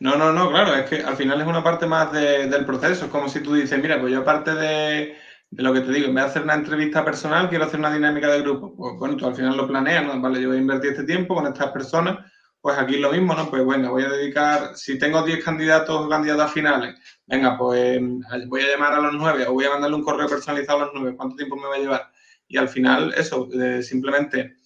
No, 0.00 0.16
no, 0.16 0.32
no, 0.32 0.48
claro, 0.48 0.74
es 0.74 0.88
que 0.88 1.02
al 1.02 1.14
final 1.14 1.42
es 1.42 1.46
una 1.46 1.62
parte 1.62 1.86
más 1.86 2.10
del 2.10 2.64
proceso. 2.64 3.04
Es 3.04 3.10
como 3.10 3.28
si 3.28 3.40
tú 3.40 3.52
dices, 3.52 3.78
mira, 3.82 4.00
pues 4.00 4.14
yo 4.14 4.20
aparte 4.20 4.54
de, 4.54 5.18
lo 5.50 5.74
que 5.74 5.82
te 5.82 5.92
digo, 5.92 6.08
en 6.08 6.14
vez 6.14 6.24
de 6.24 6.30
hacer 6.30 6.42
una 6.44 6.54
entrevista 6.54 7.04
personal, 7.04 7.50
quiero 7.50 7.66
hacer 7.66 7.80
una 7.80 7.92
dinámica 7.92 8.28
de 8.28 8.40
grupo. 8.40 8.74
Pues 8.74 8.94
bueno, 8.98 9.16
tú 9.16 9.26
al 9.26 9.34
final 9.34 9.58
lo 9.58 9.68
planeas, 9.68 10.06
¿no? 10.06 10.18
Vale, 10.22 10.40
yo 10.40 10.48
voy 10.48 10.56
a 10.56 10.60
invertir 10.62 10.92
este 10.92 11.04
tiempo 11.04 11.34
con 11.34 11.46
estas 11.46 11.70
personas 11.70 12.18
pues 12.60 12.78
aquí 12.78 12.96
lo 12.96 13.12
mismo, 13.12 13.34
¿no? 13.34 13.48
Pues 13.50 13.64
bueno, 13.64 13.90
voy 13.90 14.02
a 14.02 14.08
dedicar, 14.10 14.76
si 14.76 14.98
tengo 14.98 15.22
10 15.22 15.44
candidatos 15.44 16.06
o 16.06 16.08
candidatas 16.08 16.52
finales, 16.52 16.94
venga, 17.26 17.56
pues 17.56 18.00
voy 18.46 18.62
a 18.62 18.68
llamar 18.68 18.94
a 18.94 19.00
los 19.00 19.14
9 19.14 19.46
o 19.46 19.52
voy 19.52 19.64
a 19.64 19.70
mandarle 19.70 19.96
un 19.96 20.04
correo 20.04 20.28
personalizado 20.28 20.80
a 20.80 20.84
los 20.86 20.94
9, 20.94 21.16
¿cuánto 21.16 21.36
tiempo 21.36 21.56
me 21.56 21.68
va 21.68 21.76
a 21.76 21.78
llevar? 21.78 22.10
Y 22.48 22.56
al 22.56 22.68
final, 22.68 23.14
eso, 23.16 23.48
eh, 23.52 23.82
simplemente 23.82 24.56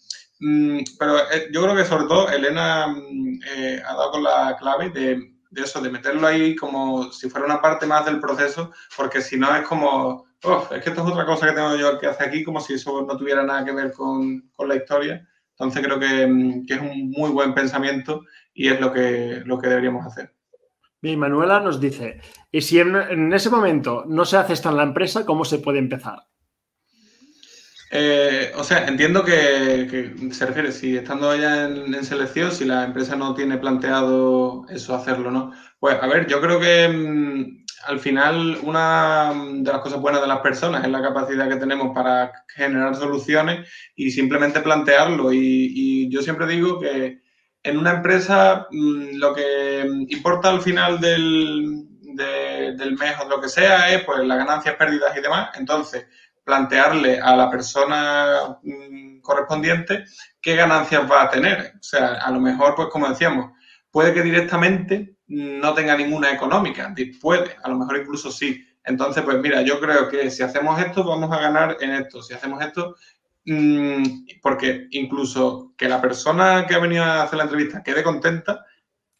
Mm, 0.44 0.80
pero 0.98 1.18
eh, 1.30 1.50
yo 1.52 1.62
creo 1.62 1.76
que 1.76 1.84
sobre 1.84 2.06
todo 2.06 2.28
Elena 2.28 2.88
mm, 2.88 3.40
eh, 3.46 3.82
ha 3.86 3.94
dado 3.94 4.10
con 4.10 4.24
la 4.24 4.56
clave 4.58 4.90
de, 4.90 5.36
de, 5.50 5.62
eso, 5.62 5.80
de 5.80 5.88
meterlo 5.88 6.26
ahí 6.26 6.56
como 6.56 7.12
si 7.12 7.30
fuera 7.30 7.46
una 7.46 7.60
parte 7.60 7.86
más 7.86 8.04
del 8.04 8.18
proceso, 8.18 8.72
porque 8.96 9.20
si 9.20 9.38
no 9.38 9.54
es 9.54 9.64
como, 9.68 10.26
oh, 10.42 10.68
es 10.72 10.82
que 10.82 10.90
esto 10.90 11.04
es 11.04 11.12
otra 11.12 11.26
cosa 11.26 11.46
que 11.46 11.52
tengo 11.52 11.76
yo 11.76 11.96
que 11.96 12.08
hacer 12.08 12.26
aquí, 12.26 12.42
como 12.42 12.60
si 12.60 12.74
eso 12.74 13.02
no 13.06 13.16
tuviera 13.16 13.44
nada 13.44 13.64
que 13.64 13.70
ver 13.70 13.92
con, 13.92 14.50
con 14.56 14.68
la 14.68 14.74
historia. 14.74 15.28
Entonces 15.62 15.84
creo 15.84 16.00
que, 16.00 16.26
mm, 16.26 16.66
que, 16.66 16.74
es 16.74 16.80
un 16.80 17.10
muy 17.10 17.30
buen 17.30 17.54
pensamiento 17.54 18.24
y 18.52 18.68
es 18.68 18.80
lo 18.80 18.92
que, 18.92 19.42
lo 19.44 19.58
que 19.58 19.68
deberíamos 19.68 20.04
hacer. 20.04 20.34
Bien, 21.00 21.18
Manuela 21.18 21.60
nos 21.60 21.80
dice, 21.80 22.20
y 22.50 22.60
si 22.60 22.80
en, 22.80 22.96
en 22.96 23.32
ese 23.32 23.48
momento 23.48 24.04
no 24.06 24.24
se 24.24 24.36
hace 24.36 24.54
esto 24.54 24.70
en 24.70 24.76
la 24.76 24.82
empresa, 24.82 25.24
¿cómo 25.24 25.44
se 25.44 25.58
puede 25.58 25.78
empezar? 25.78 26.18
Eh, 27.94 28.50
o 28.56 28.64
sea, 28.64 28.86
entiendo 28.86 29.22
que, 29.22 30.14
se 30.30 30.46
refiere, 30.46 30.72
si 30.72 30.96
estando 30.96 31.36
ya 31.36 31.64
en, 31.66 32.02
selección, 32.04 32.50
si 32.50 32.64
la 32.64 32.84
empresa 32.84 33.16
no 33.16 33.34
tiene 33.34 33.58
planteado 33.58 34.64
eso, 34.70 34.94
hacerlo, 34.94 35.30
¿no? 35.30 35.52
Pues 35.78 35.98
a 36.00 36.06
ver, 36.06 36.26
yo 36.26 36.40
creo 36.40 36.58
que 36.58 36.88
mm, 36.88 37.64
al 37.84 38.00
final 38.00 38.58
una 38.62 39.34
de 39.34 39.70
las 39.70 39.82
cosas 39.82 40.00
buenas 40.00 40.22
de 40.22 40.28
las 40.28 40.38
personas 40.38 40.82
es 40.82 40.90
la 40.90 41.02
capacidad 41.02 41.50
que 41.50 41.56
tenemos 41.56 41.94
para 41.94 42.32
generar 42.48 42.96
soluciones 42.96 43.68
y 43.94 44.10
simplemente 44.10 44.60
plantearlo. 44.60 45.30
Y, 45.30 46.08
yo 46.08 46.22
siempre 46.22 46.46
digo 46.46 46.80
que 46.80 47.20
en 47.62 47.76
una 47.76 47.92
empresa 47.96 48.68
mm, 48.70 49.16
lo 49.18 49.34
que 49.34 49.86
importa 50.08 50.48
al 50.48 50.62
final 50.62 50.98
del, 50.98 51.86
del 52.14 52.96
mes 52.98 53.14
o 53.22 53.28
lo 53.28 53.38
que 53.38 53.50
sea 53.50 53.92
es 53.92 54.02
pues 54.04 54.20
las 54.26 54.38
ganancias, 54.38 54.76
pérdidas 54.76 55.14
y 55.14 55.20
demás. 55.20 55.50
Entonces, 55.58 56.06
plantearle 56.44 57.20
a 57.20 57.36
la 57.36 57.50
persona 57.50 58.58
mm, 58.62 59.20
correspondiente 59.20 60.04
qué 60.40 60.56
ganancias 60.56 61.10
va 61.10 61.22
a 61.22 61.30
tener. 61.30 61.74
O 61.78 61.82
sea, 61.82 62.14
a 62.14 62.30
lo 62.30 62.40
mejor, 62.40 62.74
pues 62.74 62.88
como 62.88 63.08
decíamos, 63.08 63.52
puede 63.90 64.12
que 64.12 64.22
directamente 64.22 65.16
no 65.28 65.72
tenga 65.74 65.96
ninguna 65.96 66.30
económica, 66.30 66.92
puede, 67.20 67.56
a 67.62 67.68
lo 67.68 67.78
mejor 67.78 67.98
incluso 67.98 68.30
sí. 68.30 68.66
Entonces, 68.84 69.22
pues 69.22 69.38
mira, 69.38 69.62
yo 69.62 69.80
creo 69.80 70.08
que 70.08 70.30
si 70.30 70.42
hacemos 70.42 70.80
esto, 70.80 71.04
vamos 71.04 71.30
a 71.30 71.40
ganar 71.40 71.76
en 71.80 71.90
esto. 71.92 72.22
Si 72.22 72.34
hacemos 72.34 72.62
esto, 72.62 72.96
mm, 73.46 74.02
porque 74.42 74.88
incluso 74.90 75.72
que 75.76 75.88
la 75.88 76.00
persona 76.00 76.66
que 76.66 76.74
ha 76.74 76.80
venido 76.80 77.04
a 77.04 77.22
hacer 77.22 77.38
la 77.38 77.44
entrevista 77.44 77.82
quede 77.82 78.02
contenta, 78.02 78.66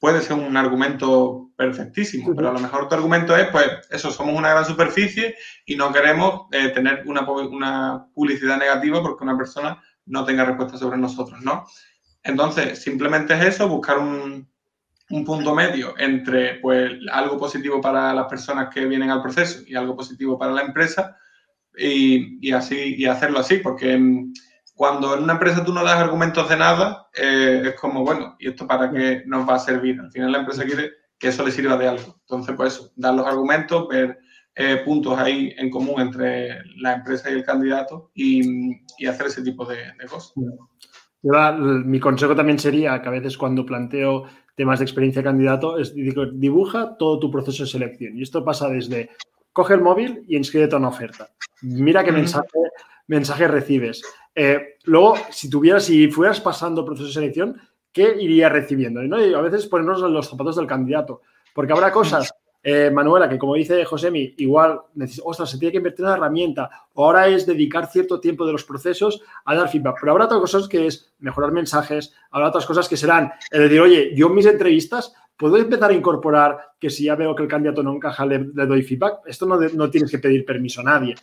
puede 0.03 0.21
ser 0.21 0.37
un 0.37 0.57
argumento 0.57 1.53
perfectísimo, 1.57 2.35
pero 2.35 2.49
a 2.49 2.53
lo 2.53 2.59
mejor 2.59 2.89
tu 2.89 2.97
argumento 2.97 3.37
es, 3.37 3.47
pues, 3.51 3.69
eso, 3.89 4.11
somos 4.11 4.37
una 4.37 4.51
gran 4.51 4.65
superficie 4.65 5.37
y 5.65 5.77
no 5.77 5.93
queremos 5.93 6.49
eh, 6.51 6.71
tener 6.71 7.05
una, 7.07 7.21
una, 7.31 8.09
publicidad 8.13 8.59
negativa 8.59 9.01
porque 9.01 9.23
una 9.23 9.39
persona 9.39 9.81
no 10.07 10.25
tenga 10.25 10.45
respuesta 10.45 10.77
sobre 10.77 10.99
nosotros, 10.99 11.41
¿no? 11.43 11.69
Entonces, 12.25 12.83
simplemente 12.83 13.35
es 13.35 13.45
eso, 13.45 13.69
buscar 13.69 13.99
un, 13.99 14.51
un 15.11 15.25
punto 15.25 15.55
medio 15.55 15.95
entre, 15.97 16.55
pues, 16.55 16.95
algo 17.13 17.39
positivo 17.39 17.81
para 17.81 18.13
las 18.13 18.27
personas 18.27 18.75
que 18.75 18.87
vienen 18.87 19.13
al 19.13 19.23
proceso 19.23 19.61
y 19.65 19.77
algo 19.77 19.95
positivo 19.95 20.37
para 20.37 20.51
la 20.51 20.63
empresa 20.63 21.17
y, 21.79 22.45
y 22.45 22.51
así, 22.51 22.97
y 22.99 23.07
hacerlo 23.07 23.39
así, 23.39 23.59
porque 23.59 23.97
mm, 23.97 24.33
cuando 24.75 25.15
en 25.15 25.25
una 25.25 25.35
empresa 25.35 25.65
tú 25.65 25.73
no 25.73 25.85
das 25.85 25.99
argumentos 25.99 26.49
de 26.49 26.57
nada, 26.57 27.09
eh, 27.15 27.63
es 27.67 27.81
como, 27.81 28.05
bueno, 28.05 28.37
¿y 28.39 28.49
esto 28.49 28.67
para 28.67 28.91
qué 28.91 29.23
nos 29.27 29.49
va 29.49 29.57
a 29.57 29.59
servir? 29.59 30.01
Al 30.01 30.11
final 30.11 30.33
la 30.33 30.39
empresa 30.39 30.65
quiere 30.65 30.91
que 31.19 31.29
eso 31.29 31.45
le 31.45 31.53
sirva 31.53 31.77
de 31.77 31.89
algo. 31.89 32.17
Entonces, 32.21 32.55
pues 32.57 32.75
eso, 32.75 32.93
dar 32.97 33.15
los 33.15 33.27
argumentos, 33.27 33.87
ver 33.89 34.19
eh, 34.55 34.83
puntos 34.85 35.19
ahí 35.19 35.55
en 35.57 35.71
común 35.71 36.01
entre 36.01 36.65
la 36.77 36.95
empresa 36.95 37.31
y 37.31 37.35
el 37.35 37.45
candidato 37.45 38.11
y, 38.15 38.77
hacer 39.07 39.27
ese 39.27 39.43
tipo 39.43 39.65
de, 39.65 39.79
cosas. 40.11 40.35
mi 41.85 42.01
consejo 42.01 42.35
también 42.35 42.59
sería 42.59 43.01
que 43.01 43.09
a 43.09 43.13
veces 43.13 43.39
cuando 43.39 43.65
planteo 43.65 44.25
temas 44.57 44.81
de 44.81 44.85
experiencia 44.85 45.23
de 45.23 45.29
candidato, 45.29 45.79
es 45.79 45.95
dibuja 45.95 46.97
todo 46.99 47.19
tu 47.19 47.31
proceso 47.31 47.63
de 47.63 47.71
selección. 47.71 48.19
Y 48.19 48.23
esto 48.23 48.45
pasa 48.45 48.69
desde 48.69 49.11
coge 49.53 49.75
el 49.75 49.81
móvil 49.81 50.25
y 50.29 50.37
inscríbete 50.37 50.75
a 50.75 50.79
una 50.79 50.89
oferta. 50.89 51.31
Mira 51.63 52.05
qué 52.05 52.13
mensaje, 52.13 52.49
mensaje 53.13 53.47
recibes. 53.47 54.03
Eh, 54.35 54.79
luego, 54.85 55.17
si 55.31 55.51
tuvieras, 55.51 55.85
si 55.85 56.09
fueras 56.09 56.41
pasando 56.41 56.85
proceso 56.85 57.09
de 57.09 57.13
selección, 57.13 57.61
¿qué 57.93 58.17
irías 58.19 58.51
recibiendo? 58.51 59.03
¿no? 59.03 59.17
A 59.17 59.43
veces 59.43 59.67
ponernos 59.67 60.01
los 60.01 60.29
zapatos 60.29 60.57
del 60.57 60.67
candidato, 60.67 61.21
porque 61.55 61.75
habrá 61.75 61.93
cosas, 61.93 62.33
eh, 62.63 62.91
Manuela, 62.91 63.29
que 63.29 63.39
como 63.39 63.55
dice 63.55 63.85
Josemi, 63.85 64.35
igual, 64.39 64.81
ostras, 65.25 65.51
se 65.51 65.59
tiene 65.59 65.73
que 65.73 65.77
invertir 65.79 66.05
en 66.05 66.07
una 66.07 66.17
herramienta, 66.17 66.71
o 66.95 67.05
ahora 67.05 67.29
es 67.29 67.45
dedicar 67.45 67.87
cierto 67.89 68.19
tiempo 68.19 68.47
de 68.47 68.53
los 68.53 68.65
procesos 68.65 69.21
a 69.45 69.55
dar 69.55 69.69
feedback, 69.69 69.97
pero 70.01 70.13
habrá 70.13 70.25
otras 70.25 70.41
cosas 70.41 70.67
que 70.67 70.87
es 70.87 71.13
mejorar 71.19 71.53
mensajes, 71.53 72.15
habrá 72.31 72.49
otras 72.49 72.65
cosas 72.65 72.89
que 72.89 72.97
serán, 72.97 73.31
decir, 73.51 73.81
oye, 73.81 74.13
yo 74.15 74.29
en 74.29 74.35
mis 74.35 74.47
entrevistas 74.47 75.13
puedo 75.43 75.57
empezar 75.57 75.91
a 75.91 75.95
incorporar 75.95 76.57
que 76.79 76.89
si 76.89 77.05
ya 77.05 77.17
veo 77.17 77.35
que 77.35 77.43
el 77.43 77.49
candidato 77.49 77.83
no 77.83 77.93
encaja, 77.93 78.25
le, 78.25 78.39
doy 78.39 78.85
feedback. 78.85 79.23
Esto 79.27 79.45
no, 79.45 79.59
no, 79.59 79.91
tienes 79.91 80.09
que 80.09 80.21
pedir 80.21 80.45
permiso 80.45 80.83
a 80.83 80.85
nadie, 80.85 81.17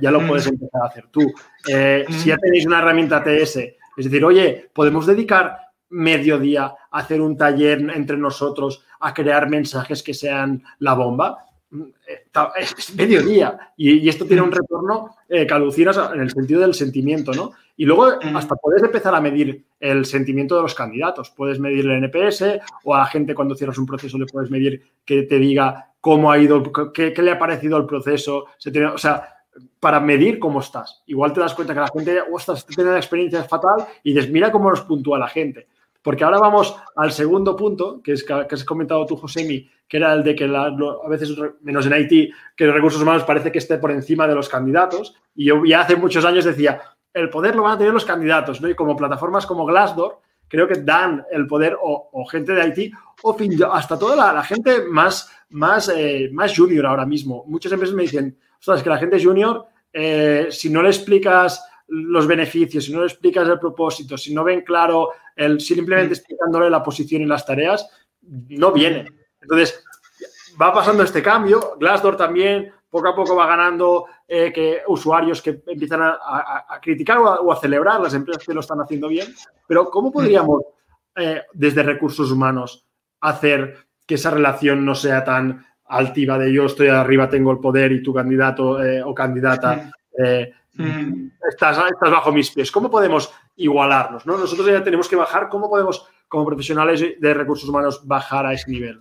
ya 0.00 0.10
lo 0.10 0.26
puedes 0.26 0.46
mm. 0.46 0.54
empezar 0.54 0.82
a 0.82 0.86
hacer 0.86 1.04
tú. 1.10 1.30
Eh, 1.68 2.06
si 2.08 2.30
ya 2.30 2.36
mm. 2.36 2.40
tenéis 2.40 2.66
una 2.66 2.78
herramienta 2.78 3.22
TS, 3.22 3.56
es 3.56 4.04
decir, 4.04 4.24
oye, 4.24 4.70
podemos 4.72 5.04
dedicar 5.04 5.58
medio 5.90 6.38
día 6.38 6.64
a 6.90 6.98
hacer 6.98 7.20
un 7.20 7.36
taller 7.36 7.78
entre 7.94 8.16
nosotros, 8.16 8.86
a 9.00 9.12
crear 9.12 9.50
mensajes 9.50 10.02
que 10.02 10.14
sean 10.14 10.62
la 10.78 10.94
bomba. 10.94 11.44
Mm, 11.70 11.82
eh, 12.06 12.24
es 12.56 12.94
mediodía 12.94 13.72
y, 13.76 13.98
y 13.98 14.08
esto 14.08 14.24
tiene 14.24 14.40
un 14.40 14.50
retorno 14.50 15.16
eh, 15.28 15.46
que 15.46 15.52
alucinas 15.52 15.98
en 16.14 16.20
el 16.20 16.30
sentido 16.30 16.60
del 16.60 16.72
sentimiento, 16.72 17.32
¿no? 17.32 17.52
Y 17.76 17.84
luego 17.84 18.06
hasta 18.34 18.56
puedes 18.56 18.82
empezar 18.82 19.14
a 19.14 19.20
medir 19.20 19.64
el 19.78 20.06
sentimiento 20.06 20.56
de 20.56 20.62
los 20.62 20.74
candidatos. 20.74 21.30
Puedes 21.30 21.60
medir 21.60 21.84
el 21.84 22.02
NPS 22.02 22.60
o 22.84 22.94
a 22.94 22.98
la 22.98 23.06
gente 23.06 23.34
cuando 23.34 23.54
cierras 23.54 23.78
un 23.78 23.86
proceso 23.86 24.18
le 24.18 24.26
puedes 24.26 24.50
medir 24.50 24.82
que 25.04 25.22
te 25.24 25.38
diga 25.38 25.92
cómo 26.00 26.32
ha 26.32 26.38
ido, 26.38 26.62
qué, 26.92 27.14
le 27.16 27.30
ha 27.30 27.38
parecido 27.38 27.76
el 27.76 27.86
proceso. 27.86 28.46
o 28.94 28.98
sea, 28.98 29.34
para 29.78 30.00
medir 30.00 30.38
cómo 30.38 30.60
estás. 30.60 31.02
Igual 31.06 31.32
te 31.32 31.40
das 31.40 31.54
cuenta 31.54 31.74
que 31.74 31.80
la 31.80 31.90
gente, 31.92 32.18
ostras, 32.32 32.66
tiene 32.66 32.90
una 32.90 32.98
experiencia 32.98 33.44
fatal 33.44 33.86
y 34.02 34.14
dices, 34.14 34.30
mira 34.30 34.50
cómo 34.50 34.70
nos 34.70 34.80
puntúa 34.80 35.18
la 35.18 35.28
gente. 35.28 35.68
Porque 36.02 36.24
ahora 36.24 36.38
vamos 36.38 36.76
al 36.96 37.12
segundo 37.12 37.56
punto, 37.56 38.00
que 38.02 38.12
es 38.12 38.24
que 38.24 38.32
has 38.32 38.64
comentado 38.64 39.04
tú, 39.04 39.16
Josemi, 39.16 39.68
que 39.88 39.96
era 39.96 40.12
el 40.12 40.22
de 40.22 40.34
que 40.34 40.44
a 40.44 41.08
veces, 41.08 41.36
menos 41.62 41.86
en 41.86 41.92
Haití, 41.92 42.30
que 42.56 42.66
los 42.66 42.74
recursos 42.74 43.02
humanos 43.02 43.24
parece 43.24 43.50
que 43.50 43.58
esté 43.58 43.78
por 43.78 43.90
encima 43.90 44.26
de 44.26 44.34
los 44.34 44.48
candidatos. 44.48 45.16
Y 45.34 45.46
yo 45.46 45.64
ya 45.64 45.80
hace 45.80 45.96
muchos 45.96 46.24
años 46.24 46.44
decía, 46.44 46.80
el 47.12 47.30
poder 47.30 47.56
lo 47.56 47.62
van 47.62 47.74
a 47.74 47.78
tener 47.78 47.92
los 47.92 48.04
candidatos, 48.04 48.60
¿no? 48.60 48.68
Y 48.68 48.74
como 48.74 48.96
plataformas 48.96 49.46
como 49.46 49.64
Glassdoor, 49.64 50.20
creo 50.46 50.66
que 50.66 50.80
dan 50.80 51.24
el 51.30 51.46
poder 51.46 51.76
o, 51.80 52.24
gente 52.30 52.52
de 52.52 52.62
Haití 52.62 52.90
o 53.22 53.36
hasta 53.72 53.98
toda 53.98 54.32
la, 54.32 54.42
gente 54.42 54.84
más, 54.88 55.30
más, 55.50 55.90
eh, 55.94 56.30
más 56.32 56.56
junior 56.56 56.86
ahora 56.86 57.06
mismo. 57.06 57.44
Muchas 57.46 57.72
empresas 57.72 57.94
me 57.94 58.02
dicen, 58.02 58.38
ostras, 58.58 58.82
que 58.82 58.90
la 58.90 58.98
gente 58.98 59.22
junior, 59.22 59.66
eh, 59.92 60.48
si 60.50 60.70
no 60.70 60.82
le 60.82 60.88
explicas 60.88 61.64
los 61.88 62.26
beneficios, 62.26 62.84
si 62.84 62.92
no 62.92 63.00
le 63.00 63.06
explicas 63.06 63.48
el 63.48 63.58
propósito, 63.58 64.16
si 64.18 64.34
no 64.34 64.44
ven 64.44 64.62
claro, 64.62 65.10
el, 65.34 65.60
simplemente 65.60 66.14
explicándole 66.14 66.68
la 66.68 66.82
posición 66.82 67.22
y 67.22 67.26
las 67.26 67.46
tareas, 67.46 67.88
no 68.22 68.72
viene. 68.72 69.06
Entonces, 69.40 69.82
va 70.60 70.72
pasando 70.72 71.02
este 71.02 71.22
cambio. 71.22 71.76
Glassdoor 71.78 72.16
también 72.16 72.72
poco 72.90 73.08
a 73.08 73.14
poco 73.14 73.36
va 73.36 73.46
ganando 73.46 74.06
eh, 74.26 74.52
que 74.52 74.82
usuarios 74.86 75.42
que 75.42 75.62
empiezan 75.66 76.00
a, 76.02 76.78
criticar 76.80 77.18
o, 77.18 77.52
a, 77.52 77.56
celebrar 77.60 78.00
las 78.00 78.14
empresas 78.14 78.44
que 78.44 78.54
lo 78.54 78.60
están 78.60 78.80
haciendo 78.80 79.08
bien. 79.08 79.28
Pero 79.66 79.90
¿cómo 79.90 80.10
podríamos, 80.12 80.62
eh, 81.16 81.42
desde 81.52 81.82
recursos 81.82 82.30
humanos, 82.30 82.86
hacer 83.20 83.76
que 84.06 84.14
esa 84.14 84.30
relación 84.30 84.84
no 84.84 84.94
sea 84.94 85.24
tan 85.24 85.66
altiva 85.86 86.38
de 86.38 86.52
yo 86.52 86.66
estoy 86.66 86.88
arriba, 86.88 87.28
tengo 87.28 87.50
el 87.50 87.58
poder 87.58 87.92
y 87.92 88.02
tu 88.02 88.12
candidato 88.12 88.82
eh, 88.82 89.02
o 89.02 89.14
candidata 89.14 89.90
estás, 91.48 91.78
estás, 91.78 92.10
bajo 92.10 92.32
mis 92.32 92.50
pies? 92.50 92.70
¿Cómo 92.70 92.90
podemos 92.90 93.32
igualarnos? 93.56 94.24
¿no? 94.26 94.38
Nosotros 94.38 94.66
ya 94.66 94.82
tenemos 94.82 95.08
que 95.08 95.16
bajar. 95.16 95.48
¿Cómo 95.48 95.68
podemos, 95.68 96.06
como 96.28 96.46
profesionales 96.46 97.04
de 97.18 97.34
recursos 97.34 97.68
humanos, 97.68 98.00
bajar 98.06 98.46
a 98.46 98.52
ese 98.52 98.70
nivel? 98.70 99.00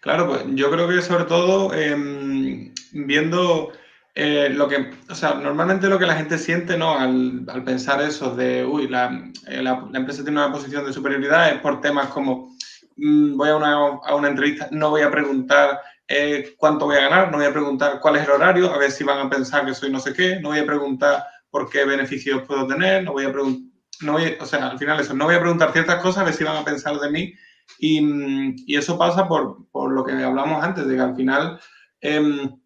Claro, 0.00 0.28
pues 0.28 0.44
yo 0.54 0.70
creo 0.70 0.88
que 0.88 1.02
sobre 1.02 1.24
todo 1.24 1.74
em, 1.74 2.72
viendo 2.92 3.70
eh, 4.14 4.48
lo 4.50 4.66
que, 4.66 4.90
o 5.08 5.14
sea, 5.14 5.34
normalmente 5.34 5.88
lo 5.88 5.98
que 5.98 6.06
la 6.06 6.16
gente 6.16 6.38
siente, 6.38 6.76
¿no? 6.76 6.98
Al, 6.98 7.44
pensar 7.64 8.00
eso 8.02 8.34
de, 8.34 8.64
uy, 8.64 8.84
eh, 8.84 9.62
la, 9.62 9.88
empresa 9.94 10.22
tiene 10.22 10.44
una 10.44 10.52
posición 10.52 10.84
de 10.84 10.92
superioridad 10.92 11.52
es 11.52 11.60
por 11.60 11.80
temas 11.80 12.08
como, 12.08 12.56
mm, 12.96 13.36
voy 13.36 13.50
a 13.50 13.56
una, 13.56 13.72
a 13.74 14.14
una, 14.14 14.28
entrevista, 14.28 14.68
no 14.72 14.90
voy 14.90 15.02
a 15.02 15.10
preguntar 15.10 15.80
eh, 16.12 16.54
cuánto 16.58 16.86
voy 16.86 16.96
a 16.96 17.02
ganar, 17.02 17.30
no 17.30 17.38
voy 17.38 17.46
a 17.46 17.52
preguntar 17.52 18.00
cuál 18.00 18.16
es 18.16 18.24
el 18.24 18.32
horario, 18.32 18.74
a 18.74 18.78
ver 18.78 18.90
si 18.90 19.04
van 19.04 19.24
a 19.24 19.30
pensar 19.30 19.64
que 19.64 19.74
soy 19.74 19.92
no 19.92 20.00
sé 20.00 20.12
qué, 20.12 20.40
no 20.40 20.48
voy 20.48 20.58
a 20.58 20.66
preguntar 20.66 21.24
por 21.50 21.70
qué 21.70 21.84
beneficios 21.84 22.42
puedo 22.42 22.66
tener, 22.66 23.04
no 23.04 23.12
voy 23.12 23.26
a 23.26 23.32
preguntar, 23.32 23.70
no 24.00 24.16
o 24.16 24.46
sea, 24.46 24.70
al 24.70 24.78
final 24.78 24.98
eso, 24.98 25.14
no 25.14 25.26
voy 25.26 25.36
a 25.36 25.40
preguntar 25.40 25.72
ciertas 25.72 26.02
cosas, 26.02 26.22
a 26.22 26.24
ver 26.24 26.34
si 26.34 26.42
van 26.42 26.56
a 26.56 26.64
pensar 26.64 26.98
de 26.98 27.10
mí 27.10 27.32
y, 27.78 28.76
eso 28.76 28.98
pasa 28.98 29.28
por, 29.28 29.66
lo 29.92 30.04
que 30.04 30.12
hablamos 30.12 30.64
antes, 30.64 30.86
de 30.88 30.96
que 30.96 31.00
al 31.00 31.14
final 31.14 31.60
em, 32.00 32.58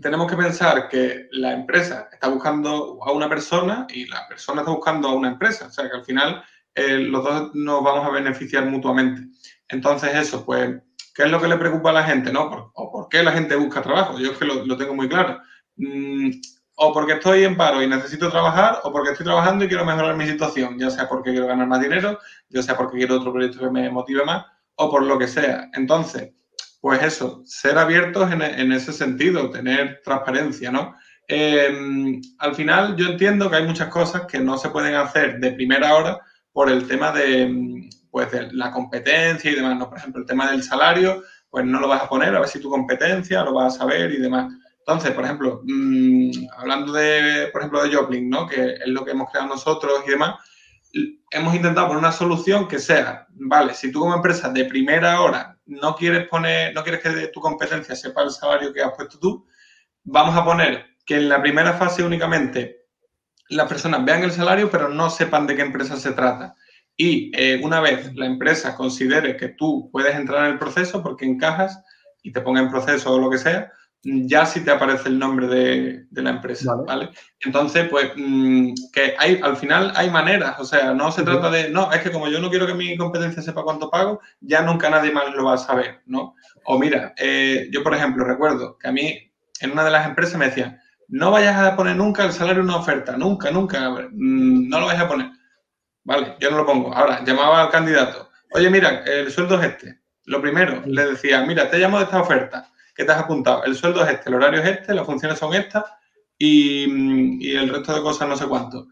tenemos 0.00 0.30
que 0.30 0.36
pensar 0.36 0.88
que 0.88 1.26
la 1.32 1.52
empresa 1.52 2.08
está 2.12 2.28
buscando 2.28 3.00
a 3.02 3.10
una 3.10 3.28
persona 3.28 3.86
y 3.90 4.06
la 4.06 4.28
persona 4.28 4.60
está 4.60 4.72
buscando 4.72 5.08
a 5.08 5.14
una 5.14 5.28
empresa. 5.28 5.66
O 5.66 5.70
sea, 5.70 5.88
que 5.88 5.96
al 5.96 6.04
final 6.04 6.44
eh, 6.74 6.98
los 6.98 7.24
dos 7.24 7.54
nos 7.54 7.82
vamos 7.82 8.06
a 8.06 8.10
beneficiar 8.10 8.66
mutuamente. 8.66 9.22
Entonces, 9.68 10.14
eso, 10.14 10.44
pues, 10.44 10.80
¿qué 11.14 11.22
es 11.22 11.30
lo 11.30 11.40
que 11.40 11.48
le 11.48 11.56
preocupa 11.56 11.90
a 11.90 11.94
la 11.94 12.04
gente? 12.04 12.32
¿no? 12.32 12.72
¿O 12.74 12.92
por 12.92 13.08
qué 13.08 13.22
la 13.22 13.32
gente 13.32 13.56
busca 13.56 13.82
trabajo? 13.82 14.18
Yo 14.18 14.32
es 14.32 14.38
que 14.38 14.44
lo, 14.44 14.76
tengo 14.76 14.94
muy 14.94 15.08
claro. 15.08 15.40
Mm, 15.76 16.30
o 16.76 16.92
porque 16.92 17.14
estoy 17.14 17.44
en 17.44 17.56
paro 17.56 17.82
y 17.82 17.86
necesito 17.86 18.30
trabajar, 18.30 18.80
o 18.82 18.92
porque 18.92 19.12
estoy 19.12 19.24
trabajando 19.24 19.64
y 19.64 19.68
quiero 19.68 19.84
mejorar 19.84 20.16
mi 20.16 20.26
situación, 20.26 20.76
ya 20.78 20.90
sea 20.90 21.08
porque 21.08 21.30
quiero 21.30 21.46
ganar 21.46 21.68
más 21.68 21.80
dinero, 21.80 22.18
ya 22.48 22.62
sea 22.62 22.76
porque 22.76 22.98
quiero 22.98 23.16
otro 23.16 23.32
proyecto 23.32 23.60
que 23.60 23.70
me 23.70 23.88
motive 23.90 24.24
más, 24.24 24.44
o 24.74 24.90
por 24.90 25.04
lo 25.04 25.16
que 25.18 25.28
sea. 25.28 25.70
Entonces, 25.74 26.32
pues 26.80 27.02
eso, 27.02 27.42
ser 27.44 27.78
abiertos 27.78 28.30
en, 28.32 28.72
ese 28.72 28.92
sentido, 28.92 29.50
tener 29.50 30.00
transparencia, 30.04 30.70
¿no? 30.70 30.96
Em, 31.28 32.20
al 32.38 32.54
final 32.54 32.96
yo 32.96 33.06
entiendo 33.06 33.48
que 33.48 33.56
hay 33.56 33.66
muchas 33.66 33.88
cosas 33.88 34.26
que 34.26 34.40
no 34.40 34.58
se 34.58 34.68
pueden 34.68 34.94
hacer 34.94 35.38
de 35.38 35.52
primera 35.52 35.94
hora 35.94 36.20
por 36.52 36.68
el 36.68 36.86
tema 36.86 37.12
de, 37.12 37.88
pues, 38.14 38.52
la 38.52 38.70
competencia 38.70 39.50
y 39.50 39.56
demás, 39.56 39.76
¿no? 39.76 39.88
Por 39.88 39.98
ejemplo, 39.98 40.20
el 40.20 40.26
tema 40.28 40.48
del 40.48 40.62
salario, 40.62 41.24
pues 41.50 41.64
no 41.64 41.80
lo 41.80 41.88
vas 41.88 42.02
a 42.02 42.08
poner 42.08 42.32
a 42.32 42.38
ver 42.38 42.48
si 42.48 42.60
tu 42.60 42.70
competencia 42.70 43.42
lo 43.42 43.54
vas 43.54 43.74
a 43.74 43.78
saber 43.78 44.12
y 44.12 44.18
demás. 44.18 44.54
Entonces, 44.78 45.10
por 45.10 45.24
ejemplo, 45.24 45.62
mm, 45.64 46.30
hablando 46.56 46.92
de, 46.92 47.48
por 47.50 47.62
ejemplo, 47.62 47.82
de 47.82 47.92
Joplin, 47.92 48.30
¿no? 48.30 48.46
Que 48.46 48.74
es 48.74 48.86
lo 48.86 49.04
que 49.04 49.10
hemos 49.10 49.28
creado 49.32 49.48
nosotros 49.48 50.04
y 50.06 50.10
demás, 50.10 50.36
hemos 51.32 51.56
intentado 51.56 51.88
poner 51.88 51.98
una 51.98 52.12
solución 52.12 52.68
que 52.68 52.78
sea, 52.78 53.26
vale, 53.30 53.74
si 53.74 53.90
tú 53.90 53.98
como 53.98 54.14
empresa 54.14 54.48
de 54.48 54.64
primera 54.64 55.20
hora 55.20 55.58
no 55.66 55.96
quieres 55.96 56.28
poner, 56.28 56.72
no 56.72 56.84
quieres 56.84 57.02
que 57.02 57.08
de 57.08 57.26
tu 57.26 57.40
competencia 57.40 57.96
sepa 57.96 58.22
el 58.22 58.30
salario 58.30 58.72
que 58.72 58.80
has 58.80 58.92
puesto 58.94 59.18
tú, 59.18 59.44
vamos 60.04 60.36
a 60.36 60.44
poner 60.44 60.86
que 61.04 61.16
en 61.16 61.28
la 61.28 61.42
primera 61.42 61.72
fase 61.72 62.04
únicamente 62.04 62.84
las 63.48 63.66
personas 63.66 64.04
vean 64.04 64.22
el 64.22 64.30
salario, 64.30 64.70
pero 64.70 64.88
no 64.88 65.10
sepan 65.10 65.48
de 65.48 65.56
qué 65.56 65.62
empresa 65.62 65.96
se 65.96 66.12
trata. 66.12 66.54
Y 66.96 67.32
eh, 67.34 67.60
una 67.62 67.80
vez 67.80 68.14
la 68.14 68.26
empresa 68.26 68.76
considere 68.76 69.36
que 69.36 69.48
tú 69.48 69.88
puedes 69.92 70.14
entrar 70.14 70.44
en 70.44 70.52
el 70.52 70.58
proceso 70.58 71.02
porque 71.02 71.24
encajas 71.24 71.82
y 72.22 72.32
te 72.32 72.40
ponga 72.40 72.60
en 72.60 72.70
proceso 72.70 73.12
o 73.12 73.18
lo 73.18 73.30
que 73.30 73.38
sea, 73.38 73.70
ya 74.04 74.44
sí 74.44 74.60
te 74.62 74.70
aparece 74.70 75.08
el 75.08 75.18
nombre 75.18 75.46
de, 75.46 76.06
la 76.22 76.30
empresa, 76.30 76.74
vale. 76.86 77.10
Entonces, 77.40 77.88
pues, 77.88 78.12
mm, 78.16 78.72
que 78.92 79.14
hay, 79.18 79.40
al 79.42 79.56
final 79.56 79.92
hay 79.96 80.10
maneras, 80.10 80.56
o 80.58 80.64
sea, 80.64 80.92
no 80.92 81.10
se 81.10 81.22
trata 81.22 81.50
de, 81.50 81.70
no, 81.70 81.90
es 81.90 82.02
que 82.02 82.10
como 82.10 82.28
yo 82.28 82.40
no 82.40 82.50
quiero 82.50 82.66
que 82.66 82.74
mi 82.74 82.96
competencia 82.96 83.42
sepa 83.42 83.62
cuánto 83.62 83.90
pago, 83.90 84.20
ya 84.40 84.62
nunca 84.62 84.90
nadie 84.90 85.10
más 85.10 85.34
lo 85.34 85.44
va 85.44 85.54
a 85.54 85.58
saber, 85.58 86.02
¿no? 86.06 86.34
O 86.66 86.78
mira, 86.78 87.14
eh, 87.16 87.68
yo, 87.72 87.82
por 87.82 87.94
ejemplo, 87.94 88.24
recuerdo 88.24 88.78
que 88.78 88.88
a 88.88 88.92
mí, 88.92 89.32
en 89.60 89.70
una 89.70 89.84
de 89.84 89.90
las 89.90 90.06
empresas 90.06 90.38
me 90.38 90.46
decían, 90.46 90.78
no 91.08 91.30
vayas 91.30 91.56
a 91.56 91.76
poner 91.76 91.96
nunca 91.96 92.24
el 92.24 92.32
salario 92.32 92.62
en 92.62 92.68
una 92.68 92.78
oferta, 92.78 93.16
nunca, 93.16 93.50
nunca, 93.50 93.90
mm, 93.90 94.68
no 94.68 94.80
lo 94.80 94.86
vayas 94.86 95.02
a 95.02 95.08
poner. 95.08 95.30
Vale, 96.04 96.36
yo 96.38 96.50
no 96.50 96.58
lo 96.58 96.66
pongo. 96.66 96.94
Ahora, 96.94 97.24
llamaba 97.24 97.62
al 97.62 97.70
candidato, 97.70 98.30
oye, 98.52 98.70
mira, 98.70 99.02
el 99.04 99.30
sueldo 99.30 99.60
es 99.60 99.72
este. 99.72 100.00
Lo 100.26 100.40
primero, 100.40 100.82
le 100.86 101.06
decía, 101.06 101.42
mira, 101.44 101.70
te 101.70 101.78
llamo 101.78 101.98
de 101.98 102.04
esta 102.04 102.20
oferta 102.20 102.70
¿Qué 102.94 103.04
te 103.04 103.12
has 103.12 103.18
apuntado? 103.18 103.64
El 103.64 103.74
sueldo 103.74 104.04
es 104.04 104.12
este, 104.12 104.28
el 104.28 104.36
horario 104.36 104.62
es 104.62 104.68
este, 104.68 104.94
las 104.94 105.04
funciones 105.04 105.38
son 105.38 105.52
estas 105.54 105.84
y, 106.38 107.54
el 107.56 107.68
resto 107.68 107.94
de 107.94 108.02
cosas 108.02 108.28
no 108.28 108.36
sé 108.36 108.46
cuánto. 108.46 108.86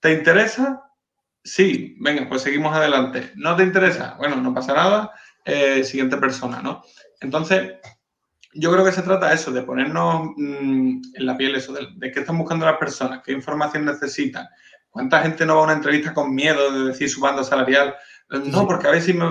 ¿Te 0.00 0.12
interesa? 0.12 0.82
Sí, 1.44 1.96
venga, 2.00 2.28
pues 2.28 2.42
seguimos 2.42 2.74
adelante. 2.74 3.32
¿No 3.34 3.54
te 3.56 3.62
interesa? 3.62 4.14
Bueno, 4.18 4.36
no 4.36 4.54
pasa 4.54 4.72
nada. 4.72 5.12
Eh, 5.44 5.84
siguiente 5.84 6.16
persona, 6.16 6.62
¿no? 6.62 6.82
Entonces, 7.20 7.74
yo 8.54 8.72
creo 8.72 8.84
que 8.84 8.92
se 8.92 9.02
trata 9.02 9.28
de 9.28 9.34
eso, 9.34 9.50
de 9.50 9.62
ponernos 9.62 10.30
mm, 10.36 11.02
en 11.14 11.26
la 11.26 11.36
piel 11.36 11.54
eso, 11.56 11.72
de, 11.72 12.12
qué 12.12 12.20
están 12.20 12.38
buscando 12.38 12.64
las 12.64 12.78
personas, 12.78 13.22
qué 13.24 13.32
información 13.32 13.84
necesitan, 13.84 14.46
cuánta 14.92 15.22
gente 15.22 15.44
no 15.44 15.56
va 15.56 15.62
a 15.62 15.64
una 15.64 15.72
entrevista 15.72 16.14
con 16.14 16.32
miedo 16.32 16.70
de 16.70 16.88
decir 16.90 17.10
su 17.10 17.20
banda 17.20 17.42
salarial. 17.42 17.96
No, 18.30 18.66
porque 18.66 18.86
a 18.86 18.92
veces 18.92 19.14
me, 19.14 19.26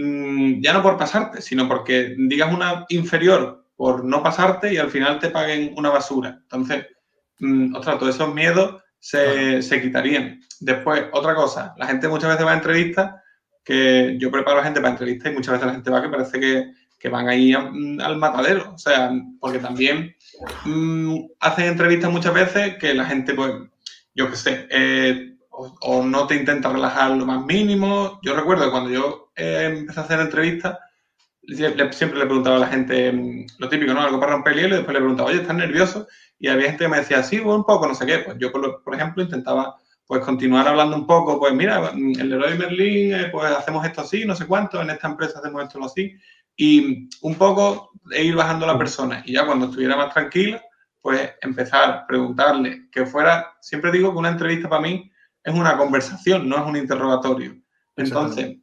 Mm, 0.00 0.62
ya 0.62 0.72
no 0.72 0.82
por 0.82 0.96
pasarte, 0.96 1.42
sino 1.42 1.66
porque 1.66 2.14
digas 2.16 2.52
una 2.54 2.86
inferior 2.88 3.64
por 3.74 4.04
no 4.04 4.22
pasarte 4.22 4.72
y 4.72 4.76
al 4.76 4.90
final 4.90 5.18
te 5.18 5.30
paguen 5.30 5.74
una 5.76 5.90
basura. 5.90 6.38
Entonces, 6.42 6.86
mm, 7.40 7.74
ostras, 7.74 7.98
todos 7.98 8.14
esos 8.14 8.32
miedos 8.32 8.82
se, 9.00 9.60
quitarían. 9.82 10.40
Después, 10.60 11.06
otra 11.12 11.34
cosa, 11.34 11.74
la 11.76 11.86
gente 11.86 12.06
muchas 12.06 12.30
veces 12.30 12.46
va 12.46 12.52
a 12.52 12.54
entrevistas, 12.54 13.14
que 13.64 14.16
yo 14.20 14.30
preparo 14.30 14.60
a 14.60 14.64
gente 14.64 14.80
para 14.80 14.92
entrevistas 14.92 15.32
y 15.32 15.34
muchas 15.34 15.54
veces 15.54 15.66
la 15.66 15.74
gente 15.74 15.90
va 15.90 16.02
que 16.02 16.08
parece 16.08 16.40
que, 16.40 17.08
van 17.08 17.28
ahí 17.28 17.52
mm, 17.56 18.00
al 18.00 18.16
matadero. 18.18 18.74
O 18.74 18.78
sea, 18.78 19.10
porque 19.40 19.58
también 19.58 20.14
hacen 21.40 21.66
entrevistas 21.66 22.10
muchas 22.10 22.34
veces 22.34 22.76
que 22.78 22.94
la 22.94 23.04
gente, 23.04 23.34
pues, 23.34 23.52
yo 24.18 24.28
qué 24.28 24.36
sé, 24.36 24.66
eh, 24.70 25.36
o, 25.50 26.02
no 26.02 26.26
te 26.26 26.34
intenta 26.34 26.72
relajar 26.72 27.12
lo 27.12 27.24
más 27.24 27.44
mínimo. 27.44 28.18
Yo 28.22 28.34
recuerdo 28.34 28.64
que 28.64 28.70
cuando 28.72 28.90
yo 28.90 29.30
eh, 29.36 29.76
empecé 29.78 30.00
a 30.00 30.02
hacer 30.02 30.20
entrevistas, 30.20 30.76
siempre 31.92 32.18
le 32.18 32.26
preguntaba 32.26 32.56
a 32.56 32.60
la 32.60 32.66
gente 32.66 33.12
mm, 33.12 33.46
lo 33.58 33.68
típico, 33.68 33.94
¿no? 33.94 34.00
Algo 34.02 34.18
para 34.18 34.32
romper 34.32 34.54
el 34.54 34.58
hielo 34.58 34.74
y 34.74 34.78
después 34.78 34.94
le 34.94 35.00
preguntaba, 35.00 35.28
oye, 35.30 35.40
¿estás 35.40 35.56
nervioso? 35.56 36.08
Y 36.38 36.48
había 36.48 36.66
gente 36.66 36.84
que 36.84 36.90
me 36.90 36.98
decía, 36.98 37.22
sí, 37.22 37.38
un 37.38 37.64
poco, 37.64 37.86
no 37.86 37.94
sé 37.94 38.06
qué. 38.06 38.18
Pues 38.18 38.36
yo, 38.38 38.50
por, 38.50 38.94
ejemplo, 38.94 39.22
intentaba 39.22 39.76
pues 40.06 40.24
continuar 40.24 40.66
hablando 40.66 40.96
un 40.96 41.06
poco, 41.06 41.38
pues 41.38 41.54
mira, 41.54 41.92
mm, 41.94 42.18
el 42.18 42.28
Leroy 42.30 42.58
Merlin, 42.58 43.14
eh, 43.14 43.28
pues 43.30 43.52
hacemos 43.52 43.86
esto 43.86 44.00
así, 44.00 44.24
no 44.24 44.34
sé 44.34 44.46
cuánto, 44.46 44.82
en 44.82 44.90
esta 44.90 45.06
empresa 45.06 45.38
hacemos 45.38 45.62
esto 45.62 45.84
así. 45.84 46.12
Y 46.56 47.08
un 47.22 47.36
poco 47.36 47.92
de 48.04 48.24
ir 48.24 48.34
bajando 48.34 48.66
la 48.66 48.76
persona. 48.76 49.22
Y 49.24 49.34
ya 49.34 49.46
cuando 49.46 49.66
estuviera 49.66 49.96
más 49.96 50.12
tranquila, 50.12 50.60
pues 51.08 51.32
empezar 51.40 51.90
a 51.90 52.06
preguntarle 52.06 52.90
que 52.92 53.06
fuera, 53.06 53.54
siempre 53.62 53.90
digo 53.90 54.12
que 54.12 54.18
una 54.18 54.28
entrevista 54.28 54.68
para 54.68 54.82
mí 54.82 55.10
es 55.42 55.54
una 55.54 55.78
conversación, 55.78 56.46
no 56.46 56.58
es 56.58 56.66
un 56.66 56.76
interrogatorio. 56.76 57.56
Entonces, 57.96 58.58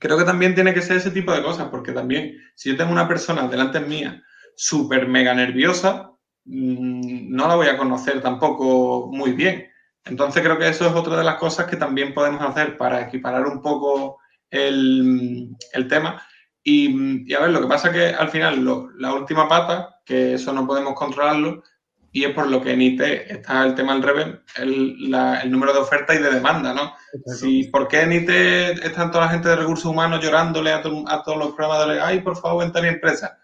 creo 0.00 0.18
que 0.18 0.24
también 0.24 0.56
tiene 0.56 0.74
que 0.74 0.82
ser 0.82 0.96
ese 0.96 1.12
tipo 1.12 1.32
de 1.32 1.44
cosas, 1.44 1.68
porque 1.68 1.92
también 1.92 2.36
si 2.56 2.70
yo 2.70 2.76
tengo 2.76 2.90
una 2.90 3.06
persona 3.06 3.46
delante 3.46 3.78
mía 3.78 4.20
súper 4.56 5.06
mega 5.06 5.32
nerviosa, 5.32 6.10
mm, 6.44 7.32
no 7.32 7.46
la 7.46 7.54
voy 7.54 7.68
a 7.68 7.78
conocer 7.78 8.20
tampoco 8.20 9.08
muy 9.12 9.30
bien. 9.30 9.68
Entonces 10.04 10.42
creo 10.42 10.58
que 10.58 10.68
eso 10.68 10.88
es 10.88 10.92
otra 10.92 11.16
de 11.18 11.22
las 11.24 11.36
cosas 11.36 11.66
que 11.66 11.76
también 11.76 12.14
podemos 12.14 12.42
hacer 12.42 12.76
para 12.76 13.02
equiparar 13.02 13.46
un 13.46 13.62
poco 13.62 14.18
el, 14.50 15.56
tema. 15.88 16.20
Y, 16.64 17.32
a 17.32 17.38
ver, 17.42 17.50
lo 17.50 17.60
que 17.60 17.68
pasa 17.68 17.90
es 17.90 17.94
que 17.94 18.06
al 18.06 18.28
final 18.28 18.90
la 18.98 19.14
última 19.14 19.48
pata, 19.48 19.99
que 20.10 20.34
eso 20.34 20.52
no 20.52 20.66
podemos 20.66 20.94
controlarlo, 20.94 21.62
y 22.10 22.24
es 22.24 22.34
por 22.34 22.48
lo 22.48 22.60
que 22.60 22.72
en 22.72 22.82
IT 22.82 23.00
está 23.00 23.64
el 23.64 23.76
tema 23.76 23.92
al 23.92 24.02
revés, 24.02 24.26
el, 24.56 25.14
el 25.14 25.50
número 25.50 25.72
de 25.72 25.78
oferta 25.78 26.12
y 26.12 26.18
de 26.18 26.30
demanda, 26.30 26.74
¿no? 26.74 26.94
Si, 27.24 27.68
¿Por 27.68 27.86
qué 27.86 28.00
en 28.00 28.12
IT 28.12 28.28
están 28.28 29.12
toda 29.12 29.26
la 29.26 29.30
gente 29.30 29.48
de 29.48 29.54
recursos 29.54 29.86
humanos 29.86 30.20
llorándole 30.20 30.72
a, 30.72 30.82
todos 30.82 31.38
los 31.38 31.52
programadores, 31.52 32.02
ay, 32.02 32.20
por 32.20 32.36
favor, 32.36 32.64
vente 32.64 32.80
a 32.80 32.82
mi 32.82 32.88
empresa? 32.88 33.38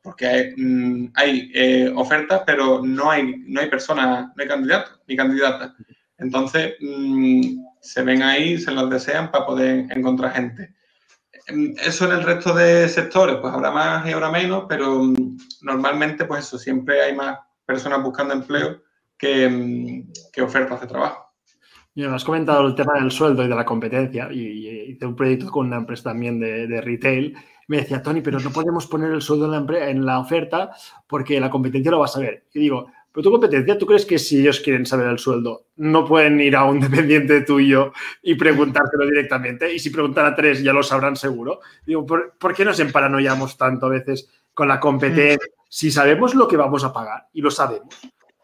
Porque 0.00 0.24
hay, 0.24 0.54
mm, 0.56 1.12
eh, 1.18 1.92
ofertas, 1.96 2.42
pero 2.46 2.80
no 2.84 3.10
hay, 3.10 3.42
no 3.48 3.60
hay 3.60 3.68
personas, 3.68 4.28
no 4.36 4.40
hay 4.40 4.46
candidatos 4.46 5.00
ni 5.08 5.16
candidatas. 5.16 5.72
Entonces, 6.18 6.74
mm, 6.80 7.58
se 7.80 8.02
ven 8.02 8.22
ahí, 8.22 8.56
se 8.56 8.70
los 8.70 8.88
desean 8.88 9.32
para 9.32 9.46
poder 9.46 9.86
encontrar 9.90 10.32
gente. 10.32 10.75
Mm, 11.48 11.74
eso 11.78 12.06
en 12.06 12.12
el 12.12 12.22
resto 12.22 12.54
de 12.54 12.88
sectores, 12.88 13.36
pues 13.40 13.52
habrá 13.52 13.70
más 13.70 14.06
y 14.08 14.12
habrá 14.12 14.30
menos, 14.30 14.64
pero 14.68 15.02
normalmente, 15.62 16.24
pues 16.24 16.46
eso, 16.46 16.58
siempre 16.58 17.02
hay 17.02 17.14
más 17.14 17.38
personas 17.64 18.02
buscando 18.02 18.34
empleo 18.34 18.82
que, 19.16 20.04
que 20.32 20.42
ofertas 20.42 20.80
de 20.80 20.86
trabajo. 20.86 21.26
Y 21.96 22.04
has 22.04 22.24
comentado 22.24 22.66
el 22.66 22.74
tema 22.74 22.92
del 23.00 23.10
sueldo 23.10 23.42
y 23.42 23.48
de 23.48 23.54
la 23.54 23.64
competencia 23.64 24.28
y, 24.30 24.90
hice 24.90 25.06
un 25.06 25.16
proyecto 25.16 25.50
con 25.50 25.68
una 25.68 25.78
empresa 25.78 26.10
también 26.10 26.38
de, 26.38 26.80
retail. 26.82 27.34
Me 27.68 27.78
decía, 27.78 28.02
Tony, 28.02 28.20
pero 28.20 28.38
no 28.38 28.50
podemos 28.50 28.86
poner 28.86 29.12
el 29.12 29.22
sueldo 29.22 29.46
en 29.46 29.66
la, 29.66 29.88
en 29.88 30.04
la 30.04 30.18
oferta 30.18 30.72
porque 31.06 31.40
la 31.40 31.48
competencia 31.48 31.90
lo 31.90 32.00
va 32.00 32.04
a 32.04 32.08
saber. 32.08 32.44
Y 32.52 32.60
digo, 32.60 32.88
pero 33.16 33.24
tu 33.24 33.30
competencia, 33.30 33.78
¿tú 33.78 33.86
crees 33.86 34.04
que 34.04 34.18
si 34.18 34.40
ellos 34.40 34.60
quieren 34.60 34.84
saber 34.84 35.06
el 35.06 35.18
sueldo, 35.18 35.68
no 35.76 36.04
pueden 36.04 36.38
ir 36.38 36.54
a 36.54 36.64
un 36.64 36.80
dependiente 36.86 37.40
tuyo 37.40 37.94
y 38.20 38.34
preguntártelo 38.34 39.06
directamente? 39.06 39.72
Y 39.72 39.78
si 39.78 39.88
preguntan 39.88 40.26
a 40.26 40.34
tres, 40.34 40.62
ya 40.62 40.74
lo 40.74 40.82
sabrán 40.82 41.16
seguro. 41.16 41.60
Digo, 41.86 42.04
¿por, 42.04 42.34
¿por 42.36 42.52
qué 42.52 42.62
nos 42.62 42.78
emparanoiamos 42.78 43.56
tanto 43.56 43.86
a 43.86 43.88
veces 43.88 44.28
con 44.52 44.68
la 44.68 44.78
competencia? 44.78 45.38
si 45.66 45.90
sabemos 45.90 46.34
lo 46.34 46.46
que 46.46 46.58
vamos 46.58 46.84
a 46.84 46.92
pagar 46.92 47.28
y 47.32 47.40
lo 47.40 47.50
sabemos, 47.50 47.88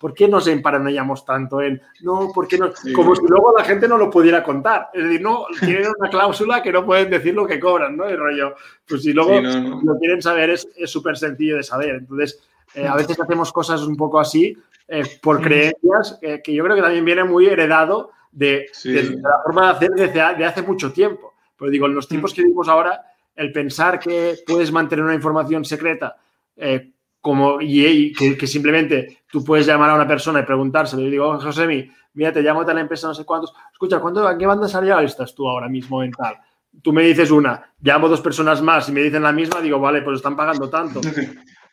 ¿por 0.00 0.14
qué 0.14 0.26
nos 0.26 0.46
emparanoiamos 0.46 1.26
tanto 1.26 1.60
en 1.60 1.82
no, 2.00 2.30
porque 2.34 2.56
no? 2.56 2.72
Como 2.94 3.14
si 3.14 3.26
luego 3.26 3.54
la 3.54 3.64
gente 3.64 3.86
no 3.86 3.98
lo 3.98 4.08
pudiera 4.08 4.42
contar. 4.42 4.88
Es 4.94 5.04
decir, 5.04 5.20
no, 5.20 5.44
tienen 5.60 5.92
una 5.98 6.08
cláusula 6.08 6.62
que 6.62 6.72
no 6.72 6.86
pueden 6.86 7.10
decir 7.10 7.34
lo 7.34 7.46
que 7.46 7.60
cobran, 7.60 7.94
¿no? 7.94 8.06
El 8.06 8.16
rollo, 8.16 8.54
pues 8.88 9.02
si 9.02 9.12
luego 9.12 9.38
lo 9.38 9.98
quieren 9.98 10.22
saber 10.22 10.48
es 10.48 10.66
súper 10.86 11.18
sencillo 11.18 11.58
de 11.58 11.62
saber. 11.62 11.96
Entonces, 11.96 12.42
eh, 12.74 12.86
a 12.86 12.96
veces 12.96 13.18
hacemos 13.18 13.52
cosas 13.52 13.82
un 13.82 13.96
poco 13.96 14.20
así 14.20 14.56
eh, 14.88 15.04
por 15.22 15.40
creencias 15.40 16.18
que 16.20 16.52
yo 16.52 16.64
creo 16.64 16.76
que 16.76 16.82
también 16.82 17.04
viene 17.04 17.24
muy 17.24 17.46
heredado 17.46 18.10
de, 18.32 18.66
la 18.84 19.42
forma 19.44 19.66
de 19.66 19.72
hacer 19.72 19.90
desde 19.90 20.34
de 20.36 20.44
hace 20.44 20.62
mucho 20.62 20.92
tiempo. 20.92 21.34
Pero 21.56 21.70
digo, 21.70 21.86
en 21.86 21.94
los 21.94 22.08
tiempos 22.08 22.34
que 22.34 22.42
vivimos 22.42 22.68
ahora, 22.68 23.04
el 23.36 23.52
pensar 23.52 23.98
que 23.98 24.36
puedes 24.46 24.72
mantener 24.72 25.04
una 25.04 25.14
información 25.14 25.64
secreta 25.64 26.16
eh, 26.56 26.92
como 27.20 27.58
y, 27.60 28.12
que, 28.12 28.46
simplemente 28.46 29.22
tú 29.30 29.44
puedes 29.44 29.66
llamar 29.66 29.90
a 29.90 29.94
una 29.94 30.08
persona 30.08 30.40
y 30.40 30.44
preguntárselo. 30.44 31.02
Y 31.02 31.10
digo, 31.10 31.38
José, 31.40 31.92
mira, 32.14 32.32
te 32.32 32.42
llamo 32.42 32.64
de 32.64 32.74
la 32.74 32.80
empresa 32.80 33.06
no 33.06 33.14
sé 33.14 33.24
cuántos. 33.24 33.54
Escucha, 33.72 34.00
¿cuánto, 34.00 34.26
¿a 34.26 34.36
qué 34.36 34.46
banda 34.46 34.66
salarial 34.66 35.04
estás 35.04 35.34
tú 35.34 35.48
ahora 35.48 35.68
mismo 35.68 36.02
en 36.02 36.10
tal? 36.10 36.36
Tú 36.82 36.92
me 36.92 37.02
dices 37.02 37.30
una, 37.30 37.70
llamo 37.80 38.08
dos 38.08 38.22
personas 38.22 38.60
más 38.62 38.88
y 38.88 38.92
me 38.92 39.02
dicen 39.02 39.22
la 39.22 39.30
misma, 39.30 39.60
digo, 39.60 39.78
vale, 39.78 40.02
pues 40.02 40.16
están 40.16 40.36
pagando 40.36 40.68
tanto. 40.68 41.00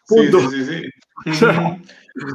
Punto. 0.10 0.50
Sí, 0.50 0.66
sí, 0.66 0.92
sí. 1.24 1.34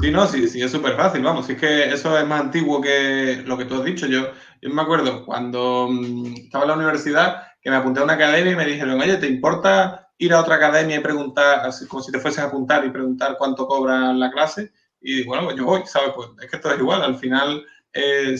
sí. 0.00 0.10
no, 0.10 0.26
sí, 0.26 0.48
sí, 0.48 0.62
es 0.62 0.70
súper 0.70 0.96
fácil, 0.96 1.22
vamos, 1.22 1.48
es 1.50 1.58
que 1.58 1.92
eso 1.92 2.16
es 2.16 2.26
más 2.26 2.40
antiguo 2.40 2.80
que 2.80 3.42
lo 3.44 3.58
que 3.58 3.64
tú 3.64 3.74
has 3.74 3.84
dicho. 3.84 4.06
Yo, 4.06 4.28
yo 4.62 4.70
me 4.70 4.82
acuerdo 4.82 5.24
cuando 5.24 5.88
mm, 5.90 6.34
estaba 6.44 6.64
en 6.64 6.70
la 6.70 6.76
universidad 6.76 7.42
que 7.60 7.70
me 7.70 7.76
apunté 7.76 8.00
a 8.00 8.04
una 8.04 8.14
academia 8.14 8.52
y 8.52 8.56
me 8.56 8.66
dijeron, 8.66 9.00
oye, 9.00 9.16
¿te 9.16 9.26
importa 9.26 10.08
ir 10.18 10.32
a 10.32 10.40
otra 10.40 10.56
academia 10.56 10.96
y 10.96 11.00
preguntar, 11.00 11.68
como 11.88 12.02
si 12.02 12.12
te 12.12 12.20
fueses 12.20 12.40
a 12.40 12.44
apuntar 12.46 12.84
y 12.84 12.90
preguntar 12.90 13.36
cuánto 13.38 13.66
cobra 13.66 14.12
la 14.12 14.30
clase? 14.30 14.72
Y 15.00 15.24
bueno, 15.24 15.44
pues 15.44 15.56
yo 15.56 15.64
voy, 15.64 15.82
¿sabes? 15.86 16.12
Pues 16.14 16.28
es 16.42 16.50
que 16.50 16.56
esto 16.56 16.70
es 16.70 16.78
igual, 16.78 17.02
al 17.02 17.16
final 17.16 17.64
eh, 17.92 18.36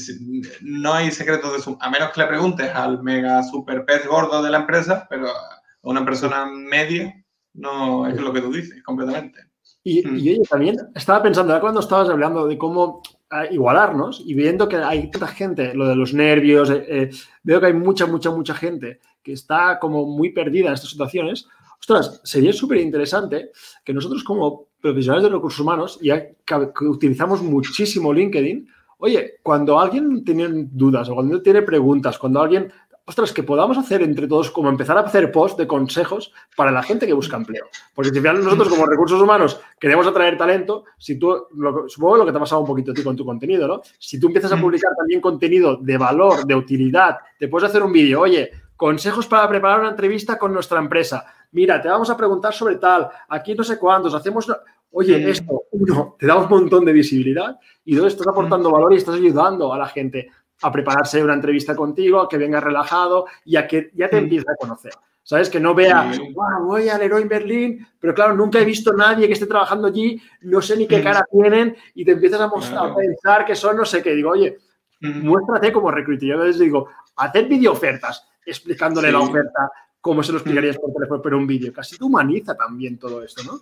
no 0.63 0.93
hay 0.93 1.11
secretos 1.11 1.53
de 1.53 1.61
su... 1.61 1.77
A 1.81 1.91
menos 1.91 2.11
que 2.11 2.21
le 2.21 2.27
preguntes 2.27 2.71
al 2.75 3.03
mega 3.03 3.43
super 3.43 3.85
pez 3.85 4.07
gordo 4.07 4.43
de 4.43 4.51
la 4.51 4.59
empresa, 4.59 5.07
pero 5.09 5.29
a 5.29 5.61
una 5.83 6.05
persona 6.05 6.47
media 6.47 7.24
no 7.55 8.07
es 8.07 8.21
lo 8.21 8.33
que 8.33 8.41
tú 8.41 8.53
dices, 8.53 8.83
completamente. 8.83 9.41
Y, 9.83 10.07
mm. 10.07 10.15
oye, 10.15 10.43
también 10.49 10.77
estaba 10.95 11.23
pensando, 11.23 11.59
cuando 11.61 11.81
estabas 11.81 12.09
hablando 12.09 12.47
de 12.47 12.57
cómo 12.57 13.03
ah, 13.31 13.47
igualarnos 13.51 14.23
y 14.25 14.35
viendo 14.35 14.69
que 14.69 14.77
hay 14.77 15.11
tanta 15.11 15.29
gente, 15.29 15.75
lo 15.75 15.89
de 15.89 15.97
los 15.97 16.15
nervios, 16.15 16.71
eh, 16.71 16.85
eh, 16.89 17.11
veo 17.43 17.61
que 17.61 17.67
hay 17.67 17.75
mucha, 17.75 18.07
mucha, 18.07 18.31
mucha 18.31 18.55
gente 18.55 19.01
que 19.23 19.33
está 19.33 19.79
como 19.79 20.07
muy 20.07 20.33
perdida 20.33 20.69
en 20.69 20.75
estas 20.75 20.91
situaciones. 20.91 21.47
Ostras, 21.79 22.21
sería 22.25 22.53
súper 22.53 22.79
interesante 22.79 23.51
que 23.85 23.93
nosotros 23.93 24.25
como 24.25 24.69
profesionales 24.81 25.25
de 25.25 25.31
recursos 25.31 25.61
humanos, 25.61 25.99
ya 26.01 26.29
que 26.29 26.85
utilizamos 26.87 27.43
muchísimo 27.43 28.13
LinkedIn, 28.13 28.67
oye, 28.99 29.35
cuando 29.43 29.79
alguien 29.79 30.25
tiene 30.25 30.49
dudas 30.71 31.11
o 31.11 31.15
cuando 31.15 31.43
tiene 31.43 31.61
preguntas, 31.61 32.19
cuando 32.19 32.41
alguien 32.41 32.73
ostras, 33.07 33.33
que 33.33 33.43
podamos 33.43 33.77
hacer 33.77 34.03
entre 34.03 34.27
todos, 34.27 34.51
como 34.51 34.69
empezar 34.69 34.97
a 34.97 35.03
hacer 35.03 35.31
post 35.31 35.59
de 35.59 35.67
consejos 35.67 36.33
para 36.57 36.71
la 36.71 36.83
gente 36.83 37.07
que 37.07 37.13
busca 37.13 37.37
empleo. 37.37 37.67
Porque 37.95 38.11
si 38.11 38.27
al 38.27 38.43
nosotros 38.43 38.69
como 38.69 38.87
recursos 38.87 39.21
humanos 39.21 39.61
queremos 39.79 40.07
atraer 40.07 40.39
talento, 40.39 40.85
si 40.97 41.19
tú, 41.19 41.47
supongo 41.89 42.19
lo 42.19 42.27
que 42.27 42.33
te 42.33 42.39
ha 42.39 42.41
pasado 42.41 42.63
un 42.63 42.67
poquito 42.67 42.93
a 42.93 42.95
ti 42.95 43.03
con 43.03 43.17
tu 43.17 43.25
contenido, 43.25 43.69
¿no? 43.69 43.83
Si 43.99 44.19
tú 44.19 44.29
empiezas 44.29 44.53
a 44.53 44.61
publicar 44.61 44.93
también 44.97 45.21
contenido 45.21 45.77
de 45.77 45.99
valor, 45.99 46.47
de 46.47 46.55
utilidad, 46.55 47.19
te 47.39 47.49
puedes 47.49 47.69
hacer 47.69 47.83
un 47.83 47.93
vídeo, 47.93 48.21
oye, 48.21 48.51
consejos 48.77 49.27
para 49.27 49.49
preparar 49.49 49.81
una 49.81 49.91
entrevista 49.91 50.39
con 50.39 50.53
nuestra 50.53 50.79
empresa. 50.79 51.25
Mira, 51.53 51.81
te 51.81 51.89
vamos 51.89 52.09
a 52.11 52.17
preguntar 52.17 52.55
sobre 52.55 52.77
tal, 52.77 53.09
aquí 53.29 53.55
no 53.55 53.65
sé 53.65 53.79
cuántos, 53.79 54.15
hacemos... 54.15 54.51
Oye, 54.97 55.29
esto, 55.29 55.65
uno, 55.73 56.15
te 56.17 56.25
da 56.25 56.37
un 56.37 56.49
montón 56.49 56.85
de 56.85 56.93
visibilidad 56.93 57.59
y 57.85 57.97
dos, 57.97 58.13
estás 58.13 58.29
aportando 58.29 58.71
valor 58.71 58.93
y 58.93 58.97
estás 58.97 59.17
ayudando 59.17 59.73
a 59.73 59.77
la 59.77 59.89
gente 59.89 60.31
a 60.63 60.73
prepararse 60.73 61.23
una 61.23 61.35
entrevista 61.35 61.75
contigo, 61.75 62.21
a 62.21 62.29
que 62.29 62.39
venga 62.39 62.61
relajado 62.61 63.27
y 63.45 63.57
a 63.57 63.67
que 63.67 63.91
ya 63.95 64.09
te 64.09 64.19
empiece 64.19 64.47
a 64.51 64.57
conocer. 64.57 64.93
¿Sabes? 65.23 65.49
Que 65.49 65.59
no 65.59 65.75
vea, 65.75 66.13
voy 66.61 66.91
al 66.91 67.01
Leroy 67.01 67.25
Berlín, 67.25 67.87
pero 67.99 68.13
claro, 68.13 68.35
nunca 68.35 68.61
he 68.61 68.65
visto 68.65 68.91
a 68.91 68.97
nadie 68.97 69.27
que 69.27 69.33
esté 69.33 69.47
trabajando 69.47 69.89
allí, 69.89 70.21
no 70.43 70.61
sé 70.61 70.77
ni 70.77 70.87
qué 70.87 71.03
cara 71.03 71.27
tienen 71.31 71.75
y 71.95 72.05
te 72.05 72.13
empiezas 72.13 72.43
a, 72.43 72.49
mostrar, 72.49 72.91
a 72.91 72.95
pensar 72.95 73.47
que 73.47 73.57
son 73.57 73.79
no 73.79 73.87
sé 73.87 74.03
qué. 74.03 74.15
Digo, 74.15 74.31
oye, 74.31 74.59
muéstrate 75.01 75.73
como 75.73 75.91
recruiter. 75.91 76.29
Yo 76.29 76.45
les 76.45 76.59
digo, 76.59 76.89
hacer 77.17 77.47
video 77.47 77.73
ofertas 77.73 78.29
explicándole 78.45 79.11
la 79.11 79.21
oferta, 79.21 79.71
como 80.01 80.23
se 80.23 80.33
lo 80.33 80.39
explicarías 80.39 80.77
por 80.77 80.93
teléfono, 80.93 81.23
pero 81.23 81.39
un 81.39 81.47
vídeo. 81.47 81.73
Casi 81.73 81.97
te 81.97 82.05
humaniza 82.05 82.55
también 82.55 82.99
todo 82.99 83.23
esto, 83.23 83.43
¿no? 83.45 83.61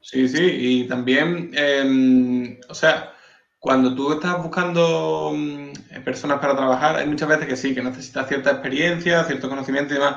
Sí, 0.00 0.28
sí, 0.28 0.44
y 0.44 0.88
también, 0.88 1.50
em, 1.52 2.58
o 2.68 2.74
sea, 2.74 3.12
cuando 3.60 3.94
tú 3.94 4.12
estás 4.12 4.42
buscando 4.42 5.32
mm, 5.36 6.02
personas 6.02 6.40
para 6.40 6.56
trabajar, 6.56 6.96
hay 6.96 7.06
muchas 7.06 7.28
veces 7.28 7.46
que 7.46 7.56
sí, 7.56 7.74
que 7.74 7.82
necesitas 7.82 8.26
cierta 8.26 8.50
experiencia, 8.50 9.22
cierto 9.24 9.50
conocimiento 9.50 9.92
y 9.92 9.98
demás, 9.98 10.16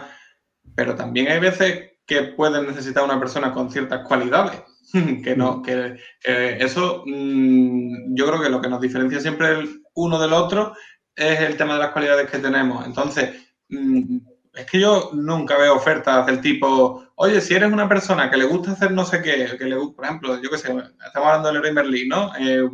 pero 0.75 0.95
también 0.95 1.27
hay 1.27 1.39
veces 1.39 1.91
que 2.07 2.23
puedes 2.23 2.65
necesitar 2.65 3.03
una 3.03 3.19
persona 3.19 3.53
con 3.53 3.69
ciertas 3.69 4.07
cualidades. 4.07 4.61
que 5.23 5.35
no, 5.35 5.61
que, 5.61 5.97
eso 6.23 7.03
mm, 7.05 8.15
yo 8.15 8.27
creo 8.27 8.41
que 8.41 8.49
lo 8.49 8.61
que 8.61 8.69
nos 8.69 8.79
diferencia 8.79 9.19
siempre 9.19 9.49
el 9.49 9.81
uno 9.95 10.19
del 10.19 10.33
otro 10.33 10.73
es 11.15 11.41
el 11.41 11.57
tema 11.57 11.73
de 11.73 11.79
las 11.79 11.91
cualidades 11.91 12.29
que 12.31 12.39
tenemos. 12.39 12.85
Entonces, 12.85 13.31
mm, 13.69 14.17
es 14.53 14.65
que 14.67 14.79
yo 14.79 15.09
nunca 15.13 15.57
veo 15.57 15.75
ofertas 15.75 16.25
del 16.27 16.39
tipo, 16.39 17.07
oye, 17.15 17.41
si 17.41 17.55
eres 17.55 17.73
una 17.73 17.89
persona 17.89 18.29
que 18.29 18.37
le 18.37 18.45
gusta 18.45 18.71
hacer 18.71 18.91
no 18.91 19.03
sé 19.03 19.21
qué, 19.21 19.57
que 19.57 19.65
le 19.65 19.75
por 19.75 20.05
ejemplo, 20.05 20.41
yo 20.41 20.49
qué 20.49 20.57
sé, 20.57 20.67
estamos 21.05 21.27
hablando 21.27 21.47
de 21.47 21.53
Leroy 21.55 21.73
Merlin, 21.73 22.07
¿no? 22.07 22.31
Eh, 22.39 22.69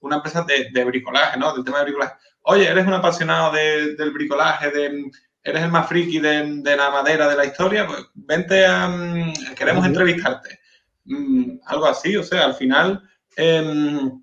una 0.00 0.16
empresa 0.16 0.44
de, 0.44 0.84
bricolaje, 0.84 1.38
¿no? 1.38 1.52
Del 1.54 1.64
tema 1.64 1.78
de 1.78 1.84
bricolaje. 1.84 2.14
Oye, 2.42 2.68
eres 2.68 2.86
un 2.86 2.94
apasionado 2.94 3.52
del 3.52 4.10
bricolaje, 4.12 4.70
de, 4.70 5.10
eres 5.42 5.62
el 5.62 5.70
más 5.70 5.88
friki 5.88 6.18
de, 6.20 6.76
la 6.76 6.90
madera 6.90 7.28
de 7.28 7.36
la 7.36 7.44
historia, 7.44 7.86
pues 7.86 8.00
vente 8.14 8.66
a... 8.66 8.88
Mm, 8.88 9.54
queremos 9.56 9.86
entrevistarte. 9.86 10.60
Mm, 11.04 11.58
algo 11.66 11.86
así, 11.86 12.16
o 12.16 12.22
sea, 12.22 12.46
al 12.46 12.54
final... 12.54 13.02
Em, 13.36 14.20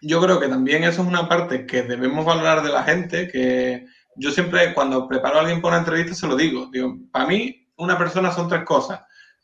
yo 0.00 0.20
creo 0.20 0.38
que 0.38 0.48
también 0.48 0.84
eso 0.84 1.02
es 1.02 1.08
una 1.08 1.28
parte 1.28 1.66
que 1.66 1.82
debemos 1.82 2.24
valorar 2.24 2.62
de 2.62 2.70
la 2.70 2.84
gente, 2.84 3.28
que 3.28 3.86
yo 4.16 4.30
siempre 4.30 4.72
cuando 4.74 5.08
preparo 5.08 5.38
a 5.38 5.40
alguien 5.40 5.60
para 5.60 5.76
una 5.76 5.84
entrevista 5.84 6.14
se 6.14 6.26
lo 6.26 6.36
digo. 6.36 6.68
Digo, 6.72 6.96
para 7.10 7.26
mí 7.26 7.68
una 7.76 7.98
persona 7.98 8.32
son 8.32 8.48
tres 8.48 8.64
cosas. 8.64 9.00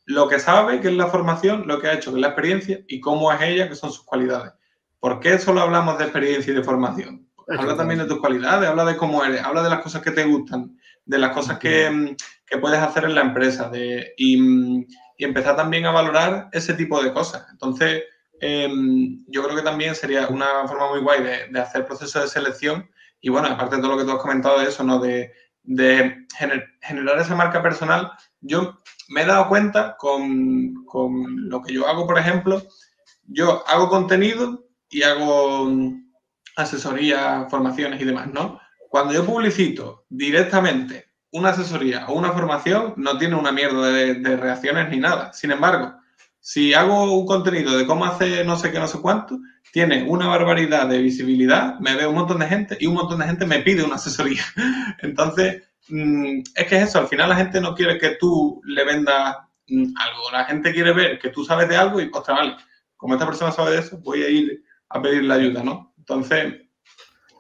Lo 0.07 0.29
que 0.29 0.39
sabe, 0.39 0.81
que 0.81 0.89
es 0.89 0.95
la 0.95 1.07
formación, 1.09 1.67
lo 1.67 1.81
que 1.81 1.89
ha 1.89 1.95
hecho, 1.95 2.11
que 2.11 2.19
es 2.19 2.21
la 2.21 2.29
experiencia, 2.29 2.81
y 2.89 3.01
cómo 3.01 3.33
es 3.33 3.41
ella, 3.41 3.69
que 3.69 3.75
son 3.75 3.91
sus 3.91 4.05
cualidades. 4.05 4.53
¿Por 5.05 5.21
qué 5.21 5.39
solo 5.39 5.61
hablamos 5.61 5.99
de 5.99 6.05
experiencia 6.05 6.51
y 6.51 6.57
de 6.57 6.65
formación? 6.65 7.29
Habla 7.59 7.77
también 7.77 8.01
de 8.01 8.07
tus 8.07 8.21
cualidades, 8.21 8.71
habla 8.71 8.87
de 8.87 8.97
cómo 8.97 9.23
eres, 9.23 9.43
habla 9.43 9.63
de 9.63 9.69
las 9.69 9.83
cosas 9.83 10.01
que 10.01 10.13
te 10.13 10.25
gustan, 10.25 10.79
de 11.05 11.19
las 11.19 11.35
cosas 11.35 11.59
que, 11.59 11.91
mm, 11.91 12.59
puedes 12.59 12.81
hacer 12.81 13.05
en 13.05 13.15
la 13.15 13.21
empresa 13.21 13.69
de, 13.69 14.15
mm, 14.19 14.81
y, 15.19 15.25
empezar 15.27 15.57
también 15.57 15.85
a 15.85 15.91
valorar 15.91 16.49
ese 16.53 16.73
tipo 16.73 17.03
de 17.03 17.13
cosas. 17.13 17.45
Entonces, 17.53 18.05
em, 18.41 19.23
yo 19.29 19.43
creo 19.43 19.55
que 19.55 19.63
también 19.63 19.95
sería 19.95 20.27
una 20.29 20.67
forma 20.67 20.89
muy 20.89 21.01
guay 21.01 21.23
de, 21.23 21.61
hacer 21.61 21.85
procesos 21.85 22.23
de 22.23 22.29
selección 22.29 22.89
y 23.21 23.29
bueno, 23.29 23.49
aparte 23.49 23.77
de 23.77 23.83
todo 23.83 23.93
lo 23.93 23.99
que 23.99 24.05
tú 24.05 24.13
has 24.13 24.23
comentado 24.23 24.59
de 24.61 24.69
eso, 24.69 24.85
¿no? 24.85 25.01
De, 25.01 25.31
generar 26.81 27.19
esa 27.19 27.37
marca 27.37 27.63
personal, 27.63 28.11
yo 28.41 28.81
me 29.11 29.21
he 29.21 29.27
dado 29.27 29.49
cuenta 29.49 29.97
con, 29.99 30.87
con 30.87 31.47
lo 31.51 31.61
que 31.61 31.75
yo 31.75 31.87
hago, 31.87 32.07
por 32.07 32.19
ejemplo, 32.19 32.63
yo 33.27 33.67
hago 33.69 33.91
contenido 33.91 34.64
y 34.95 35.03
hago 35.03 35.67
mm, 35.67 36.13
asesoría, 36.57 37.49
formaciones 37.51 38.01
y 38.01 38.05
demás, 38.05 38.29
¿no? 38.33 38.61
Cuando 38.89 39.13
yo 39.13 39.27
publicito 39.27 40.07
directamente 40.09 41.07
una 41.33 41.49
asesoría 41.49 42.07
o 42.07 42.13
una 42.15 42.31
formación, 42.31 42.95
no 42.97 43.19
tiene 43.19 43.35
una 43.35 43.51
mierda 43.51 43.89
de, 43.89 44.37
reacciones 44.37 44.89
ni 44.91 44.99
nada. 44.99 45.33
Sin 45.33 45.51
embargo, 45.51 45.95
si 46.39 46.75
hago 46.75 47.13
un 47.13 47.27
contenido 47.27 47.77
de 47.77 47.87
cómo 47.87 48.05
hacer 48.05 48.47
no 48.47 48.57
sé 48.57 48.71
qué, 48.71 48.79
no 48.79 48.87
sé 48.87 49.01
cuánto, 49.01 49.37
tiene 49.73 50.05
una 50.05 50.29
barbaridad 50.29 50.87
de 50.87 50.99
visibilidad, 50.99 51.77
me 51.81 51.97
ve 51.97 52.07
un 52.07 52.15
montón 52.15 52.39
de 52.39 52.47
gente 52.47 52.77
y 52.79 52.87
un 52.87 52.95
montón 52.95 53.19
de 53.19 53.27
gente 53.27 53.47
me 53.47 53.63
pide 53.63 53.83
una 53.83 53.97
asesoría. 53.97 54.45
Entonces, 55.03 55.61
mm, 55.89 56.39
es 56.55 56.67
que 56.69 56.77
es 56.77 56.89
eso, 56.91 57.01
al 57.01 57.09
final 57.09 57.31
la 57.31 57.37
gente 57.37 57.61
no 57.61 57.75
quiere 57.75 57.99
que 57.99 58.11
tú 58.11 58.61
le 58.65 58.85
vendas 58.85 59.39
mm, 59.67 59.93
algo, 59.97 60.31
la 60.31 60.45
gente 60.45 60.73
quiere 60.73 60.93
ver 60.93 61.19
que 61.19 61.31
tú 61.31 61.45
sabes 61.45 61.69
de 61.69 61.77
algo 61.77 62.01
y, 62.01 62.09
ostras, 62.13 62.39
vale, 62.39 62.57
como 62.97 63.15
esta 63.15 63.27
persona 63.27 63.51
sabe 63.51 63.73
de 63.73 63.79
eso, 63.81 63.99
voy 63.99 64.23
a 64.23 64.29
ir 64.29 64.63
a 64.95 65.03
pedir 65.03 65.25
la 65.25 65.35
ayuda, 65.35 65.63
¿no? 65.63 65.93
Entonces, 65.99 66.55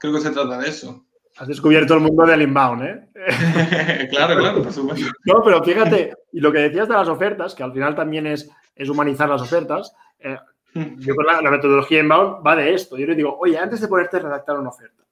creo 0.00 0.12
que 0.12 0.20
se 0.20 0.32
trata 0.32 0.58
de 0.58 0.68
eso. 0.68 1.06
Has 1.36 1.48
descubierto 1.48 1.94
el 1.94 2.00
mundo 2.00 2.26
del 2.26 2.42
inbound, 2.42 2.82
¿eh? 2.82 3.08
claro, 4.10 4.36
claro, 4.38 4.62
por 4.62 4.72
supuesto. 4.72 5.06
No, 5.24 5.42
pero 5.42 5.62
fíjate, 5.62 6.14
y 6.32 6.40
lo 6.40 6.52
que 6.52 6.58
decías 6.58 6.88
de 6.88 6.94
las 6.94 7.08
ofertas, 7.08 7.54
que 7.54 7.62
al 7.62 7.72
final 7.72 7.94
también 7.94 8.26
es, 8.26 8.50
es 8.74 8.88
humanizar 8.88 9.28
las 9.28 9.40
ofertas, 9.40 9.94
eh, 10.18 10.36
yo 10.74 11.14
creo 11.14 11.38
que 11.38 11.44
la, 11.44 11.50
metodología 11.50 12.00
inbound 12.00 12.44
va 12.44 12.56
de 12.56 12.74
esto. 12.74 12.98
Yo 12.98 13.06
le 13.06 13.14
digo, 13.14 13.38
oye, 13.38 13.56
antes 13.56 13.80
de 13.80 13.86
ponerte 13.86 14.16
a 14.16 14.20
redactar 14.20 14.58
una 14.58 14.70
oferta, 14.70 15.04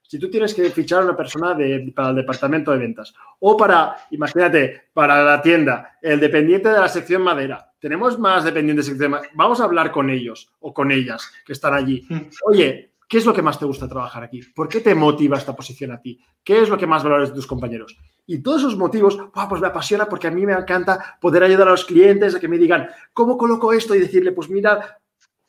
si 0.00 0.18
tú 0.18 0.30
tienes 0.30 0.54
que 0.54 0.70
fichar 0.70 1.02
a 1.02 1.04
una 1.04 1.16
persona 1.16 1.52
de, 1.52 1.92
para 1.94 2.08
el 2.08 2.16
departamento 2.16 2.72
de 2.72 2.78
ventas 2.78 3.12
o 3.38 3.56
para, 3.58 3.96
imagínate, 4.10 4.88
para 4.94 5.22
la 5.22 5.42
tienda, 5.42 5.98
el 6.00 6.18
dependiente 6.18 6.70
de 6.70 6.80
la 6.80 6.88
sección 6.88 7.20
madera, 7.22 7.69
tenemos 7.80 8.18
más 8.18 8.44
dependientes 8.44 8.86
de 8.86 8.92
sección 8.92 9.10
madera, 9.12 9.30
vamos 9.34 9.60
a 9.60 9.64
hablar 9.64 9.90
con 9.90 10.10
ellos 10.10 10.52
o 10.60 10.72
con 10.72 10.92
ellas 10.92 11.32
que 11.44 11.54
están 11.54 11.74
allí. 11.74 12.06
Oye, 12.44 12.92
¿qué 13.08 13.18
es 13.18 13.26
lo 13.26 13.34
que 13.34 13.42
más 13.42 13.58
te 13.58 13.64
gusta 13.64 13.88
trabajar 13.88 14.22
aquí? 14.22 14.42
¿Por 14.54 14.68
qué 14.68 14.80
te 14.80 14.94
motiva 14.94 15.38
esta 15.38 15.56
posición 15.56 15.92
a 15.92 16.00
ti? 16.00 16.20
¿Qué 16.44 16.62
es 16.62 16.68
lo 16.68 16.78
que 16.78 16.86
más 16.86 17.02
valoras 17.02 17.30
de 17.30 17.34
tus 17.34 17.46
compañeros? 17.46 17.96
Y 18.26 18.42
todos 18.42 18.60
esos 18.60 18.76
motivos, 18.76 19.18
pues 19.48 19.60
me 19.60 19.68
apasiona 19.68 20.06
porque 20.06 20.28
a 20.28 20.30
mí 20.30 20.46
me 20.46 20.52
encanta 20.52 21.18
poder 21.20 21.42
ayudar 21.42 21.68
a 21.68 21.72
los 21.72 21.84
clientes 21.84 22.34
a 22.34 22.40
que 22.40 22.48
me 22.48 22.58
digan, 22.58 22.88
¿cómo 23.12 23.36
coloco 23.36 23.72
esto? 23.72 23.94
Y 23.94 24.00
decirle, 24.00 24.32
pues 24.32 24.50
mira, 24.50 24.98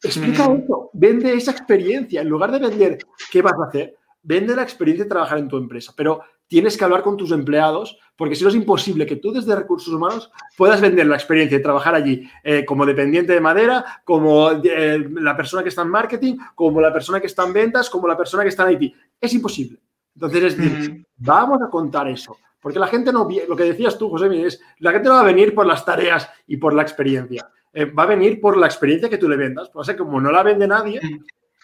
explica 0.01 0.47
hmm. 0.47 0.55
esto, 0.55 0.89
vende 0.93 1.33
esa 1.33 1.51
experiencia. 1.51 2.21
En 2.21 2.29
lugar 2.29 2.51
de 2.51 2.59
vender 2.59 2.97
qué 3.29 3.41
vas 3.41 3.59
a 3.59 3.67
hacer, 3.67 3.95
vende 4.23 4.55
la 4.55 4.63
experiencia 4.63 5.03
de 5.05 5.09
trabajar 5.09 5.37
en 5.37 5.47
tu 5.47 5.57
empresa, 5.57 5.93
pero 5.95 6.21
tienes 6.51 6.75
que 6.75 6.83
hablar 6.83 7.01
con 7.01 7.15
tus 7.15 7.31
empleados, 7.31 7.97
porque 8.17 8.35
si 8.35 8.43
no 8.43 8.49
es 8.49 8.55
imposible 8.55 9.05
que 9.05 9.15
tú 9.15 9.31
desde 9.31 9.55
recursos 9.55 9.93
humanos 9.93 10.29
puedas 10.57 10.81
vender 10.81 11.07
la 11.07 11.15
experiencia 11.15 11.57
de 11.57 11.63
trabajar 11.63 11.95
allí 11.95 12.29
eh, 12.43 12.65
como 12.65 12.85
dependiente 12.85 13.31
de 13.31 13.39
madera, 13.39 14.01
como 14.03 14.51
eh, 14.51 14.99
la 15.13 15.37
persona 15.37 15.63
que 15.63 15.69
está 15.69 15.83
en 15.83 15.87
marketing, 15.87 16.35
como 16.53 16.81
la 16.81 16.91
persona 16.91 17.21
que 17.21 17.27
está 17.27 17.45
en 17.45 17.53
ventas, 17.53 17.89
como 17.89 18.05
la 18.05 18.17
persona 18.17 18.43
que 18.43 18.49
está 18.49 18.69
en 18.69 18.83
IT. 18.83 18.93
Es 19.21 19.33
imposible. 19.33 19.79
Entonces, 20.13 20.43
es 20.43 20.57
decir, 20.57 21.07
vamos 21.15 21.61
a 21.61 21.69
contar 21.69 22.09
eso. 22.09 22.37
Porque 22.59 22.79
la 22.79 22.87
gente 22.87 23.13
no, 23.13 23.29
lo 23.47 23.55
que 23.55 23.63
decías 23.63 23.97
tú, 23.97 24.09
José, 24.09 24.45
es, 24.45 24.61
la 24.79 24.91
gente 24.91 25.07
no 25.07 25.15
va 25.15 25.21
a 25.21 25.31
venir 25.31 25.55
por 25.55 25.65
las 25.65 25.85
tareas 25.85 26.29
y 26.47 26.57
por 26.57 26.73
la 26.73 26.81
experiencia. 26.81 27.49
Eh, 27.71 27.85
va 27.85 28.03
a 28.03 28.07
venir 28.07 28.41
por 28.41 28.57
la 28.57 28.65
experiencia 28.65 29.07
que 29.07 29.17
tú 29.17 29.29
le 29.29 29.37
vendas. 29.37 29.71
O 29.73 29.85
sea, 29.85 29.95
como 29.95 30.19
no 30.19 30.33
la 30.33 30.43
vende 30.43 30.67
nadie, 30.67 30.99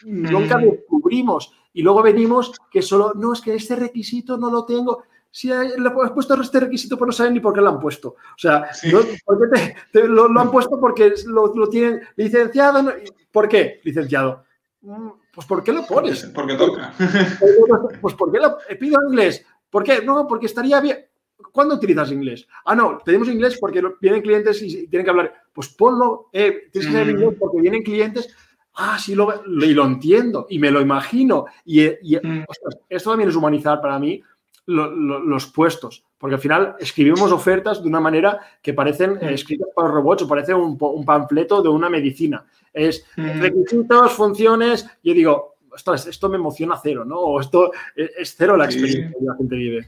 nunca 0.06 0.58
descubrimos 0.58 1.52
y 1.74 1.82
luego 1.82 2.02
venimos 2.02 2.52
que 2.72 2.82
solo, 2.82 3.14
no, 3.16 3.34
es 3.34 3.42
que 3.42 3.56
este 3.56 3.76
requisito 3.76 4.38
no 4.38 4.50
lo 4.50 4.66
tengo. 4.66 5.04
Si 5.30 5.48
le 5.48 5.54
has 5.56 6.12
puesto 6.12 6.42
este 6.42 6.60
requisito, 6.62 6.98
pues 6.98 7.08
no 7.08 7.12
saben 7.12 7.34
ni 7.34 7.40
por 7.40 7.54
qué 7.54 7.62
lo 7.62 7.70
han 7.70 7.80
puesto. 7.80 8.10
O 8.10 8.38
sea, 8.38 8.70
lo, 9.94 10.40
han 10.40 10.52
puesto 10.52 10.80
porque 10.80 11.14
lo, 11.26 11.70
tienen 11.70 12.02
licenciado. 12.16 12.92
¿Por 13.32 13.48
qué 13.48 13.82
licenciado? 13.84 14.44
Mm, 14.82 15.10
pues 15.34 15.46
¿por 15.46 15.64
qué 15.64 15.72
lo 15.72 15.86
pones? 15.86 16.26
Porque 16.34 16.56
toca. 16.56 16.94
Pues 18.02 18.16
¿por 18.16 18.32
qué 18.32 18.40
lo 18.40 18.58
pido 18.80 19.00
inglés? 19.08 19.46
¿Por 19.70 19.84
qué? 19.84 20.02
No, 20.02 20.26
porque 20.28 20.48
estaría 20.48 20.80
bien. 20.80 21.06
¿Cuándo 21.52 21.76
utilizas 21.76 22.12
inglés? 22.12 22.48
Ah, 22.66 22.76
no, 22.76 22.98
tenemos 23.04 23.28
inglés 23.28 23.58
porque 23.60 23.82
vienen 24.02 24.22
clientes 24.22 24.62
y 24.62 24.88
tienen 24.88 25.06
que 25.06 25.12
hablar. 25.12 25.34
Pues 25.54 25.70
ponlo, 25.70 26.30
eh, 26.34 26.70
tienes 26.72 26.88
que 26.88 26.94
saber 26.94 27.10
inglés 27.10 27.36
porque 27.40 27.62
vienen 27.62 27.84
clientes 27.84 28.36
ah, 28.78 28.98
sí, 29.00 29.16
lo, 29.16 29.44
y 29.46 29.74
lo 29.74 29.86
entiendo 29.86 30.48
y 30.50 30.60
me 30.60 30.72
lo 30.72 30.82
imagino. 30.82 31.46
Y, 31.66 31.88
mm. 31.88 32.46
esto 32.90 33.10
también 33.10 33.30
es 33.30 33.36
humanizar 33.36 33.82
para 33.82 34.00
mí 34.00 34.22
los 34.68 35.48
puestos, 35.48 36.04
porque 36.18 36.36
al 36.36 36.42
final 36.42 36.76
escribimos 36.80 37.32
ofertas 37.32 37.82
de 37.82 37.88
una 37.88 38.02
manera 38.02 38.38
que 38.62 38.74
parecen 38.74 39.14
mm. 39.14 39.30
escritas 39.30 39.70
por 39.74 39.90
robots 39.90 40.24
o 40.24 40.28
parece 40.28 40.54
un, 40.54 40.78
panfleto 41.06 41.62
de 41.62 41.70
una 41.70 41.90
medicina. 41.90 42.46
Es 42.74 43.06
mm. 43.16 43.42
requisitos, 43.42 44.12
funciones, 44.12 44.86
yo 45.04 45.14
digo, 45.14 45.56
esto 45.94 46.30
me 46.30 46.38
emociona 46.38 46.80
cero, 46.82 47.06
¿no? 47.06 47.18
O 47.18 47.40
esto 47.40 47.72
es, 47.96 48.36
cero 48.38 48.58
la 48.58 48.66
experiencia 48.66 49.10
que 49.10 49.26
la 49.26 49.36
gente 49.36 49.56
vive. 49.56 49.88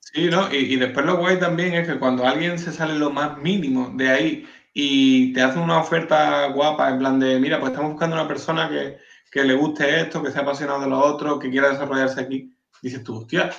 Sí, 0.00 0.28
¿no? 0.28 0.52
Y, 0.52 0.74
y, 0.74 0.76
después 0.76 1.04
lo 1.04 1.18
guay 1.18 1.38
también 1.38 1.74
es 1.74 1.86
que 1.86 1.98
cuando 1.98 2.26
alguien 2.26 2.58
se 2.58 2.72
sale 2.72 2.98
lo 2.98 3.10
más 3.10 3.38
mínimo 3.38 3.92
de 3.94 4.08
ahí 4.08 4.46
y 4.80 5.32
te 5.32 5.42
hacen 5.42 5.62
una 5.62 5.80
oferta 5.80 6.46
guapa 6.50 6.88
en 6.88 7.00
plan 7.00 7.18
de, 7.18 7.40
mira, 7.40 7.58
pues 7.58 7.72
estamos 7.72 7.90
buscando 7.90 8.14
una 8.14 8.28
persona 8.28 8.68
que, 8.68 8.98
que 9.28 9.42
le 9.42 9.54
guste 9.54 10.02
esto, 10.02 10.22
que 10.22 10.30
sea 10.30 10.42
apasionado 10.42 10.82
de 10.82 10.88
lo 10.88 11.00
otro, 11.00 11.36
que 11.40 11.50
quiera 11.50 11.70
desarrollarse 11.70 12.20
aquí. 12.20 12.56
Dices 12.80 13.02
tú, 13.02 13.16
hostia, 13.16 13.50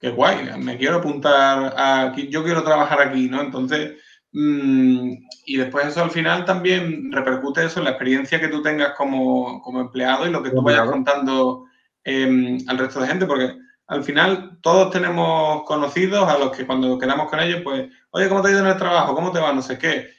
qué 0.00 0.08
guay, 0.08 0.48
me 0.58 0.78
quiero 0.78 0.96
apuntar 0.96 1.74
aquí, 1.76 2.30
yo 2.30 2.42
quiero 2.42 2.64
trabajar 2.64 3.02
aquí, 3.02 3.28
¿no? 3.28 3.42
Entonces, 3.42 4.02
mmm, 4.32 5.12
y 5.44 5.56
después 5.58 5.88
eso 5.88 6.02
al 6.02 6.10
final 6.10 6.46
también 6.46 7.12
repercute 7.12 7.66
eso 7.66 7.80
en 7.80 7.84
la 7.84 7.90
experiencia 7.90 8.40
que 8.40 8.48
tú 8.48 8.62
tengas 8.62 8.94
como, 8.94 9.60
como 9.60 9.82
empleado 9.82 10.26
y 10.26 10.30
lo 10.30 10.42
que 10.42 10.52
tú 10.52 10.62
vayas 10.62 10.88
contando 10.88 11.66
eh, 12.02 12.56
al 12.66 12.78
resto 12.78 13.00
de 13.00 13.08
gente, 13.08 13.26
porque 13.26 13.58
al 13.88 14.02
final 14.02 14.58
todos 14.62 14.90
tenemos 14.90 15.64
conocidos 15.64 16.26
a 16.26 16.38
los 16.38 16.56
que 16.56 16.66
cuando 16.66 16.98
quedamos 16.98 17.28
con 17.28 17.40
ellos, 17.40 17.60
pues, 17.62 17.90
oye, 18.12 18.28
¿cómo 18.30 18.40
te 18.40 18.48
ha 18.48 18.52
ido 18.52 18.60
en 18.60 18.68
el 18.68 18.78
trabajo? 18.78 19.14
¿Cómo 19.14 19.32
te 19.32 19.38
va? 19.38 19.52
No 19.52 19.60
sé 19.60 19.76
qué 19.76 20.16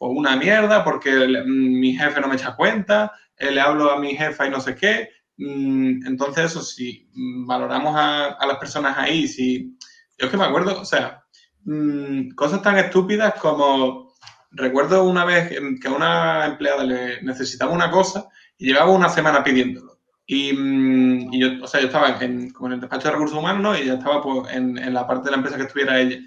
una 0.00 0.36
mierda 0.36 0.84
porque 0.84 1.10
mi 1.46 1.94
jefe 1.94 2.20
no 2.20 2.28
me 2.28 2.36
echa 2.36 2.56
cuenta, 2.56 3.12
eh, 3.36 3.50
le 3.50 3.60
hablo 3.60 3.90
a 3.90 3.98
mi 3.98 4.16
jefa 4.16 4.46
y 4.46 4.50
no 4.50 4.60
sé 4.60 4.74
qué. 4.74 5.10
Mm, 5.38 6.06
entonces, 6.06 6.46
eso, 6.46 6.62
si 6.62 7.10
valoramos 7.46 7.94
a, 7.96 8.38
las 8.46 8.58
personas 8.58 8.96
ahí, 8.98 9.28
si. 9.28 9.76
Yo 10.18 10.26
es 10.26 10.30
que 10.30 10.36
me 10.36 10.44
acuerdo, 10.44 10.80
o 10.80 10.84
sea, 10.84 11.24
mm, 11.64 12.30
cosas 12.34 12.62
tan 12.62 12.78
estúpidas 12.78 13.34
como. 13.34 14.06
Recuerdo 14.50 15.04
una 15.04 15.24
vez 15.24 15.50
que 15.50 15.88
a 15.88 15.92
una 15.92 16.46
empleada 16.46 16.84
le 16.84 17.20
necesitaba 17.22 17.72
una 17.72 17.90
cosa 17.90 18.28
y 18.56 18.68
llevaba 18.68 18.90
una 18.92 19.08
semana 19.10 19.44
pidiéndolo. 19.44 19.98
Y, 20.26 20.52
mm, 20.52 21.30
yo, 21.32 21.64
o 21.64 21.66
sea, 21.68 21.80
yo 21.80 21.86
estaba 21.88 22.18
en, 22.20 22.50
como 22.50 22.68
en 22.68 22.74
el 22.74 22.80
despacho 22.80 23.08
de 23.08 23.14
recursos 23.14 23.38
humanos, 23.38 23.62
¿no? 23.62 23.76
Y 23.76 23.82
ella 23.82 23.94
estaba 23.94 24.22
pues, 24.22 24.54
en, 24.54 24.78
en 24.78 24.94
la 24.94 25.06
parte 25.06 25.26
de 25.26 25.30
la 25.32 25.36
empresa 25.38 25.56
que 25.58 25.64
estuviera 25.64 26.00
ella. 26.00 26.18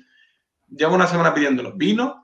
Llevo 0.70 0.96
una 0.96 1.08
semana 1.08 1.34
pidiéndolo. 1.34 1.74
Vino, 1.76 2.19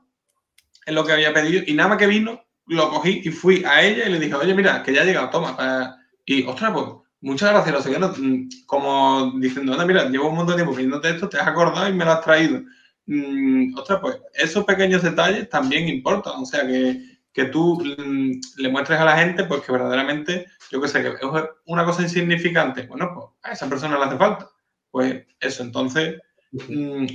en 0.85 0.95
lo 0.95 1.05
que 1.05 1.13
había 1.13 1.33
pedido 1.33 1.63
y 1.65 1.73
nada 1.73 1.89
más 1.89 1.97
que 1.97 2.07
vino, 2.07 2.45
lo 2.67 2.89
cogí 2.89 3.21
y 3.23 3.29
fui 3.29 3.63
a 3.65 3.83
ella 3.83 4.07
y 4.07 4.11
le 4.11 4.19
dije, 4.19 4.35
oye, 4.35 4.53
mira, 4.53 4.83
que 4.83 4.93
ya 4.93 5.01
ha 5.01 5.05
llegado, 5.05 5.29
toma. 5.29 5.97
y, 6.25 6.43
ostras, 6.43 6.71
pues, 6.73 6.85
muchas 7.21 7.51
gracias, 7.51 7.83
sé 7.83 8.21
mm, 8.21 8.49
como 8.65 9.33
diciendo, 9.39 9.73
anda, 9.73 9.85
mira, 9.85 10.09
llevo 10.09 10.29
un 10.29 10.35
montón 10.35 10.55
de 10.55 10.63
tiempo 10.63 10.75
pidiéndote 10.75 11.09
esto, 11.09 11.29
te 11.29 11.37
has 11.37 11.47
acordado 11.47 11.89
y 11.89 11.93
me 11.93 12.05
lo 12.05 12.11
has 12.11 12.21
traído. 12.21 12.61
Mm, 13.07 13.77
ostras, 13.77 13.99
pues, 14.01 14.17
esos 14.33 14.65
pequeños 14.65 15.03
detalles 15.03 15.49
también 15.49 15.87
importan, 15.87 16.33
o 16.41 16.45
sea, 16.45 16.65
que, 16.67 17.19
que 17.33 17.45
tú 17.45 17.79
mm, 17.83 18.31
le 18.57 18.69
muestres 18.69 18.99
a 18.99 19.05
la 19.05 19.17
gente, 19.17 19.45
pues, 19.45 19.61
que 19.61 19.71
verdaderamente, 19.71 20.47
yo 20.71 20.81
qué 20.81 20.87
sé, 20.87 21.01
que 21.01 21.09
es 21.09 21.17
una 21.65 21.85
cosa 21.85 22.01
insignificante, 22.01 22.87
bueno, 22.87 23.11
pues, 23.13 23.27
a 23.43 23.53
esa 23.53 23.69
persona 23.69 23.97
le 23.97 24.05
hace 24.05 24.17
falta. 24.17 24.49
Pues 24.91 25.25
eso, 25.41 25.61
entonces, 25.61 26.21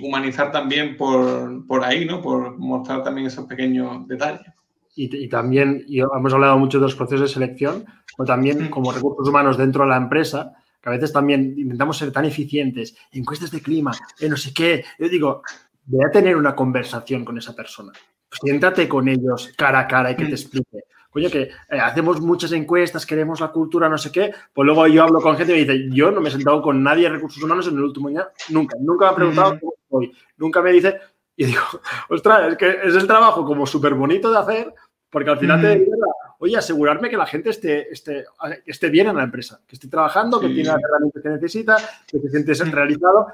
humanizar 0.02 0.52
también 0.52 0.96
por, 0.96 1.66
por, 1.66 1.84
ahí, 1.84 2.04
¿no? 2.04 2.20
Por 2.20 2.58
mostrar 2.58 3.02
también 3.02 3.26
esos 3.26 3.46
pequeños 3.46 4.06
detalles. 4.06 4.46
Y, 4.94 5.28
también, 5.28 5.84
y 5.86 6.00
hemos 6.00 6.34
hablado 6.34 6.58
mucho 6.58 6.78
de 6.78 6.82
los 6.82 6.94
procesos 6.94 7.22
de 7.22 7.34
selección, 7.34 7.86
pero 8.16 8.26
también 8.26 8.64
mm. 8.64 8.70
como 8.70 8.92
recursos 8.92 9.28
humanos 9.28 9.56
dentro 9.56 9.84
de 9.84 9.90
la 9.90 9.96
empresa, 9.96 10.52
que 10.82 10.88
a 10.88 10.92
veces 10.92 11.12
también 11.12 11.54
intentamos 11.56 11.96
ser 11.96 12.12
tan 12.12 12.24
eficientes, 12.26 12.96
encuestas 13.12 13.50
de 13.50 13.62
clima, 13.62 13.92
no 14.28 14.36
sé 14.36 14.52
qué. 14.52 14.84
Yo 14.98 15.08
digo, 15.08 15.42
voy 15.86 16.04
a 16.04 16.10
tener 16.10 16.36
una 16.36 16.54
conversación 16.54 17.24
con 17.24 17.38
esa 17.38 17.54
persona. 17.54 17.92
Siéntate 18.30 18.88
con 18.88 19.08
ellos 19.08 19.52
cara 19.56 19.80
a 19.80 19.88
cara 19.88 20.10
y 20.10 20.16
que 20.16 20.24
te 20.24 20.30
mm. 20.30 20.34
explique 20.34 20.84
coño, 21.10 21.28
que 21.28 21.42
eh, 21.42 21.80
hacemos 21.80 22.20
muchas 22.20 22.52
encuestas, 22.52 23.04
queremos 23.04 23.40
la 23.40 23.48
cultura, 23.48 23.88
no 23.88 23.98
sé 23.98 24.10
qué, 24.10 24.32
pues 24.52 24.64
luego 24.64 24.86
yo 24.86 25.02
hablo 25.02 25.20
con 25.20 25.36
gente 25.36 25.52
y 25.52 25.66
me 25.66 25.72
dice, 25.72 25.94
yo 25.94 26.10
no 26.10 26.20
me 26.20 26.28
he 26.28 26.32
sentado 26.32 26.62
con 26.62 26.82
nadie 26.82 27.04
de 27.04 27.10
recursos 27.10 27.42
humanos 27.42 27.66
en 27.66 27.74
el 27.74 27.82
último 27.82 28.08
año, 28.08 28.26
nunca, 28.48 28.76
nunca 28.80 29.06
me 29.06 29.10
ha 29.10 29.14
preguntado 29.14 29.58
cómo 29.60 29.74
estoy, 29.82 30.16
nunca 30.36 30.62
me 30.62 30.72
dice, 30.72 30.98
y 31.36 31.46
digo, 31.46 31.62
ostras, 32.08 32.52
es 32.52 32.56
que 32.56 32.78
es 32.84 32.94
el 32.94 33.06
trabajo 33.06 33.44
como 33.44 33.66
súper 33.66 33.94
bonito 33.94 34.30
de 34.30 34.38
hacer, 34.38 34.74
porque 35.10 35.30
al 35.30 35.38
final 35.38 35.60
te 35.60 35.76
digo, 35.76 35.92
oye, 36.38 36.56
asegurarme 36.56 37.10
que 37.10 37.16
la 37.16 37.26
gente 37.26 37.50
esté, 37.50 37.92
esté, 37.92 38.24
esté 38.64 38.88
bien 38.88 39.08
en 39.08 39.16
la 39.16 39.24
empresa, 39.24 39.60
que 39.66 39.74
esté 39.74 39.88
trabajando, 39.88 40.40
que 40.40 40.48
tiene 40.48 40.68
las 40.68 40.82
herramientas 40.82 41.22
que 41.22 41.28
necesita, 41.28 41.76
que 42.06 42.20
se 42.20 42.30
siente 42.30 42.54
realizado. 42.70 43.26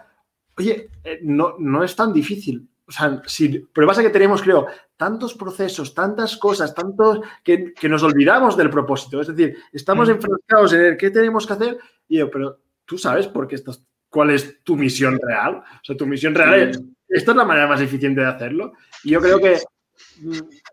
Oye, 0.57 0.89
eh, 1.05 1.21
no, 1.23 1.57
no 1.59 1.85
es 1.85 1.95
tan 1.95 2.15
difícil. 2.15 2.67
O 2.89 2.93
sea, 2.93 3.21
sí, 3.27 3.67
pero 3.73 3.87
pasa 3.87 4.03
que 4.03 4.11
tenemos, 4.11 4.43
creo, 4.43 4.67
tantos 4.97 5.35
procesos, 5.35 5.93
tantas 5.93 6.37
cosas, 6.37 6.73
tantos 6.73 7.21
que, 7.43 7.75
nos 7.89 8.03
olvidamos 8.05 8.57
del 8.57 8.71
propósito. 8.71 9.21
Es 9.21 9.29
decir, 9.29 9.57
estamos 9.73 10.09
mm. 10.09 10.13
enfrascados 10.13 10.73
en 10.73 10.81
el 10.83 10.97
qué 10.97 11.11
tenemos 11.11 11.47
que 11.47 11.53
hacer 11.53 11.79
y 12.09 12.19
yo, 12.19 12.31
pero 12.31 12.61
tú 12.85 12.97
sabes 12.97 13.27
por 13.27 13.49
qué 13.49 13.57
estás, 13.57 13.85
cuál 14.09 14.31
es 14.31 14.63
tu 14.63 14.77
misión 14.77 15.19
real. 15.21 15.57
O 15.57 15.85
sea, 15.85 15.97
tu 15.97 16.07
misión 16.07 16.35
real 16.35 16.55
es, 16.55 16.81
esta 17.09 17.33
es 17.33 17.37
la 17.37 17.45
manera 17.45 17.67
más 17.67 17.81
eficiente 17.81 18.21
de 18.21 18.29
hacerlo. 18.29 18.75
Y 19.03 19.11
yo 19.11 19.21
creo 19.21 19.41
que, 19.41 19.59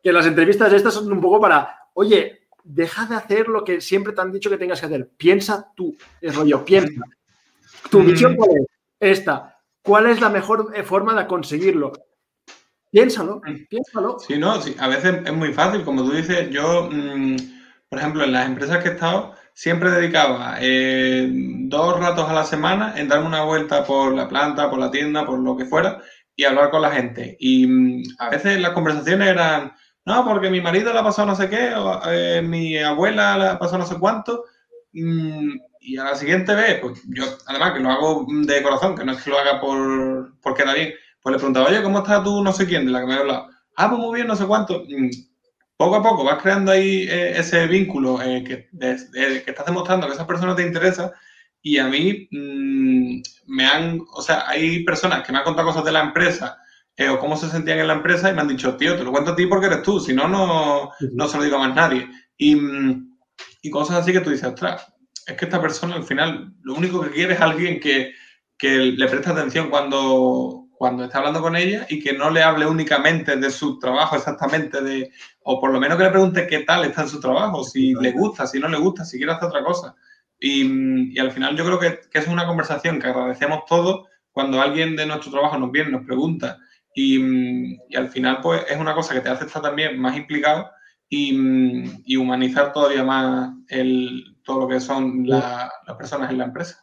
que 0.03 0.13
las 0.13 0.27
entrevistas 0.27 0.71
estas 0.71 0.93
son 0.93 1.11
un 1.11 1.19
poco 1.19 1.41
para, 1.41 1.75
oye, 1.95 2.47
deja 2.63 3.07
de 3.07 3.15
hacer 3.15 3.47
lo 3.47 3.63
que 3.63 3.81
siempre 3.81 4.13
te 4.13 4.21
han 4.21 4.31
dicho 4.31 4.51
que 4.51 4.57
tengas 4.57 4.79
que 4.79 4.85
hacer. 4.85 5.09
Piensa 5.17 5.71
tú, 5.75 5.95
es 6.21 6.35
rollo, 6.35 6.63
piensa. 6.63 7.01
¿Tu 7.89 7.99
mm. 7.99 8.05
misión 8.05 8.35
cuál 8.35 8.51
es? 8.51 8.67
Esta. 8.99 9.52
¿Cuál 9.83 10.07
es 10.07 10.21
la 10.21 10.29
mejor 10.29 10.71
eh, 10.73 10.83
forma 10.83 11.13
de 11.13 11.27
conseguirlo? 11.27 11.91
Piénsalo, 12.89 13.41
mm. 13.45 13.67
piénsalo. 13.69 14.17
Sí, 14.19 14.37
no, 14.37 14.61
sí, 14.61 14.75
a 14.79 14.87
veces 14.87 15.21
es 15.25 15.33
muy 15.33 15.51
fácil, 15.51 15.83
como 15.83 16.03
tú 16.03 16.11
dices, 16.11 16.49
yo, 16.49 16.89
mm, 16.91 17.35
por 17.89 17.99
ejemplo, 17.99 18.23
en 18.23 18.31
las 18.31 18.47
empresas 18.47 18.81
que 18.81 18.89
he 18.89 18.93
estado, 18.93 19.33
siempre 19.53 19.91
dedicaba 19.91 20.57
eh, 20.61 21.29
dos 21.31 21.99
ratos 21.99 22.29
a 22.29 22.33
la 22.33 22.45
semana 22.45 22.93
en 22.97 23.07
darme 23.07 23.27
una 23.27 23.43
vuelta 23.43 23.83
por 23.85 24.13
la 24.15 24.27
planta, 24.27 24.69
por 24.69 24.79
la 24.79 24.89
tienda, 24.89 25.25
por 25.25 25.39
lo 25.39 25.57
que 25.57 25.65
fuera, 25.65 26.01
y 26.35 26.45
hablar 26.45 26.71
con 26.71 26.81
la 26.81 26.91
gente. 26.91 27.35
Y 27.39 27.67
mm, 27.67 28.03
a 28.19 28.29
veces 28.29 28.61
las 28.61 28.71
conversaciones 28.71 29.27
eran, 29.27 29.73
no, 30.05 30.25
porque 30.25 30.49
mi 30.49 30.61
marido 30.61 30.93
le 30.93 30.99
ha 30.99 31.03
pasado 31.03 31.27
no 31.27 31.35
sé 31.35 31.49
qué, 31.49 31.73
o 31.75 31.99
eh, 32.09 32.41
mi 32.41 32.77
abuela 32.77 33.37
le 33.37 33.47
ha 33.47 33.59
pasado 33.59 33.79
no 33.79 33.85
sé 33.85 33.97
cuánto, 33.99 34.45
y 35.83 35.97
a 35.97 36.05
la 36.05 36.15
siguiente 36.15 36.55
vez, 36.55 36.79
pues 36.81 37.01
yo, 37.09 37.25
además 37.45 37.73
que 37.73 37.79
lo 37.79 37.89
hago 37.91 38.25
de 38.29 38.63
corazón, 38.63 38.95
que 38.95 39.03
no 39.03 39.11
es 39.11 39.21
que 39.21 39.29
lo 39.29 39.37
haga 39.37 39.59
por, 39.59 40.39
por 40.39 40.53
quedar 40.55 40.75
bien, 40.75 40.93
pues 41.21 41.33
le 41.33 41.37
preguntaba, 41.37 41.67
oye, 41.67 41.83
¿cómo 41.83 41.99
estás 41.99 42.23
tú 42.23 42.43
no 42.43 42.53
sé 42.53 42.65
quién 42.65 42.85
de 42.85 42.91
la 42.91 43.01
que 43.01 43.07
me 43.07 43.13
ha 43.13 43.19
hablado? 43.19 43.49
Ah, 43.75 43.89
pues 43.89 43.99
muy 43.99 44.15
bien, 44.15 44.27
no 44.27 44.35
sé 44.35 44.45
cuánto. 44.45 44.83
Mm, 44.87 45.09
poco 45.77 45.95
a 45.95 46.03
poco 46.03 46.23
vas 46.23 46.41
creando 46.41 46.71
ahí 46.71 47.03
eh, 47.09 47.37
ese 47.37 47.67
vínculo 47.67 48.21
eh, 48.21 48.43
que, 48.43 48.69
que 48.79 49.51
estás 49.51 49.65
demostrando 49.65 50.07
que 50.07 50.13
esa 50.13 50.27
persona 50.27 50.55
te 50.55 50.65
interesa 50.65 51.11
y 51.61 51.77
a 51.77 51.87
mí 51.87 52.27
mm, 52.31 53.21
me 53.47 53.65
han, 53.65 54.01
o 54.13 54.21
sea, 54.21 54.47
hay 54.47 54.83
personas 54.83 55.25
que 55.25 55.31
me 55.31 55.39
han 55.39 55.43
contado 55.43 55.67
cosas 55.67 55.83
de 55.83 55.91
la 55.91 56.01
empresa 56.01 56.57
eh, 56.95 57.09
o 57.09 57.19
cómo 57.19 57.35
se 57.35 57.49
sentían 57.49 57.79
en 57.79 57.87
la 57.87 57.93
empresa 57.93 58.29
y 58.29 58.33
me 58.33 58.41
han 58.41 58.47
dicho, 58.47 58.77
tío, 58.77 58.95
te 58.95 59.03
lo 59.03 59.11
cuento 59.11 59.31
a 59.31 59.35
ti 59.35 59.47
porque 59.47 59.65
eres 59.65 59.81
tú, 59.81 59.99
si 59.99 60.13
no, 60.13 60.27
no, 60.27 60.91
no 61.13 61.27
se 61.27 61.37
lo 61.37 61.43
digo 61.43 61.57
a 61.57 61.67
más 61.67 61.75
nadie. 61.75 62.07
Y, 62.37 62.55
mm, 62.55 63.17
y 63.63 63.69
cosas 63.69 63.97
así 63.97 64.11
que 64.11 64.19
tú 64.19 64.29
dices, 64.29 64.49
ostras, 64.49 64.92
es 65.25 65.37
que 65.37 65.45
esta 65.45 65.61
persona 65.61 65.95
al 65.95 66.03
final 66.03 66.53
lo 66.63 66.75
único 66.75 67.01
que 67.01 67.11
quiere 67.11 67.33
es 67.33 67.41
alguien 67.41 67.79
que, 67.79 68.13
que 68.57 68.77
le 68.77 69.07
preste 69.07 69.29
atención 69.29 69.69
cuando, 69.69 70.67
cuando 70.71 71.05
está 71.05 71.19
hablando 71.19 71.41
con 71.41 71.55
ella 71.55 71.85
y 71.89 72.01
que 72.01 72.13
no 72.13 72.29
le 72.29 72.43
hable 72.43 72.65
únicamente 72.65 73.35
de 73.35 73.49
su 73.49 73.79
trabajo 73.79 74.15
exactamente, 74.15 74.81
de, 74.81 75.11
o 75.43 75.59
por 75.59 75.71
lo 75.71 75.79
menos 75.79 75.97
que 75.97 76.03
le 76.03 76.09
pregunte 76.09 76.47
qué 76.47 76.59
tal 76.59 76.85
está 76.85 77.03
en 77.03 77.09
su 77.09 77.19
trabajo, 77.19 77.63
si 77.63 77.93
le 77.93 78.11
gusta, 78.11 78.47
si 78.47 78.59
no 78.59 78.67
le 78.67 78.77
gusta, 78.77 79.05
si 79.05 79.17
quiere 79.17 79.31
hacer 79.31 79.49
otra 79.49 79.63
cosa. 79.63 79.95
Y, 80.39 81.15
y 81.15 81.19
al 81.19 81.31
final 81.31 81.55
yo 81.55 81.65
creo 81.65 81.79
que, 81.79 81.99
que, 82.11 82.19
es 82.19 82.27
una 82.27 82.45
conversación 82.45 82.99
que 82.99 83.07
agradecemos 83.07 83.63
todos 83.65 84.07
cuando 84.31 84.61
alguien 84.61 84.95
de 84.95 85.05
nuestro 85.05 85.31
trabajo 85.31 85.57
nos 85.57 85.71
viene, 85.71 85.91
nos 85.91 86.05
pregunta 86.05 86.57
y, 86.93 87.77
y 87.89 87.95
al 87.95 88.09
final 88.09 88.39
pues 88.41 88.65
es 88.69 88.77
una 88.77 88.93
cosa 88.93 89.13
que 89.13 89.21
te 89.21 89.29
hace 89.29 89.45
estar 89.45 89.61
también 89.61 89.97
más 89.99 90.17
implicado 90.17 90.69
y, 91.07 91.33
y 92.05 92.17
humanizar 92.17 92.73
todavía 92.73 93.03
más 93.03 93.53
el, 93.69 94.32
todo 94.43 94.61
lo 94.61 94.67
que 94.67 94.79
son 94.79 95.27
la, 95.27 95.71
las 95.85 95.97
personas 95.97 96.31
en 96.31 96.37
la 96.37 96.45
empresa. 96.45 96.81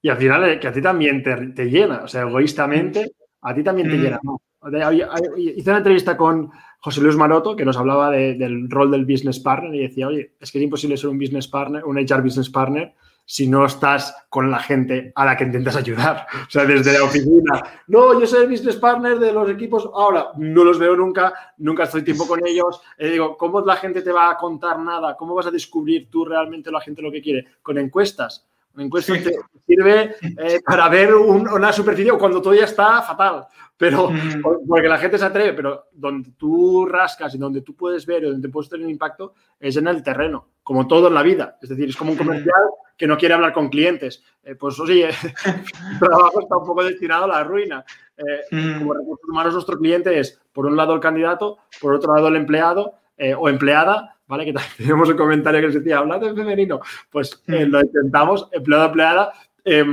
Y 0.00 0.08
al 0.08 0.16
final 0.16 0.48
eh, 0.48 0.60
que 0.60 0.68
a 0.68 0.72
ti 0.72 0.82
también 0.82 1.22
te, 1.22 1.34
te 1.48 1.66
llena, 1.66 2.02
o 2.04 2.08
sea, 2.08 2.22
egoístamente, 2.22 3.12
a 3.42 3.54
ti 3.54 3.62
también 3.62 3.88
te 3.88 3.96
llena. 3.96 4.20
¿no? 4.22 4.40
Hice 5.36 5.70
una 5.70 5.78
entrevista 5.78 6.16
con 6.16 6.50
José 6.80 7.00
Luis 7.00 7.16
Maroto 7.16 7.56
que 7.56 7.64
nos 7.64 7.76
hablaba 7.76 8.10
de, 8.10 8.34
del 8.34 8.70
rol 8.70 8.90
del 8.90 9.04
business 9.04 9.40
partner 9.40 9.74
y 9.74 9.82
decía, 9.82 10.06
oye, 10.06 10.34
es 10.40 10.50
que 10.50 10.58
es 10.58 10.64
imposible 10.64 10.96
ser 10.96 11.10
un 11.10 11.18
business 11.18 11.48
partner, 11.48 11.84
un 11.84 11.98
HR 11.98 12.22
business 12.22 12.50
partner 12.50 12.94
si 13.24 13.48
no 13.48 13.64
estás 13.64 14.14
con 14.28 14.50
la 14.50 14.58
gente 14.58 15.12
a 15.14 15.24
la 15.24 15.36
que 15.36 15.44
intentas 15.44 15.76
ayudar. 15.76 16.26
O 16.46 16.50
sea, 16.50 16.64
desde 16.64 16.98
la 16.98 17.04
oficina, 17.04 17.62
no, 17.86 18.18
yo 18.18 18.26
soy 18.26 18.42
el 18.42 18.50
business 18.50 18.76
partner 18.76 19.18
de 19.18 19.32
los 19.32 19.48
equipos, 19.50 19.88
ahora 19.94 20.28
no 20.36 20.64
los 20.64 20.78
veo 20.78 20.96
nunca, 20.96 21.32
nunca 21.58 21.84
estoy 21.84 22.02
tiempo 22.02 22.26
con 22.26 22.46
ellos. 22.46 22.80
Eh, 22.98 23.10
digo, 23.10 23.36
¿cómo 23.36 23.60
la 23.60 23.76
gente 23.76 24.02
te 24.02 24.12
va 24.12 24.30
a 24.30 24.36
contar 24.36 24.78
nada? 24.78 25.16
¿Cómo 25.16 25.34
vas 25.34 25.46
a 25.46 25.50
descubrir 25.50 26.10
tú 26.10 26.24
realmente 26.24 26.70
la 26.70 26.80
gente 26.80 27.02
lo 27.02 27.10
que 27.10 27.22
quiere? 27.22 27.46
Con 27.62 27.78
encuestas. 27.78 28.46
Una 28.74 28.84
encuesta 28.84 29.14
sí. 29.14 29.22
te 29.22 29.36
sirve 29.66 30.16
eh, 30.22 30.60
para 30.64 30.88
ver 30.88 31.14
un, 31.14 31.48
una 31.48 31.72
superficie 31.72 32.12
cuando 32.12 32.40
todo 32.40 32.54
ya 32.54 32.64
está 32.64 33.02
fatal, 33.02 33.46
pero 33.76 34.10
mm. 34.10 34.66
porque 34.66 34.88
la 34.88 34.98
gente 34.98 35.18
se 35.18 35.24
atreve, 35.24 35.52
pero 35.52 35.84
donde 35.92 36.30
tú 36.36 36.86
rascas 36.86 37.34
y 37.34 37.38
donde 37.38 37.62
tú 37.62 37.74
puedes 37.74 38.06
ver 38.06 38.24
y 38.24 38.30
donde 38.30 38.48
puedes 38.48 38.70
tener 38.70 38.86
un 38.86 38.92
impacto 38.92 39.34
es 39.58 39.76
en 39.76 39.88
el 39.88 40.02
terreno, 40.02 40.48
como 40.62 40.86
todo 40.86 41.08
en 41.08 41.14
la 41.14 41.22
vida. 41.22 41.58
Es 41.60 41.68
decir, 41.68 41.88
es 41.88 41.96
como 41.96 42.12
un 42.12 42.18
comercial 42.18 42.62
que 42.96 43.06
no 43.06 43.18
quiere 43.18 43.34
hablar 43.34 43.52
con 43.52 43.68
clientes. 43.68 44.22
Eh, 44.44 44.54
pues 44.54 44.78
oye, 44.78 45.08
el 45.44 45.98
trabajo 45.98 46.40
está 46.40 46.56
un 46.56 46.66
poco 46.66 46.84
destinado 46.84 47.24
a 47.24 47.28
la 47.28 47.44
ruina. 47.44 47.84
Eh, 48.16 48.22
mm. 48.50 48.78
Como 48.78 48.94
recursos 48.94 49.28
humanos, 49.28 49.54
nuestro 49.54 49.78
cliente 49.78 50.18
es, 50.18 50.40
por 50.52 50.66
un 50.66 50.76
lado, 50.76 50.94
el 50.94 51.00
candidato, 51.00 51.58
por 51.80 51.94
otro 51.94 52.14
lado, 52.14 52.28
el 52.28 52.36
empleado 52.36 52.94
eh, 53.16 53.34
o 53.34 53.48
empleada, 53.48 54.16
¿vale? 54.32 54.46
Que 54.46 54.54
tenemos 54.78 55.10
un 55.10 55.16
comentario 55.16 55.60
que 55.60 55.66
nos 55.66 55.74
decía, 55.74 55.98
hablando 55.98 56.26
en 56.26 56.34
femenino. 56.34 56.80
Pues 57.10 57.42
eh, 57.48 57.66
lo 57.66 57.82
intentamos, 57.82 58.48
empleado, 58.50 58.86
empleada. 58.86 59.32
Eh, 59.62 59.84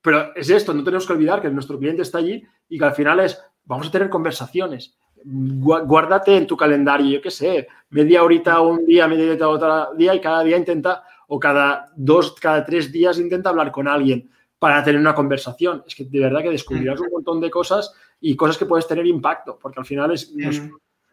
pero 0.00 0.34
es 0.34 0.48
esto, 0.48 0.72
no 0.72 0.82
tenemos 0.82 1.06
que 1.06 1.12
olvidar 1.12 1.42
que 1.42 1.50
nuestro 1.50 1.78
cliente 1.78 2.00
está 2.00 2.16
allí 2.16 2.42
y 2.70 2.78
que 2.78 2.84
al 2.86 2.94
final 2.94 3.20
es, 3.20 3.38
vamos 3.64 3.88
a 3.88 3.90
tener 3.90 4.08
conversaciones. 4.08 4.96
Guárdate 5.22 6.34
en 6.34 6.46
tu 6.46 6.56
calendario, 6.56 7.10
yo 7.10 7.20
qué 7.20 7.30
sé, 7.30 7.68
media 7.90 8.22
horita 8.22 8.58
un 8.60 8.86
día, 8.86 9.06
media 9.06 9.26
horita 9.26 9.48
otro 9.48 9.94
día 9.94 10.14
y 10.14 10.20
cada 10.22 10.42
día 10.42 10.56
intenta, 10.56 11.04
o 11.28 11.38
cada 11.38 11.92
dos, 11.94 12.34
cada 12.40 12.64
tres 12.64 12.90
días 12.90 13.18
intenta 13.18 13.50
hablar 13.50 13.70
con 13.70 13.86
alguien 13.86 14.30
para 14.58 14.82
tener 14.82 14.98
una 14.98 15.14
conversación. 15.14 15.84
Es 15.86 15.94
que 15.94 16.04
de 16.04 16.20
verdad 16.20 16.40
que 16.40 16.50
descubrirás 16.50 16.98
un 17.00 17.10
montón 17.12 17.38
de 17.38 17.50
cosas 17.50 17.92
y 18.18 18.34
cosas 18.34 18.56
que 18.56 18.64
puedes 18.64 18.88
tener 18.88 19.06
impacto, 19.06 19.58
porque 19.60 19.80
al 19.80 19.86
final 19.86 20.10
es, 20.12 20.34
nos, 20.34 20.62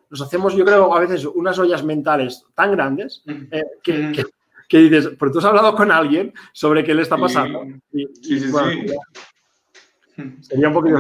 nos 0.10 0.22
hacemos, 0.22 0.55
yo 0.55 0.66
creo, 0.66 0.93
a 0.95 0.99
veces 0.99 1.26
unas 1.26 1.58
ollas 1.60 1.84
mentales 1.84 2.45
tan 2.53 2.72
grandes 2.72 3.24
eh, 3.51 3.64
que, 3.84 4.12
que, 4.12 4.26
que, 4.68 4.78
dices, 4.80 5.10
pero 5.20 5.32
tú 5.32 5.39
has 5.39 5.45
hablado 5.45 5.76
con 5.76 5.91
alguien 5.91 6.34
sobre 6.53 6.84
qué 6.84 6.93
le 6.93 7.01
está 7.01 7.18
pasando. 7.18 7.64
Sí, 7.91 8.08
y, 8.22 8.24
sí, 8.24 8.39
sí, 8.39 8.51
bueno, 8.51 8.72
sí. 8.72 10.38
Sería 10.41 10.68
un 10.70 10.74
poquito... 10.74 10.97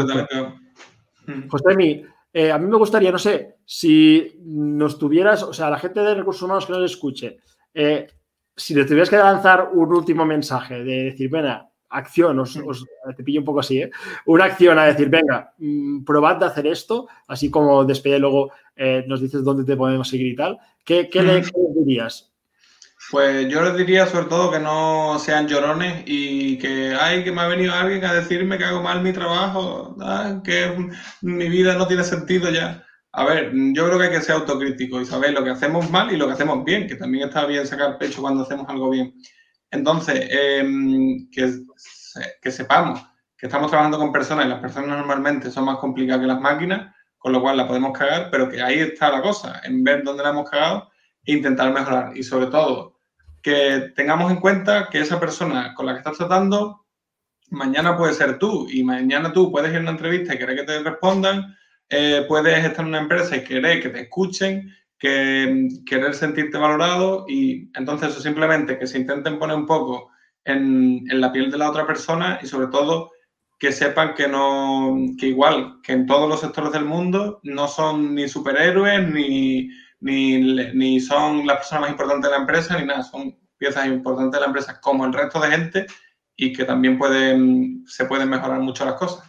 José, 1.49 2.05
eh, 2.33 2.51
a 2.51 2.57
mí 2.57 2.67
me 2.67 2.77
gustaría, 2.77 3.11
no 3.11 3.17
sé, 3.17 3.55
si 3.65 4.39
nos 4.43 4.99
tuvieras, 4.99 5.43
o 5.43 5.53
sea, 5.53 5.69
la 5.69 5.79
gente 5.79 6.01
de 6.01 6.15
recursos 6.15 6.43
humanos 6.43 6.65
que 6.65 6.73
nos 6.73 6.91
escuche, 6.91 7.39
eh, 7.73 8.07
si 8.55 8.73
le 8.73 8.85
tuvieras 8.85 9.09
que 9.09 9.17
lanzar 9.17 9.71
un 9.73 9.93
último 9.93 10.25
mensaje 10.25 10.83
de 10.83 11.03
decir, 11.05 11.29
venga, 11.29 11.69
acción, 11.89 12.39
os, 12.39 12.55
os, 12.57 12.85
te 13.15 13.23
pillo 13.23 13.39
un 13.39 13.45
poco 13.45 13.61
así, 13.61 13.81
¿eh? 13.81 13.91
una 14.25 14.45
acción 14.45 14.77
a 14.77 14.85
decir, 14.85 15.09
venga, 15.09 15.53
probad 16.05 16.37
de 16.37 16.45
hacer 16.45 16.67
esto, 16.67 17.07
así 17.27 17.49
como 17.49 17.85
después 17.85 18.19
luego 18.19 18.51
eh, 18.77 19.03
nos 19.07 19.21
dices 19.21 19.43
dónde 19.43 19.63
te 19.63 19.77
podemos 19.77 20.07
seguir 20.07 20.27
y 20.27 20.35
tal, 20.35 20.57
¿qué, 20.85 21.09
qué, 21.09 21.21
le, 21.21 21.41
qué 21.41 21.51
le 21.55 21.85
dirías? 21.85 22.31
Pues 23.09 23.47
yo 23.47 23.61
les 23.63 23.77
diría 23.77 24.05
sobre 24.05 24.25
todo 24.25 24.51
que 24.51 24.59
no 24.59 25.17
sean 25.19 25.47
llorones 25.47 26.03
y 26.05 26.57
que, 26.57 26.93
ay, 26.99 27.23
que 27.23 27.31
me 27.31 27.41
ha 27.41 27.47
venido 27.47 27.73
alguien 27.73 28.03
a 28.03 28.13
decirme 28.13 28.57
que 28.57 28.65
hago 28.65 28.83
mal 28.83 29.01
mi 29.01 29.13
trabajo, 29.13 29.95
ah, 30.01 30.41
que 30.43 30.75
mi 31.21 31.47
vida 31.47 31.75
no 31.75 31.87
tiene 31.87 32.03
sentido 32.03 32.51
ya. 32.51 32.83
A 33.13 33.23
ver, 33.23 33.51
yo 33.73 33.85
creo 33.87 33.97
que 33.97 34.05
hay 34.05 34.11
que 34.11 34.21
ser 34.21 34.35
autocrítico 34.35 34.99
y 34.99 35.05
saber 35.05 35.31
lo 35.31 35.43
que 35.43 35.51
hacemos 35.51 35.89
mal 35.89 36.11
y 36.11 36.17
lo 36.17 36.27
que 36.27 36.33
hacemos 36.33 36.65
bien, 36.65 36.85
que 36.87 36.95
también 36.95 37.29
está 37.29 37.45
bien 37.45 37.65
sacar 37.65 37.97
pecho 37.97 38.21
cuando 38.21 38.43
hacemos 38.43 38.67
algo 38.69 38.89
bien. 38.89 39.13
Entonces, 39.71 40.27
eh, 40.29 40.63
que, 41.31 41.53
que, 42.41 42.51
sepamos 42.51 43.01
que 43.37 43.45
estamos 43.45 43.69
trabajando 43.69 43.97
con 43.97 44.11
personas 44.11 44.45
y 44.45 44.49
las 44.49 44.59
personas 44.59 44.97
normalmente 44.97 45.49
son 45.49 45.65
más 45.65 45.77
complicadas 45.77 46.21
que 46.21 46.27
las 46.27 46.41
máquinas, 46.41 46.93
con 47.17 47.31
lo 47.31 47.41
cual 47.41 47.57
la 47.57 47.67
podemos 47.67 47.97
cagar, 47.97 48.29
pero 48.31 48.49
que 48.49 48.61
ahí 48.61 48.79
está 48.79 49.11
la 49.11 49.21
cosa, 49.21 49.61
en 49.63 49.83
ver 49.83 50.03
dónde 50.03 50.23
la 50.23 50.29
hemos 50.29 50.49
cagado 50.49 50.89
e 51.25 51.33
intentar 51.33 51.73
mejorar. 51.73 52.15
Y 52.15 52.23
sobre 52.23 52.47
todo, 52.47 52.99
que 53.41 53.91
tengamos 53.95 54.31
en 54.31 54.39
cuenta 54.39 54.89
que 54.89 54.99
esa 54.99 55.19
persona 55.19 55.73
con 55.73 55.85
la 55.85 55.93
que 55.93 55.99
estás 55.99 56.17
tratando 56.17 56.85
mañana 57.49 57.97
puede 57.97 58.13
ser 58.13 58.37
tú 58.37 58.67
y 58.69 58.83
mañana 58.83 59.31
tú 59.31 59.51
puedes 59.51 59.71
ir 59.71 59.77
a 59.77 59.81
una 59.81 59.91
entrevista 59.91 60.33
y 60.33 60.37
querer 60.37 60.57
que 60.57 60.63
te 60.63 60.83
respondan, 60.83 61.55
eh, 61.89 62.25
puedes 62.27 62.63
estar 62.65 62.81
en 62.81 62.89
una 62.89 62.99
empresa 62.99 63.37
y 63.37 63.43
querer 63.43 63.81
que 63.81 63.89
te 63.89 64.01
escuchen 64.01 64.73
que 64.99 65.69
querer 65.85 66.15
sentirte 66.15 66.57
valorado 66.57 67.25
y 67.27 67.69
entonces 67.75 68.09
eso 68.09 68.21
simplemente 68.21 68.79
que 68.79 68.87
se 68.87 68.97
intenten 68.97 69.37
poner 69.37 69.55
un 69.55 69.67
poco 69.67 70.09
en, 70.43 71.05
en, 71.09 71.21
la 71.21 71.31
piel 71.31 71.51
de 71.51 71.57
la 71.57 71.69
otra 71.69 71.85
persona 71.85 72.39
y 72.41 72.47
sobre 72.47 72.67
todo 72.67 73.11
que 73.59 73.71
sepan 73.71 74.13
que 74.13 74.27
no, 74.27 74.95
que 75.19 75.27
igual 75.27 75.79
que 75.81 75.93
en 75.93 76.05
todos 76.05 76.29
los 76.29 76.41
sectores 76.41 76.71
del 76.71 76.85
mundo 76.85 77.39
no 77.43 77.67
son 77.67 78.13
ni 78.13 78.27
superhéroes 78.27 79.07
ni, 79.11 79.69
ni, 79.99 80.39
ni 80.73 80.99
son 80.99 81.47
las 81.47 81.57
personas 81.57 81.81
más 81.81 81.91
importantes 81.91 82.29
de 82.29 82.35
la 82.35 82.41
empresa 82.41 82.77
ni 82.77 82.85
nada, 82.85 83.03
son 83.03 83.35
piezas 83.57 83.87
importantes 83.87 84.33
de 84.33 84.41
la 84.41 84.47
empresa 84.47 84.79
como 84.79 85.05
el 85.05 85.13
resto 85.13 85.39
de 85.39 85.49
gente 85.49 85.85
y 86.35 86.53
que 86.53 86.65
también 86.65 86.97
pueden, 86.97 87.83
se 87.87 88.05
pueden 88.05 88.29
mejorar 88.29 88.59
mucho 88.59 88.85
las 88.85 88.93
cosas. 88.93 89.27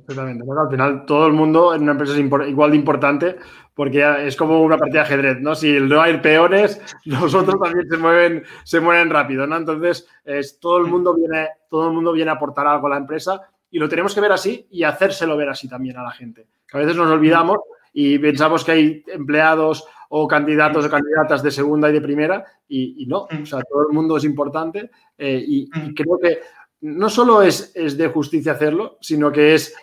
Exactamente. 0.00 0.44
Al 0.44 0.70
final, 0.70 1.06
todo 1.06 1.26
el 1.26 1.32
mundo 1.32 1.74
en 1.74 1.82
una 1.82 1.92
empresa 1.92 2.14
es 2.14 2.18
igual 2.18 2.70
de 2.70 2.76
importante 2.76 3.36
porque 3.74 4.26
es 4.26 4.36
como 4.36 4.62
una 4.62 4.78
partida 4.78 5.00
de 5.00 5.06
ajedrez, 5.06 5.40
¿no? 5.40 5.54
Si 5.54 5.72
no 5.80 6.00
hay 6.00 6.18
peones, 6.18 6.80
los 7.04 7.34
otros 7.34 7.60
también 7.60 7.88
se 7.88 7.96
mueven, 7.96 8.44
se 8.62 8.80
mueven 8.80 9.10
rápido, 9.10 9.46
¿no? 9.46 9.56
Entonces, 9.56 10.06
es, 10.24 10.58
todo, 10.60 10.78
el 10.78 10.86
mundo 10.86 11.14
viene, 11.14 11.48
todo 11.68 11.88
el 11.88 11.94
mundo 11.94 12.12
viene 12.12 12.30
a 12.30 12.34
aportar 12.34 12.66
algo 12.66 12.86
a 12.86 12.90
la 12.90 12.98
empresa 12.98 13.40
y 13.70 13.78
lo 13.78 13.88
tenemos 13.88 14.14
que 14.14 14.20
ver 14.20 14.32
así 14.32 14.66
y 14.70 14.84
hacérselo 14.84 15.36
ver 15.36 15.48
así 15.48 15.68
también 15.68 15.96
a 15.96 16.04
la 16.04 16.12
gente. 16.12 16.46
Que 16.68 16.78
a 16.78 16.80
veces 16.80 16.96
nos 16.96 17.10
olvidamos 17.10 17.58
y 17.92 18.18
pensamos 18.18 18.64
que 18.64 18.72
hay 18.72 19.04
empleados 19.08 19.86
o 20.08 20.28
candidatos 20.28 20.86
o 20.86 20.90
candidatas 20.90 21.42
de 21.42 21.50
segunda 21.50 21.90
y 21.90 21.92
de 21.92 22.00
primera 22.00 22.44
y, 22.68 23.02
y 23.02 23.06
no, 23.06 23.22
o 23.22 23.46
sea, 23.46 23.62
todo 23.62 23.88
el 23.88 23.94
mundo 23.94 24.16
es 24.16 24.24
importante 24.24 24.90
eh, 25.18 25.42
y, 25.44 25.68
y 25.74 25.94
creo 25.94 26.18
que 26.18 26.38
no 26.84 27.08
solo 27.08 27.40
es, 27.40 27.72
es, 27.74 27.96
de 27.96 28.08
justicia 28.08 28.52
hacerlo, 28.52 28.98
sino 29.00 29.32
que 29.32 29.54
es 29.54 29.74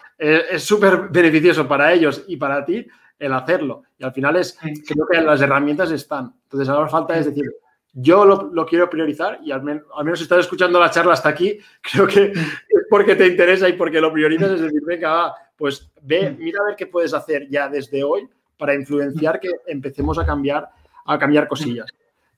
súper 0.57 1.09
beneficioso 1.09 1.67
para 1.67 1.91
ellos 1.91 2.23
y 2.27 2.37
para 2.37 2.63
ti 2.63 2.85
el 3.17 3.33
hacerlo. 3.33 3.83
Y 3.97 4.03
al 4.03 4.13
final 4.13 4.35
es, 4.35 4.55
creo 4.87 5.07
que 5.09 5.19
las 5.19 5.41
herramientas 5.41 5.89
están. 5.91 6.33
Entonces, 6.43 6.69
ahora 6.69 6.89
falta 6.89 7.17
es 7.17 7.25
decir, 7.25 7.45
yo 7.93 8.23
lo, 8.23 8.51
lo 8.53 8.65
quiero 8.67 8.87
priorizar 8.87 9.39
y 9.43 9.51
al, 9.51 9.63
men 9.63 9.83
al, 9.95 10.05
menos 10.05 10.19
si 10.19 10.23
estás 10.23 10.39
escuchando 10.39 10.79
la 10.79 10.91
charla 10.91 11.13
hasta 11.13 11.29
aquí, 11.29 11.57
creo 11.81 12.07
que 12.07 12.31
es 12.31 12.85
porque 12.89 13.15
te 13.15 13.27
interesa 13.27 13.67
y 13.67 13.73
porque 13.73 13.99
lo 13.99 14.13
priorizas, 14.13 14.51
es 14.51 14.61
decir, 14.61 14.81
venga, 14.85 15.11
va, 15.11 15.35
pues 15.57 15.91
ve, 16.01 16.35
mira 16.37 16.59
a 16.61 16.67
ver 16.67 16.75
qué 16.75 16.87
puedes 16.87 17.13
hacer 17.13 17.47
ya 17.49 17.67
desde 17.67 18.03
hoy 18.03 18.29
para 18.57 18.75
influenciar 18.75 19.39
que 19.39 19.49
empecemos 19.65 20.19
a 20.19 20.25
cambiar, 20.25 20.69
a 21.05 21.17
cambiar 21.17 21.47
cosillas. 21.47 21.87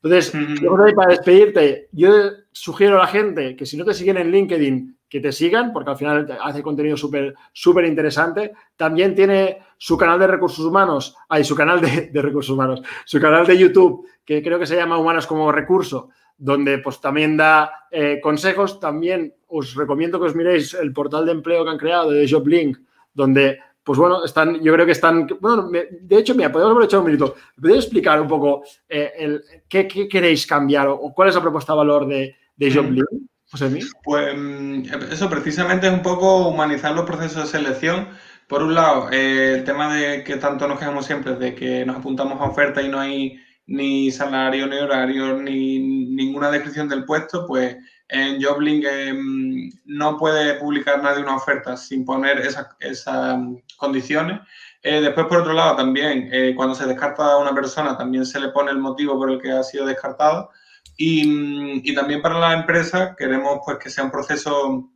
Entonces, 0.04 0.34
yo 0.62 0.76
creo 0.76 0.86
que 0.88 0.94
para 0.94 1.12
despedirte, 1.12 1.88
yo 1.94 2.12
sugiero 2.52 2.98
a 2.98 3.06
la 3.06 3.08
gente 3.08 3.56
que 3.56 3.66
si 3.66 3.78
no 3.78 3.86
te 3.86 3.94
siguen 3.94 4.18
en 4.18 4.32
LinkedIn, 4.32 4.98
que 5.08 5.22
te 5.22 5.32
sigan, 5.32 5.72
porque 5.72 5.92
al 5.92 5.98
final 5.98 6.40
hace 6.42 6.62
contenido 6.62 6.98
súper 6.98 7.34
súper 7.54 7.86
interesante. 7.86 8.52
También 8.76 9.16
tiene 9.16 9.60
su 9.78 9.98
canal 9.98 10.20
de 10.20 10.28
recursos 10.28 10.66
humanos, 10.66 11.16
hay 11.30 11.44
su 11.44 11.56
canal 11.56 11.80
de, 11.80 12.10
de, 12.12 12.22
recursos 12.22 12.54
humanos, 12.54 12.82
su 13.06 13.22
canal 13.22 13.46
de 13.46 13.58
YouTube, 13.58 14.08
que 14.26 14.42
creo 14.42 14.60
que 14.60 14.66
se 14.66 14.76
llama 14.76 14.98
Humanos 14.98 15.28
como 15.28 15.52
Recurso, 15.52 16.10
donde 16.38 16.80
pues 16.80 17.00
también 17.00 17.38
da 17.38 17.88
eh, 17.92 18.20
consejos. 18.22 18.80
También 18.80 19.34
os 19.48 19.76
recomiendo 19.76 20.20
que 20.20 20.26
os 20.26 20.36
miréis 20.36 20.74
el 20.74 20.92
portal 20.92 21.26
de 21.26 21.32
empleo 21.32 21.64
que 21.64 21.70
han 21.70 21.78
creado 21.78 22.12
de 22.12 22.28
JobLink, 22.28 22.78
donde 23.14 23.60
pues 23.84 24.00
bueno, 24.00 24.24
están, 24.24 24.62
yo 24.62 24.74
creo 24.74 24.86
que 24.86 24.94
están, 24.94 25.28
bueno, 25.42 25.68
me, 25.70 25.86
de 25.92 26.18
hecho, 26.18 26.36
mira, 26.36 26.52
podemos 26.52 26.84
echado 26.84 27.04
un 27.04 27.08
minuto. 27.08 27.36
¿Podéis 27.60 27.84
explicar 27.84 28.22
un 28.22 28.28
poco 28.28 28.64
eh, 28.88 29.12
el, 29.18 29.44
qué, 29.68 29.88
qué, 29.88 30.08
queréis 30.08 30.48
cambiar 30.48 30.88
o, 30.88 31.14
cuál 31.14 31.30
es 31.30 31.36
la 31.36 31.42
propuesta 31.42 31.74
de 31.74 31.78
valor 31.78 32.08
de, 32.08 32.36
de 32.56 32.72
JobLink? 32.72 33.06
José 33.52 33.70
Mí? 33.70 33.82
Pues 34.04 34.36
mm, 34.36 34.84
eso 35.12 35.30
precisamente 35.30 35.88
es 35.88 35.94
un 35.94 36.02
poco 36.02 36.48
humanizar 36.48 36.96
los 36.96 37.06
procesos 37.06 37.44
de 37.44 37.60
selección. 37.60 38.08
Por 38.48 38.64
un 38.64 38.74
lado, 38.74 39.10
eh, 39.12 39.56
el 39.56 39.64
tema 39.64 39.94
de 39.94 40.24
que 40.24 40.38
tanto 40.38 40.68
nos 40.68 40.80
quejamos 40.80 41.06
siempre 41.06 41.36
de 41.36 41.54
que 41.54 41.86
nos 41.86 41.98
apuntamos 41.98 42.40
a 42.42 42.46
oferta 42.46 42.82
y 42.82 42.90
no 42.90 43.00
hay 43.00 43.38
ni 43.66 44.12
salario, 44.12 44.68
ni 44.68 44.78
horario, 44.78 45.42
ni 45.42 45.80
ninguna 45.80 46.52
descripción 46.52 46.90
del 46.90 47.06
puesto, 47.06 47.46
pues 47.48 47.78
en 48.10 48.42
Joblink 48.42 48.86
em, 48.86 49.72
no 49.86 50.18
puede 50.18 50.56
publicar 50.56 51.02
nadie 51.02 51.24
una 51.24 51.36
oferta 51.36 51.78
sin 51.78 52.06
poner 52.06 52.40
esas, 52.40 53.38
mm, 53.38 53.56
condiciones. 53.78 54.40
Eh, 54.82 55.02
después, 55.02 55.28
por 55.28 55.40
otro 55.40 55.54
lado, 55.54 55.76
también 55.78 56.30
eh, 56.32 56.54
cuando 56.56 56.76
se 56.76 56.86
descarta 56.86 57.34
a 57.34 57.38
una 57.38 57.54
persona, 57.54 57.98
también 57.98 58.26
se 58.26 58.40
le 58.40 58.50
pone 58.50 58.72
el 58.72 58.80
motivo 58.80 59.18
por 59.18 59.32
el 59.32 59.42
que 59.42 59.52
ha 59.52 59.64
sido 59.64 59.86
descartada. 59.86 60.50
Y, 60.98 61.26
mm, 61.28 61.82
y 61.84 61.96
también 61.96 62.22
para 62.22 62.40
la 62.40 62.54
empresa 62.54 63.16
queremos 63.18 63.60
pues, 63.66 63.78
que 63.80 63.90
sea 63.90 64.04
un 64.04 64.12
proceso 64.12 64.92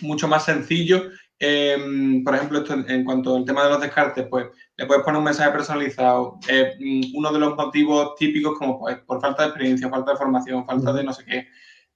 mucho 0.00 0.28
más 0.28 0.44
sencillo. 0.44 1.02
Em, 1.40 2.24
por 2.24 2.34
ejemplo, 2.34 2.58
esto 2.58 2.74
en, 2.74 3.04
cuanto 3.04 3.36
al 3.36 3.44
tema 3.44 3.62
de 3.64 3.70
los 3.70 3.80
descartes, 3.80 4.26
pues 4.28 4.46
le 4.76 4.86
puedes 4.86 5.04
poner 5.04 5.18
un 5.18 5.24
mensaje 5.24 5.50
personalizado. 5.52 6.38
Eh, 6.48 6.74
mm, 6.80 7.16
uno 7.16 7.32
de 7.32 7.38
los 7.38 7.54
motivos 7.56 8.14
típicos 8.16 8.58
como 8.58 8.80
pues, 8.80 8.98
por 9.06 9.20
falta 9.20 9.42
de 9.42 9.48
experiencia, 9.50 9.88
falta 9.88 10.12
de 10.12 10.16
formación, 10.18 10.66
falta 10.66 10.92
de 10.92 11.04
no 11.04 11.12
sé 11.12 11.24
qué. 11.24 11.48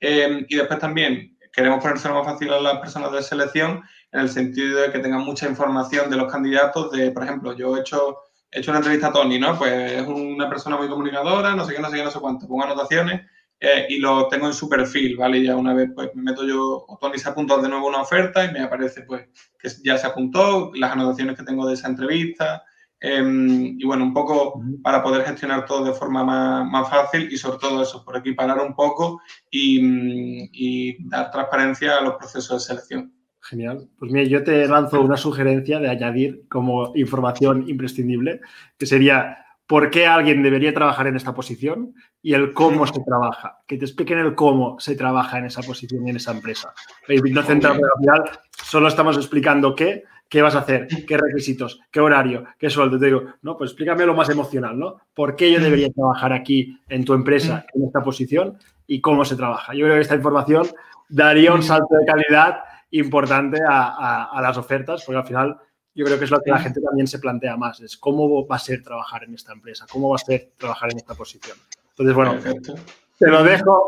Em, 0.02 0.44
y 0.48 0.56
después 0.56 0.80
también 0.80 1.38
queremos 1.52 1.80
ponérselo 1.80 2.14
más 2.14 2.26
fácil 2.26 2.52
a 2.52 2.60
las 2.60 2.78
personas 2.78 3.12
de 3.12 3.22
selección 3.22 3.82
en 4.10 4.20
el 4.20 4.28
sentido 4.28 4.80
de 4.80 4.90
que 4.90 4.98
tengan 4.98 5.20
mucha 5.20 5.48
información 5.48 6.10
de 6.10 6.16
los 6.16 6.30
candidatos. 6.30 6.90
De, 6.90 7.12
por 7.12 7.22
ejemplo, 7.22 7.56
yo 7.56 7.76
he 7.76 7.80
hecho, 7.80 8.18
he 8.50 8.58
hecho 8.58 8.72
una 8.72 8.80
entrevista 8.80 9.08
a 9.08 9.12
Tony, 9.12 9.38
¿no? 9.38 9.56
Pues 9.56 9.92
es 9.92 10.06
una 10.06 10.48
persona 10.48 10.76
muy 10.76 10.88
comunicadora, 10.88 11.54
no 11.54 11.64
sé 11.64 11.74
qué, 11.74 11.80
no 11.80 11.88
sé 11.88 11.96
qué, 11.98 12.04
no 12.04 12.10
sé 12.10 12.18
cuánto. 12.18 12.48
Pongo 12.48 12.64
anotaciones 12.64 13.22
eh, 13.60 13.86
y 13.90 13.98
lo 14.00 14.26
tengo 14.26 14.48
en 14.48 14.54
su 14.54 14.68
perfil, 14.68 15.16
¿vale? 15.16 15.40
Ya 15.40 15.54
una 15.54 15.72
vez 15.72 15.88
pues 15.94 16.10
me 16.14 16.22
meto 16.22 16.44
yo, 16.44 16.84
o 16.88 16.98
Tony 17.00 17.16
se 17.16 17.28
apuntó 17.28 17.62
de 17.62 17.68
nuevo 17.68 17.86
una 17.86 18.00
oferta 18.02 18.44
y 18.44 18.52
me 18.52 18.60
aparece 18.60 19.02
pues 19.02 19.28
que 19.56 19.68
ya 19.84 19.96
se 19.98 20.08
apuntó, 20.08 20.72
las 20.74 20.90
anotaciones 20.90 21.36
que 21.36 21.44
tengo 21.44 21.64
de 21.68 21.74
esa 21.74 21.86
entrevista, 21.86 22.64
Em, 23.04 23.76
y 23.80 23.84
bueno, 23.84 24.04
un 24.04 24.14
poco 24.14 24.62
para 24.80 25.02
poder 25.02 25.24
gestionar 25.24 25.66
todo 25.66 25.84
de 25.84 25.92
forma 25.92 26.22
más, 26.22 26.88
fácil 26.88 27.32
y 27.32 27.36
sobre 27.36 27.58
todo 27.58 27.82
eso, 27.82 28.04
por 28.04 28.16
equiparar 28.16 28.60
un 28.60 28.76
poco 28.76 29.20
y, 29.50 31.04
dar 31.08 31.32
transparencia 31.32 31.96
a 31.96 32.02
los 32.02 32.14
procesos 32.14 32.62
de 32.62 32.74
selección. 32.74 33.12
Genial. 33.40 33.88
Pues 33.98 34.12
mira, 34.12 34.24
yo 34.28 34.44
te 34.44 34.68
lanzo 34.68 35.00
una 35.00 35.16
sugerencia 35.16 35.80
de 35.80 35.90
añadir 35.90 36.44
como 36.48 36.92
información 36.94 37.68
imprescindible, 37.68 38.40
que 38.78 38.86
sería 38.86 39.36
por 39.66 39.90
qué 39.90 40.06
alguien 40.06 40.44
debería 40.44 40.72
trabajar 40.72 41.08
en 41.08 41.16
esta 41.16 41.34
posición 41.34 41.94
y 42.22 42.34
el 42.34 42.52
cómo 42.52 42.86
se 42.86 43.00
trabaja. 43.04 43.58
Que 43.66 43.78
te 43.78 43.84
expliquen 43.84 44.20
el 44.20 44.36
cómo 44.36 44.78
se 44.78 44.94
trabaja 44.94 45.38
en 45.38 45.46
esa 45.46 45.62
posición 45.62 46.06
y 46.06 46.10
en 46.10 46.16
esa 46.16 46.30
empresa. 46.30 46.72
No 47.08 47.42
central, 47.42 47.80
al 47.82 48.00
final 48.00 48.38
solo 48.62 48.86
estamos 48.86 49.16
explicando 49.16 49.74
qué, 49.74 50.04
¿Qué 50.32 50.40
vas 50.40 50.54
a 50.54 50.60
hacer? 50.60 50.88
¿Qué 51.06 51.18
requisitos? 51.18 51.78
¿Qué 51.90 52.00
horario? 52.00 52.44
¿Qué 52.58 52.70
sueldo? 52.70 52.98
Te 52.98 53.04
digo, 53.04 53.22
no, 53.42 53.58
pues 53.58 53.72
explícame 53.72 54.06
lo 54.06 54.14
más 54.14 54.30
emocional, 54.30 54.78
¿no? 54.78 54.96
¿Por 55.12 55.36
qué 55.36 55.52
yo 55.52 55.60
debería 55.60 55.90
trabajar 55.92 56.32
aquí 56.32 56.80
en 56.88 57.04
tu 57.04 57.12
empresa, 57.12 57.66
en 57.74 57.84
esta 57.84 58.02
posición 58.02 58.56
y 58.86 59.02
cómo 59.02 59.26
se 59.26 59.36
trabaja? 59.36 59.74
Yo 59.74 59.84
creo 59.84 59.96
que 59.96 60.00
esta 60.00 60.14
información 60.14 60.68
daría 61.10 61.52
un 61.52 61.62
salto 61.62 61.94
de 61.96 62.06
calidad 62.06 62.60
importante 62.92 63.60
a, 63.68 64.40
las 64.40 64.56
ofertas, 64.56 65.04
porque 65.04 65.18
al 65.18 65.26
final 65.26 65.58
yo 65.94 66.06
creo 66.06 66.18
que 66.18 66.24
es 66.24 66.30
lo 66.30 66.40
que 66.40 66.50
la 66.50 66.60
gente 66.60 66.80
también 66.80 67.06
se 67.06 67.18
plantea 67.18 67.58
más, 67.58 67.80
es 67.80 67.98
cómo 67.98 68.46
va 68.46 68.56
a 68.56 68.58
ser 68.58 68.82
trabajar 68.82 69.24
en 69.24 69.34
esta 69.34 69.52
empresa, 69.52 69.84
cómo 69.92 70.08
va 70.08 70.14
a 70.14 70.18
ser 70.18 70.52
trabajar 70.56 70.92
en 70.92 70.96
esta 70.96 71.14
posición. 71.14 71.58
Entonces, 71.90 72.14
bueno, 72.14 72.38
te 73.18 73.28
lo 73.28 73.44
dejo. 73.44 73.86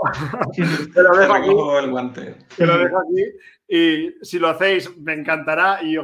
te 0.94 1.02
lo 1.02 1.16
dejo 1.16 1.32
aquí. 1.32 1.48
Te 2.54 2.66
lo 2.66 2.76
dejo 2.76 2.98
aquí. 2.98 3.22
Y 3.68 4.14
si 4.22 4.38
lo 4.38 4.48
hacéis, 4.48 4.94
me 4.98 5.14
encantará. 5.14 5.80
Y, 5.82 5.96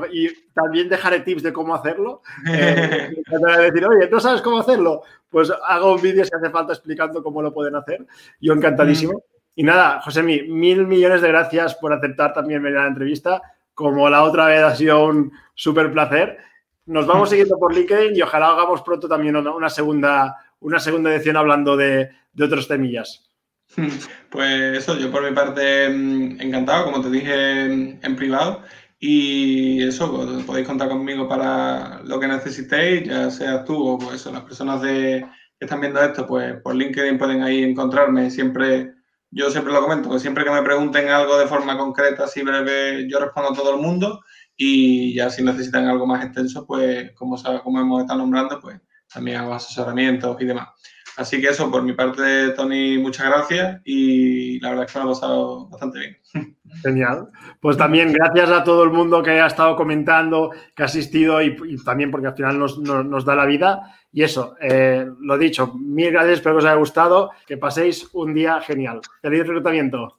también 0.55 0.89
dejaré 0.89 1.21
tips 1.21 1.43
de 1.43 1.53
cómo 1.53 1.75
hacerlo. 1.75 2.23
Eh, 2.51 3.71
decir, 3.71 3.87
oye, 3.87 4.09
¿no 4.11 4.19
sabes 4.19 4.43
cómo 4.43 4.59
hacerlo? 4.59 5.03
Pues 5.29 5.53
hago 5.67 5.95
un 5.95 6.03
vídeo 6.03 6.25
si 6.25 6.31
hace 6.35 6.51
falta 6.51 6.73
explicando 6.73 7.23
cómo 7.23 7.43
lo 7.43 7.53
pueden 7.53 7.77
hacer. 7.77 8.05
Yo 8.41 8.53
encantadísimo. 8.53 9.13
Mm. 9.13 9.23
Y 9.57 9.63
nada, 9.63 10.01
José, 10.01 10.23
mil 10.23 10.87
millones 10.87 11.23
de 11.23 11.29
gracias 11.29 11.75
por 11.77 11.93
aceptar 11.93 12.33
también 12.33 12.63
venir 12.63 12.79
a 12.79 12.83
la 12.83 12.89
entrevista. 12.89 13.41
Como 13.75 14.09
la 14.11 14.25
otra 14.25 14.47
vez 14.47 14.63
ha 14.63 14.75
sido 14.75 15.05
un 15.05 15.33
súper 15.55 15.93
placer. 15.93 16.39
Nos 16.87 17.07
vamos 17.07 17.29
mm. 17.29 17.31
siguiendo 17.31 17.59
por 17.59 17.75
LinkedIn 17.75 18.17
y 18.17 18.23
ojalá 18.23 18.49
hagamos 18.49 18.83
pronto 18.83 19.09
también 19.09 19.37
una 19.37 19.71
segunda, 19.71 20.37
una 20.61 20.81
segunda 20.81 21.15
edición 21.15 21.37
hablando 21.37 21.77
de, 21.77 22.11
de 22.33 22.45
otros 22.45 22.67
temillas. 22.67 23.30
Pues 24.31 24.79
eso, 24.79 24.97
yo 24.97 25.11
por 25.11 25.29
mi 25.29 25.35
parte 25.35 25.89
mm, 25.89 26.41
encantado, 26.41 26.85
como 26.85 27.01
te 27.01 27.11
dije 27.11 27.65
en 27.65 28.17
privado. 28.17 28.63
Y 29.03 29.83
eso, 29.83 30.15
pues, 30.15 30.45
podéis 30.45 30.67
contar 30.69 30.91
conmigo 30.91 31.27
para 31.27 32.03
lo 32.05 32.21
que 32.21 32.29
necesitéis, 32.29 33.09
ya 33.09 33.31
seas 33.31 33.65
tú 33.65 33.89
o 33.89 33.99
pues 33.99 34.27
las 34.27 34.43
personas 34.43 34.83
que 34.83 35.25
están 35.59 35.81
viendo 35.81 36.03
esto, 36.03 36.27
pues 36.27 36.61
por 36.63 36.75
LinkedIn 36.75 37.17
pueden 37.17 37.43
ahí 37.43 37.63
encontrarme. 37.63 38.31
Siempre, 38.31 38.93
yo 39.31 39.51
siempre 39.51 39.73
lo 39.73 39.81
comento, 39.81 40.11
que 40.11 40.19
siempre 40.19 40.45
que 40.45 40.51
me 40.51 40.63
pregunten 40.63 41.09
algo 41.09 41.39
de 41.39 41.47
forma 41.47 41.79
concreta, 41.79 42.25
así 42.25 42.43
breve, 42.43 43.09
yo 43.09 43.19
respondo 43.21 43.53
a 43.53 43.55
todo 43.55 43.75
el 43.75 43.81
mundo. 43.81 44.21
Y 44.55 45.15
ya 45.15 45.31
si 45.31 45.43
necesitan 45.43 45.87
algo 45.87 46.07
más 46.07 46.23
extenso, 46.23 46.67
pues 46.67 47.13
como, 47.15 47.37
como 47.63 47.81
hemos 47.81 48.03
estado 48.03 48.19
nombrando, 48.19 48.61
pues 48.61 48.81
también 49.13 49.39
hago 49.39 49.55
asesoramientos 49.55 50.37
y 50.41 50.45
demás. 50.45 50.69
Así 51.17 51.41
que 51.41 51.49
eso, 51.49 51.71
por 51.71 51.83
mi 51.83 51.93
parte, 51.93 52.51
Tony, 52.51 52.99
muchas 52.99 53.27
gracias 53.27 53.81
y 53.85 54.61
la 54.61 54.71
verdad 54.71 54.87
es 54.87 54.93
que 54.93 54.99
me 54.99 55.05
ha 55.05 55.09
pasado 55.09 55.69
bastante 55.69 55.99
bien. 55.99 56.57
Genial. 56.83 57.29
Pues 57.61 57.77
también 57.77 58.13
gracias 58.13 58.51
a 58.51 58.65
todo 58.65 58.85
el 58.85 58.91
mundo 58.91 59.23
que 59.23 59.33
ha 59.33 59.47
estado 59.47 59.77
comentando, 59.77 60.51
que 60.75 60.83
ha 60.83 60.87
asistido 60.87 61.43
y, 61.43 61.57
también 61.85 62.11
porque 62.11 62.29
al 62.29 62.35
final 62.35 62.59
nos, 62.59 63.25
da 63.25 63.35
la 63.35 63.47
vida. 63.47 63.97
Y 64.13 64.23
eso, 64.23 64.57
eh, 64.61 65.07
lo 65.21 65.39
dicho, 65.39 65.75
mil 65.75 66.11
gracias, 66.11 66.39
espero 66.39 66.57
que 66.57 66.59
os 66.61 66.65
haya 66.65 66.75
gustado, 66.77 67.31
que 67.47 67.57
paséis 67.57 68.09
un 68.13 68.35
día 68.35 68.61
genial. 68.61 69.01
Feliz 69.21 69.47
reclutamiento. 69.47 70.19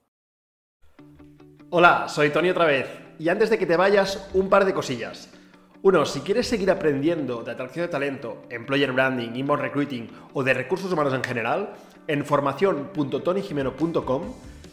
Hola, 1.69 2.07
soy 2.07 2.29
Tony 2.29 2.49
otra 2.49 2.65
vez. 2.65 2.87
Y 3.17 3.29
antes 3.29 3.49
de 3.49 3.57
que 3.57 3.65
te 3.65 3.77
vayas, 3.77 4.29
un 4.33 4.49
par 4.49 4.65
de 4.65 4.73
cosillas. 4.73 5.40
Uno, 5.83 6.05
si 6.05 6.19
quieres 6.19 6.47
seguir 6.47 6.69
aprendiendo 6.69 7.41
de 7.41 7.53
atracción 7.53 7.87
de 7.87 7.91
talento, 7.91 8.43
employer 8.51 8.91
branding, 8.91 9.31
inbound 9.33 9.63
recruiting 9.63 10.11
o 10.31 10.43
de 10.43 10.53
recursos 10.53 10.93
humanos 10.93 11.11
en 11.15 11.23
general, 11.23 11.73
en 12.05 12.23
formación.tonyjimeno.com 12.23 14.21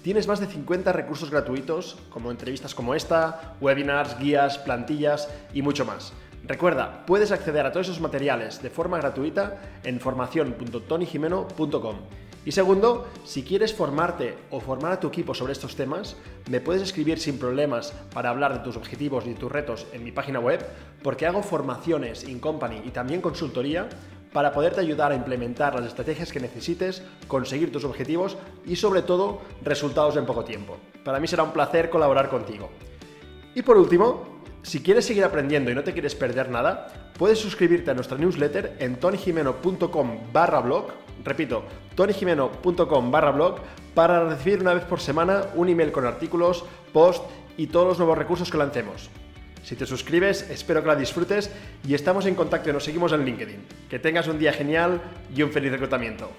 tienes 0.03 0.29
más 0.29 0.39
de 0.39 0.49
50 0.49 0.93
recursos 0.93 1.31
gratuitos 1.31 1.97
como 2.11 2.31
entrevistas 2.31 2.75
como 2.75 2.95
esta, 2.95 3.55
webinars, 3.59 4.19
guías, 4.19 4.59
plantillas 4.59 5.31
y 5.55 5.63
mucho 5.63 5.87
más. 5.87 6.13
Recuerda, 6.45 7.07
puedes 7.07 7.33
acceder 7.33 7.65
a 7.65 7.73
todos 7.73 7.89
esos 7.89 8.03
materiales 8.03 8.61
de 8.61 8.69
forma 8.69 8.99
gratuita 8.99 9.63
en 9.85 10.01
formación.tonyjimeno.com. 10.01 11.97
Y 12.49 12.53
segundo, 12.53 13.07
si 13.27 13.43
quieres 13.43 13.75
formarte 13.75 14.35
o 14.51 14.59
formar 14.59 14.93
a 14.93 15.01
tu 15.01 15.09
equipo 15.09 15.35
sobre 15.35 15.53
estos 15.53 15.77
temas, 15.77 16.17
me 16.49 16.63
puedes 16.63 16.81
escribir 16.81 17.19
sin 17.19 17.39
problemas 17.39 17.93
para 18.15 18.31
hablar 18.31 18.55
de 18.55 18.61
tus 18.61 18.75
objetivos 18.75 19.27
y 19.27 19.35
tus 19.35 19.53
retos 19.53 19.87
en 19.93 20.03
mi 20.03 20.13
página 20.13 20.41
web, 20.41 20.65
porque 21.03 21.27
hago 21.27 21.43
formaciones 21.43 22.25
in 22.25 22.41
company 22.41 22.81
y 22.87 22.89
también 22.89 23.21
consultoría 23.21 23.91
para 24.33 24.55
poderte 24.55 24.81
ayudar 24.81 25.13
a 25.13 25.15
implementar 25.15 25.75
las 25.75 25.85
estrategias 25.85 26.33
que 26.33 26.41
necesites, 26.41 27.03
conseguir 27.27 27.71
tus 27.71 27.85
objetivos 27.85 28.39
y 28.65 28.77
sobre 28.77 29.03
todo 29.03 29.43
resultados 29.63 30.17
en 30.17 30.25
poco 30.25 30.43
tiempo. 30.43 30.79
Para 31.05 31.21
mí 31.21 31.29
será 31.29 31.43
un 31.43 31.53
placer 31.53 31.91
colaborar 31.91 32.31
contigo. 32.31 32.71
Y 33.55 33.61
por 33.61 33.77
último, 33.77 34.41
si 34.63 34.83
quieres 34.83 35.05
seguir 35.05 35.25
aprendiendo 35.25 35.71
y 35.71 35.75
no 35.75 35.85
te 35.85 35.93
quieres 35.93 36.15
perder 36.15 36.49
nada, 36.49 37.11
puedes 37.19 37.39
suscribirte 37.39 37.91
a 37.91 37.95
nuestra 37.95 38.17
newsletter 38.17 38.79
en 38.79 38.99
tonyjimeno.com 38.99 40.33
barra 40.33 40.61
blog 40.61 41.08
Repito, 41.25 41.65
tonyjimeno.com 41.95 43.11
barra 43.11 43.31
blog 43.31 43.61
para 43.95 44.29
recibir 44.29 44.61
una 44.61 44.75
vez 44.75 44.85
por 44.85 45.01
semana 45.01 45.47
un 45.55 45.69
email 45.69 45.93
con 45.93 46.07
artículos, 46.07 46.65
post 46.93 47.25
y 47.57 47.67
todos 47.67 47.89
los 47.89 47.99
nuevos 47.99 48.19
recursos 48.19 48.51
que 48.51 48.59
lancemos. 48.59 49.11
Si 49.65 49.77
te 49.77 49.87
suscribes, 49.87 50.49
espero 50.49 50.83
que 50.83 50.89
la 50.89 50.97
disfrutes 50.97 51.51
y 51.87 51.95
estamos 51.95 52.27
en 52.27 52.35
contacto 52.35 52.71
y 52.71 52.73
nos 52.73 52.85
seguimos 52.85 53.13
en 53.13 53.25
LinkedIn. 53.25 53.67
Que 53.91 53.99
tengas 53.99 54.29
un 54.29 54.39
día 54.39 54.53
genial 54.53 55.01
y 55.35 55.43
un 55.43 55.51
feliz 55.51 55.73
reclutamiento. 55.73 56.31